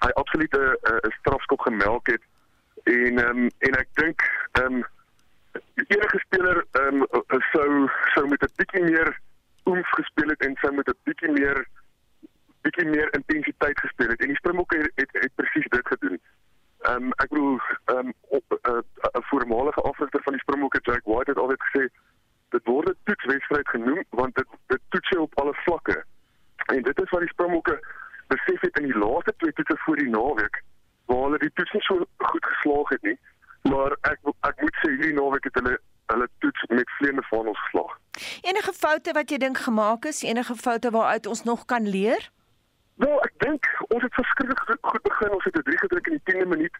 hy 0.00 0.10
absoluut 0.20 0.56
'n 0.56 1.12
strafskop 1.18 1.60
gemelk 1.60 2.06
het 2.06 2.24
en 2.84 3.18
ehm 3.18 3.38
um, 3.38 3.50
en 3.58 3.76
ek 3.82 3.88
dink 4.00 4.24
ehm 4.52 4.74
um, 4.74 4.84
enige 5.74 6.18
speler 6.18 6.64
ehm 6.80 7.02
um, 7.02 7.42
sou 7.52 7.90
sou 8.14 8.24
met 8.28 8.42
'n 8.42 8.56
bietjie 8.56 8.84
meer 8.88 9.20
oef 9.64 9.88
gespeel 10.00 10.28
het 10.28 10.46
en 10.46 10.56
sy 10.60 10.70
moet 10.72 10.88
'n 10.88 10.98
bietjie 11.04 11.32
meer 11.32 11.66
bietjie 12.62 12.88
meer 12.88 13.08
intensiteit 13.14 13.80
gespeel 13.80 14.08
het 14.08 14.20
en 14.20 14.32
die 14.32 14.40
Springbokke 14.40 14.78
het, 14.78 14.92
het, 14.94 15.22
het 15.22 15.34
presies 15.34 15.68
dit 15.68 15.86
gedoen. 15.88 16.20
Ehm 16.78 17.02
um, 17.02 17.12
ek 17.16 17.28
bedoel 17.28 17.58
ehm 17.84 17.98
um, 17.98 18.12
op 18.28 18.44
'n 18.48 18.70
uh, 18.70 18.74
uh, 18.76 19.22
voormalige 19.30 19.80
afrigter 19.80 20.22
van 20.22 20.32
die 20.32 20.42
Springbokke 20.42 20.78
Jack 20.82 21.04
White 21.04 21.30
het 21.30 21.38
altyd 21.38 21.62
gesê 21.66 21.82
dit 22.48 22.64
word 22.64 22.88
'n 22.88 22.96
toetswedstryd 23.04 23.68
genoem 23.68 24.04
want 24.10 24.34
dit 24.34 24.46
dit 24.66 24.80
toets 24.88 25.08
jou 25.08 25.22
op 25.22 25.40
alle 25.40 25.54
vlakke. 25.54 26.04
En 26.66 26.82
dit 26.82 27.00
is 27.02 27.10
wat 27.10 27.20
die 27.20 27.34
Springbokke 27.34 27.80
besef 28.26 28.60
het 28.60 28.78
in 28.78 28.86
die 28.90 28.98
laaste 28.98 29.34
twee 29.36 29.52
toetse 29.52 29.76
voor 29.84 29.96
die 29.96 30.08
naweek 30.08 30.62
waar 31.06 31.22
hulle 31.22 31.38
die 31.38 31.52
toets 31.54 31.72
nie 31.72 31.82
so 31.82 32.06
goed 32.16 32.44
geslaag 32.46 32.88
het 32.88 33.02
nie. 33.02 33.18
Maar 33.62 33.96
ek 34.00 34.18
ek 34.40 34.60
moet 34.60 34.76
sê 34.82 34.90
hierdie 34.90 35.18
naweek 35.20 35.44
het 35.44 35.54
hulle 35.54 35.78
hulle 36.12 36.28
toets 36.38 36.64
met 36.68 36.90
vleiende 36.90 37.22
vaandels 37.30 37.60
geslaag. 37.60 37.98
Enige 38.42 38.72
foute 38.72 39.12
wat 39.12 39.30
jy 39.30 39.38
dink 39.38 39.58
gemaak 39.58 40.04
is, 40.04 40.22
enige 40.22 40.54
foute 40.54 40.90
waaruit 40.90 41.26
ons 41.26 41.42
nog 41.44 41.64
kan 41.64 41.88
leer? 41.88 42.30
Wel, 42.98 43.20
ek 43.22 43.34
dink 43.38 43.66
ons 43.94 44.02
het 44.02 44.14
verskriklik 44.14 44.62
goed 44.80 45.02
begin. 45.02 45.30
Ons 45.30 45.44
het 45.44 45.56
'n 45.56 45.62
3 45.62 45.78
gedruk 45.78 46.06
in 46.06 46.18
die 46.18 46.24
10de 46.24 46.46
minuut 46.46 46.76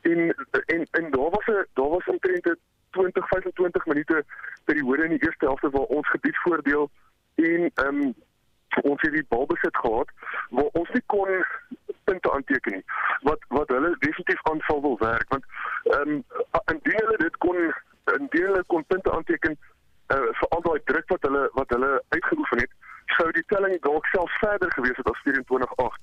en 0.00 0.34
en 0.74 0.86
en 0.90 1.10
daar 1.10 1.30
was 1.30 1.46
'n 1.46 1.66
daar 1.72 1.88
was 1.88 2.04
omtrent 2.04 2.56
20 2.90 3.28
25 3.28 3.86
minute 3.86 4.24
periode 4.64 5.04
in 5.04 5.10
die 5.10 5.24
eerste 5.24 5.44
helfte 5.44 5.70
waar 5.70 5.90
ons 5.96 6.08
gebiedsvoordeel 6.08 6.90
en 7.34 7.70
ehm 7.74 8.00
um, 8.02 8.14
ons 8.82 9.00
het 9.00 9.12
die 9.12 9.26
bal 9.28 9.46
besit 9.46 9.76
gehad 9.76 10.08
waar 10.50 10.70
ons 10.80 10.90
nie 10.90 11.02
kon 11.06 11.44
punte 12.04 12.32
aanteken 12.32 12.72
nie. 12.72 12.84
Wat 13.20 13.40
wat 13.48 13.68
hulle 13.68 13.96
definitief 13.98 14.42
aanval 14.42 14.80
wil 14.80 14.98
werk 14.98 15.28
want 15.28 15.44
ehm 15.84 16.10
um, 16.10 16.24
indien 16.72 17.00
hulle 17.04 17.16
dit 17.16 17.36
kon 17.36 17.74
indien 18.18 18.46
hulle 18.46 18.64
kon 18.66 18.84
punte 18.86 19.12
aanteken 19.12 19.58
uh, 20.14 20.28
vir 20.38 20.48
al 20.48 20.60
daai 20.60 20.80
druk 20.84 21.08
wat 21.08 21.22
hulle 21.22 21.48
wat 21.52 21.68
hulle 21.68 22.02
uitgeoefen 22.08 22.58
het, 22.58 22.70
sou 23.16 23.30
die 23.32 23.44
telling 23.52 23.80
dalk 23.80 24.06
self 24.06 24.30
verder 24.40 24.70
gewees 24.76 24.96
het 24.96 25.08
as 25.10 25.22
24-8. 25.28 26.02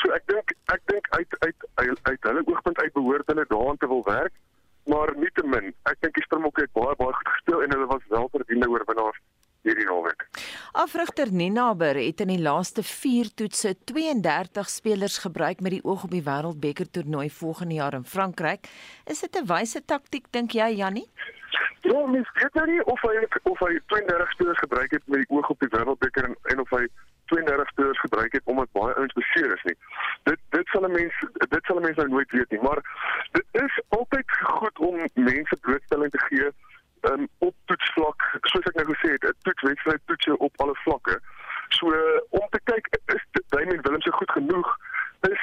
So 0.00 0.12
ek 0.16 0.24
dink 0.26 0.54
ek 0.72 0.80
dink 0.92 1.10
uit 1.16 1.36
uit 1.40 1.66
uit, 1.74 1.98
uit 2.02 2.30
hulle 2.30 2.46
oogpunt 2.46 2.78
uit 2.78 2.92
behoort 2.92 3.26
hulle 3.26 3.44
daaraan 3.48 3.76
te 3.76 3.88
wil 3.88 4.02
werk, 4.04 4.32
maar 4.88 5.12
nietemin, 5.16 5.74
ek 5.90 6.00
dink 6.00 6.14
die 6.14 6.24
Springbokke 6.24 6.66
het 6.66 6.72
baie 6.72 6.96
baie 6.96 7.16
goed 7.18 7.32
gespeel 7.34 7.62
en 7.62 7.76
hulle 7.76 7.90
was 7.90 8.06
wel 8.08 8.28
verdiende 8.32 8.70
oorwinnaars 8.70 9.20
hierdie 9.66 9.84
naweek. 9.84 10.24
Afrigter 10.72 11.32
Ninaber 11.32 11.98
het 12.00 12.22
in 12.24 12.32
die 12.32 12.40
laaste 12.40 12.82
4 12.86 13.32
toetse 13.36 13.74
32 13.90 14.70
spelers 14.72 15.18
gebruik 15.24 15.60
met 15.60 15.76
die 15.76 15.82
oog 15.84 16.06
op 16.08 16.14
die 16.14 16.24
Wêreldbeker 16.24 16.88
toernooi 16.90 17.28
volgende 17.30 17.76
jaar 17.80 17.98
in 17.98 18.06
Frankryk. 18.08 18.70
Is 19.06 19.20
dit 19.20 19.36
'n 19.36 19.46
wyse 19.46 19.84
taktik 19.84 20.32
dink 20.32 20.52
jy 20.52 20.76
Jannie? 20.80 21.08
Ja, 21.90 22.06
mens 22.06 22.30
weet 22.32 22.54
nou 22.54 22.66
nie 22.70 22.84
of 22.84 23.00
hy 23.02 23.26
of 23.42 23.58
hy 23.58 23.80
32 23.86 24.30
spelers 24.30 24.58
gebruik 24.58 24.90
het 24.90 25.06
met 25.06 25.22
die 25.22 25.36
oog 25.36 25.48
op 25.50 25.62
die 25.64 25.70
wêreldbeker 25.72 26.28
en, 26.28 26.36
en 26.52 26.60
of 26.62 26.70
hy 26.76 26.84
32 27.32 27.68
spelers 27.68 28.00
gebruik 28.00 28.32
het 28.32 28.50
omdat 28.52 28.72
baie 28.78 28.94
ouens 28.94 29.16
beseer 29.18 29.54
is 29.56 29.64
nie. 29.68 29.76
Dit 30.28 30.38
dit 30.54 30.66
sal 30.74 30.86
'n 30.86 30.92
mens 30.92 31.14
dit 31.54 31.64
sal 31.64 31.80
'n 31.80 31.86
mens 31.86 31.96
nou 31.96 32.08
nooit 32.08 32.30
weet 32.36 32.50
nie, 32.50 32.62
maar 32.62 32.80
dit 33.32 33.46
is 33.64 33.80
altyd 33.88 34.36
goed 34.52 34.78
om 34.78 34.96
mense 35.14 35.56
blootstelling 35.60 36.10
te 36.10 36.22
gee 36.28 36.48
um, 37.10 37.28
op 37.38 37.54
toetsvlak, 37.64 38.22
soos 38.40 38.70
ek 38.70 38.78
nou 38.78 38.86
gesê 38.94 39.12
het, 39.16 39.24
'n 39.24 39.36
toetswedstryd 39.42 40.02
toets 40.04 40.24
jou 40.24 40.36
op 40.36 40.54
alle 40.62 40.76
vlakke. 40.84 41.20
So 41.68 41.86
om 42.30 42.46
te 42.50 42.60
kyk 42.64 42.86
is 43.14 43.24
Damian 43.48 43.82
Willem 43.82 44.00
se 44.00 44.12
goed 44.12 44.30
genoeg 44.30 44.76
is 45.20 45.42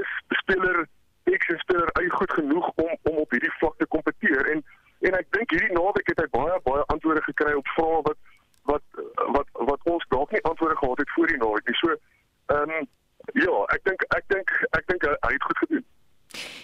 is 0.00 0.10
speler 0.28 0.86
X 1.24 1.46
en 1.46 1.58
speler 1.58 1.90
Y 2.02 2.08
goed 2.08 2.32
genoeg 2.32 2.68
om 2.74 2.92
om 3.02 3.16
op 3.16 3.30
hierdie 3.30 3.56
vlak 3.58 3.76
te 3.78 3.86
kompeteer 3.86 4.50
en 4.52 4.64
En 5.06 5.14
ek 5.18 5.28
dink 5.36 5.52
hierdie 5.54 5.74
naweek 5.74 6.10
het 6.10 6.22
hy 6.24 6.28
baie 6.34 6.60
baie 6.66 6.86
antwoorde 6.94 7.22
gekry 7.26 7.54
op 7.58 7.74
vrae 7.76 8.00
wat 8.08 8.18
wat 8.70 9.02
wat 9.36 9.52
wat 9.70 9.90
ons 9.92 10.06
dalk 10.14 10.32
nie 10.34 10.42
antwoorde 10.42 10.76
gehad 10.76 10.98
het 11.04 11.12
voor 11.16 11.26
die 11.32 11.42
naweek 11.42 11.68
nie. 11.68 11.78
So 11.82 11.94
ehm 12.54 12.74
um, 12.78 12.88
ja, 13.34 13.54
ek 13.74 13.84
dink 13.84 14.02
ek 14.16 14.26
dink 14.34 14.56
ek 14.80 14.90
dink 14.90 15.06
hy 15.08 15.32
het 15.36 15.48
goed 15.50 15.62
gedoen. 15.64 15.86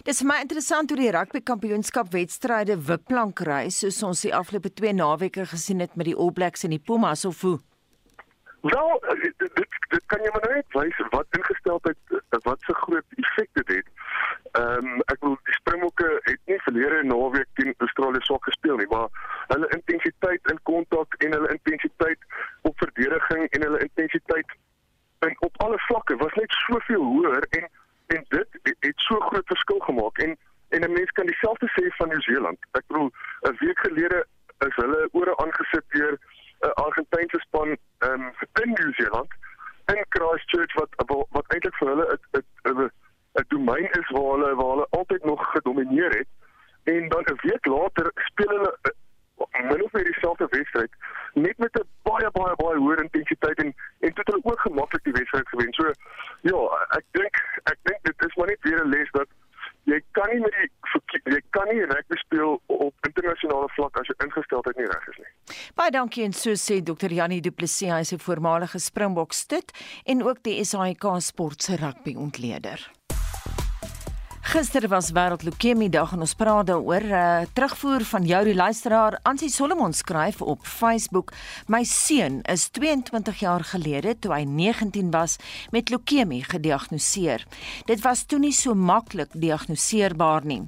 Dis 0.04 0.20
my 0.28 0.40
interessant 0.44 0.90
hoe 0.92 0.98
die 1.00 1.12
rugby 1.14 1.40
kampioenskap 1.40 2.10
wedstryde 2.12 2.76
wipplank 2.88 3.40
ry 3.48 3.68
soos 3.72 4.02
ons 4.04 4.24
die 4.26 4.34
afgelope 4.36 4.74
2 4.80 4.92
naweke 4.98 5.46
gesien 5.52 5.80
het 5.80 5.96
met 5.96 6.10
die 6.10 6.16
All 6.16 6.34
Blacks 6.36 6.66
en 6.66 6.74
die 6.76 6.82
Pumas 6.82 7.24
of 7.24 7.40
hoe. 7.40 7.58
Wel, 8.64 8.92
dit 9.22 9.38
dit, 9.38 9.78
dit 9.92 10.04
kan 10.12 10.22
jy 10.24 10.30
maar 10.32 10.46
net 10.52 10.76
wys 10.76 11.00
wat 11.12 11.38
ingesteldheid 11.38 12.20
wat 12.44 12.68
so 12.68 12.76
groot 12.84 13.18
effek 13.20 13.50
dit 13.60 13.74
het. 13.78 13.88
Ehm 14.60 14.92
um, 14.92 15.02
ek 15.12 15.20
wil 15.24 15.36
die 15.48 15.56
Springbokke 15.60 16.08
het 16.14 16.23
nie 16.54 16.62
verlede 16.66 17.02
naweek 17.10 17.48
teen 17.58 17.74
Australië 17.84 18.22
swak 18.22 18.44
gespeel 18.48 18.76
nie, 18.80 18.90
maar 18.90 19.08
hulle 19.52 19.68
intensiteit 19.76 20.50
in 20.52 20.60
kontak 20.70 21.14
en 21.26 21.32
hulle 21.36 21.50
intensiteit 21.56 22.26
op 22.62 22.78
verdediging 22.82 23.48
en 23.50 23.66
hulle 23.66 23.80
intensiteit 23.86 24.56
in 25.26 25.36
op 25.46 25.62
alle 25.66 25.78
vlakke 25.88 26.16
was 26.22 26.34
net 26.40 26.58
soveel 26.66 27.02
hoër 27.02 27.46
en 27.58 27.66
en 28.14 28.24
dit 28.28 28.58
het, 28.62 28.76
het 28.84 29.06
so 29.08 29.20
groot 29.28 29.46
verskil 29.46 29.78
gemaak 29.88 30.18
en 30.26 30.36
en 30.68 30.84
'n 30.84 30.92
mens 30.92 31.10
kan 31.10 31.26
dieselfde 31.26 31.68
sê 31.76 31.84
van 31.96 32.08
Nieu-Seeland. 32.08 32.58
Ek 32.78 32.86
bedoel 32.86 33.10
'n 33.48 33.56
week 33.58 33.78
gelede 33.78 34.26
is 34.66 34.76
hulle 34.76 35.08
ore 35.12 35.36
aangesit 35.36 35.84
deur 35.88 36.18
'n 36.60 36.74
Argentynse 36.86 37.38
span 37.40 37.76
um, 38.08 38.32
in 38.62 38.70
Nieu-Seeland 38.76 39.30
in 39.94 40.04
Christchurch 40.08 40.74
wat 40.74 40.92
wat 41.30 41.52
eintlik 41.52 41.76
vir 41.80 41.88
hulle 41.88 42.18
'n 42.62 42.90
'n 43.40 43.44
domein 43.48 43.90
is 44.00 44.08
waar 44.10 44.30
hulle 44.34 44.54
waar 44.54 44.70
hulle 44.74 44.86
altyd 44.90 45.24
nog 45.24 45.50
gedomeineer 45.50 46.12
het 46.18 46.28
en 46.84 47.08
dan 47.08 47.24
'n 47.32 47.40
week 47.42 47.66
later 47.66 48.10
speel 48.14 48.48
hulle 48.48 48.78
eh, 48.82 49.70
min 49.70 49.84
of 49.84 49.92
meer 49.92 50.04
dieselfde 50.04 50.46
wedstryd 50.50 50.92
net 51.34 51.58
met 51.58 51.78
'n 51.78 51.88
baie 52.02 52.30
baie 52.30 52.54
baie 52.56 52.78
hoër 52.78 53.02
intensiteit 53.02 53.58
en 53.58 53.66
en 53.66 54.08
dit 54.08 54.16
het 54.16 54.26
hulle 54.26 54.44
ook 54.44 54.60
gemaklik 54.60 55.04
die 55.04 55.12
wedstryd 55.12 55.48
gewen. 55.48 55.72
So 55.72 55.90
ja, 56.40 56.58
ek 56.98 57.04
dink 57.10 57.34
ek 57.62 57.78
dink 57.82 58.00
dit 58.02 58.26
is 58.26 58.34
maar 58.34 58.46
net 58.46 58.62
weer 58.62 58.84
'n 58.84 58.88
les 58.88 59.10
dat 59.10 59.28
jy 59.84 60.00
kan 60.10 60.28
nie 60.30 60.40
met 60.40 60.54
die 60.60 61.32
jy 61.34 61.40
kan 61.50 61.68
nie 61.68 61.84
rugby 61.84 62.16
speel 62.16 62.60
op 62.66 62.94
internasionale 63.08 63.68
vlak 63.76 63.98
as 64.00 64.06
jou 64.06 64.16
ingesteldheid 64.24 64.76
nie 64.76 64.86
reg 64.86 65.08
is 65.08 65.16
nie. 65.16 65.32
Baie 65.74 65.90
dankie 65.90 66.24
en 66.24 66.32
so 66.32 66.50
sê 66.50 66.80
Dr. 66.82 67.12
Janie 67.12 67.40
Du 67.40 67.50
Plessis, 67.50 67.90
hy 67.90 68.00
is 68.00 68.12
'n 68.12 68.18
voormalige 68.18 68.78
Springbok 68.78 69.32
stit 69.32 69.72
en 70.04 70.22
ook 70.22 70.42
die 70.42 70.64
SAIK 70.64 71.04
sport 71.18 71.62
se 71.62 71.76
rugby 71.76 72.14
ontleder. 72.16 72.90
Gister 74.44 74.88
was 74.88 75.08
wêreld 75.16 75.42
leukemie 75.42 75.88
dag 75.88 76.10
en 76.12 76.20
ons 76.20 76.34
praat 76.36 76.66
daaroor 76.68 77.04
uh, 77.08 77.20
terugvoer 77.56 78.02
van 78.04 78.26
jou 78.28 78.42
die 78.44 78.54
luisteraar 78.54 79.16
Ansie 79.24 79.48
Solomon 79.48 79.94
skryf 79.96 80.42
op 80.44 80.66
Facebook 80.68 81.32
My 81.66 81.80
seun 81.88 82.42
is 82.52 82.66
22 82.76 83.40
jaar 83.40 83.64
gelede 83.64 84.12
toe 84.20 84.34
hy 84.34 84.42
19 84.44 85.08
was 85.14 85.38
met 85.72 85.88
leukemie 85.88 86.42
gediagnoseer. 86.44 87.46
Dit 87.88 88.02
was 88.04 88.26
toe 88.28 88.38
nie 88.38 88.52
so 88.52 88.76
maklik 88.76 89.32
diagnoseerbaar 89.32 90.44
nie. 90.44 90.60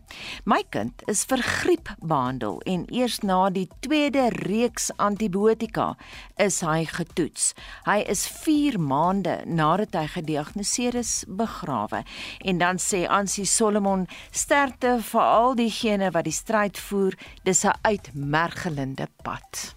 My 0.48 0.62
kind 0.72 1.04
is 1.06 1.26
vir 1.28 1.44
griep 1.44 1.92
behandel 2.00 2.62
en 2.64 2.88
eers 2.88 3.20
na 3.28 3.50
die 3.52 3.68
tweede 3.84 4.30
reeks 4.40 4.88
antibiotika 4.96 5.92
is 6.40 6.62
hy 6.64 6.88
getoets. 6.88 7.52
Hy 7.84 8.00
is 8.08 8.24
4 8.40 8.80
maande 8.80 9.42
nadat 9.44 10.00
hy 10.00 10.08
gediagnoseer 10.16 10.96
is 11.04 11.14
begrawe. 11.28 12.02
En 12.40 12.64
dan 12.64 12.80
sê 12.80 13.04
Ansie 13.04 13.44
Solomon 13.66 14.04
sterkte 14.30 14.92
vir 15.02 15.24
al 15.24 15.56
diegene 15.58 16.12
wat 16.14 16.28
die 16.28 16.34
stryd 16.34 16.78
voer. 16.78 17.16
Dis 17.42 17.64
'n 17.64 17.74
uitmergelende 17.82 19.08
pad. 19.26 19.74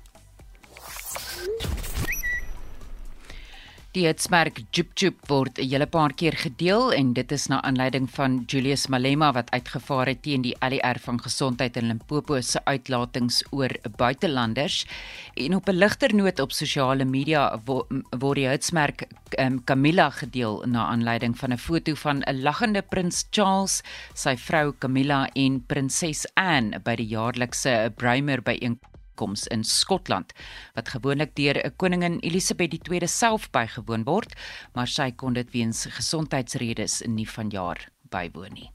Die 3.98 4.04
hitsmerk 4.06 4.60
Jup 4.78 4.92
word 5.32 5.58
'n 5.58 5.66
hele 5.66 5.88
paar 5.90 6.14
keer 6.14 6.36
gedeel 6.38 6.92
en 6.94 7.14
dit 7.14 7.32
is 7.32 7.48
na 7.50 7.58
aanleiding 7.66 8.06
van 8.18 8.44
Julius 8.46 8.86
Malema 8.88 9.32
wat 9.34 9.50
uitgevaar 9.50 10.06
het 10.06 10.22
teen 10.22 10.44
die 10.46 10.54
ALR 10.62 11.00
van 11.02 11.18
gesondheid 11.18 11.78
in 11.78 11.88
Limpopo 11.88 12.42
se 12.42 12.62
uitlatings 12.66 13.44
oor 13.50 13.74
buitelanders. 13.98 14.86
En 15.34 15.56
op 15.56 15.70
'n 15.70 15.78
ligter 15.78 16.14
noot 16.16 16.40
op 16.40 16.52
sosiale 16.52 17.06
media 17.06 17.60
word 17.66 18.36
die 18.36 18.48
hitsmerk 18.48 19.08
um, 19.40 19.64
Camilla 19.64 20.10
gedeel 20.10 20.64
na 20.68 20.86
aanleiding 20.86 21.38
van 21.38 21.52
'n 21.54 21.58
foto 21.58 21.96
van 21.96 22.22
'n 22.22 22.42
lagende 22.42 22.82
prins 22.82 23.26
Charles, 23.32 23.82
sy 24.14 24.38
vrou 24.38 24.74
Camilla 24.78 25.30
en 25.34 25.66
prinses 25.66 26.28
Anne 26.36 26.80
by 26.80 26.96
die 26.96 27.08
jaarlikse 27.08 27.92
Bruimer 27.96 28.42
byeenkoms 28.42 28.89
byeenkoms 29.20 29.48
in 29.48 29.64
Skotland 29.64 30.34
wat 30.76 30.90
gewoonlik 30.90 31.36
deur 31.36 31.58
'n 31.58 31.76
koningin 31.78 32.20
Elisabeth 32.20 32.90
II 32.90 33.08
self 33.08 33.50
bygewoon 33.52 34.04
word, 34.04 34.34
maar 34.74 34.88
sy 34.88 35.12
kon 35.12 35.34
dit 35.34 35.52
weens 35.52 35.86
gesondheidsredes 35.86 37.02
nie 37.06 37.28
vanjaar 37.28 37.90
bywoon 38.10 38.54
nie. 38.54 38.72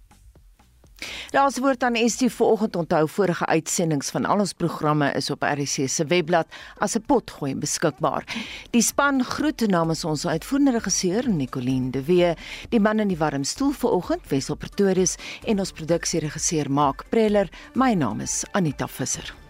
Daar's 1.30 1.58
woord 1.58 1.82
aan 1.82 1.96
ST 2.08 2.30
vanoggend 2.32 2.76
onthou 2.76 3.08
vorige 3.08 3.46
uitsendings 3.46 4.10
van 4.10 4.24
al 4.24 4.38
ons 4.38 4.52
programme 4.52 5.12
is 5.12 5.30
op 5.30 5.42
RC 5.42 5.88
se 5.88 6.04
webblad 6.06 6.46
as 6.78 6.96
'n 6.96 7.02
potgooi 7.06 7.54
beskikbaar. 7.54 8.24
Die 8.70 8.82
span 8.82 9.24
groet 9.24 9.66
namens 9.66 10.04
ons 10.04 10.26
uitvoerende 10.26 10.72
regisseur 10.72 11.28
Nicoline 11.28 11.90
de 11.90 12.04
Wee, 12.04 12.34
die 12.68 12.80
man 12.80 13.00
in 13.00 13.08
die 13.08 13.18
warm 13.18 13.44
stoel 13.44 13.72
vanoggend 13.72 14.28
Wessel 14.28 14.56
Pretorius 14.56 15.16
en 15.44 15.58
ons 15.58 15.72
produksieregisseur 15.72 16.70
Mark 16.70 17.04
Preller. 17.08 17.48
My 17.74 17.94
naam 17.94 18.20
is 18.20 18.44
Anita 18.52 18.86
Visser. 18.86 19.43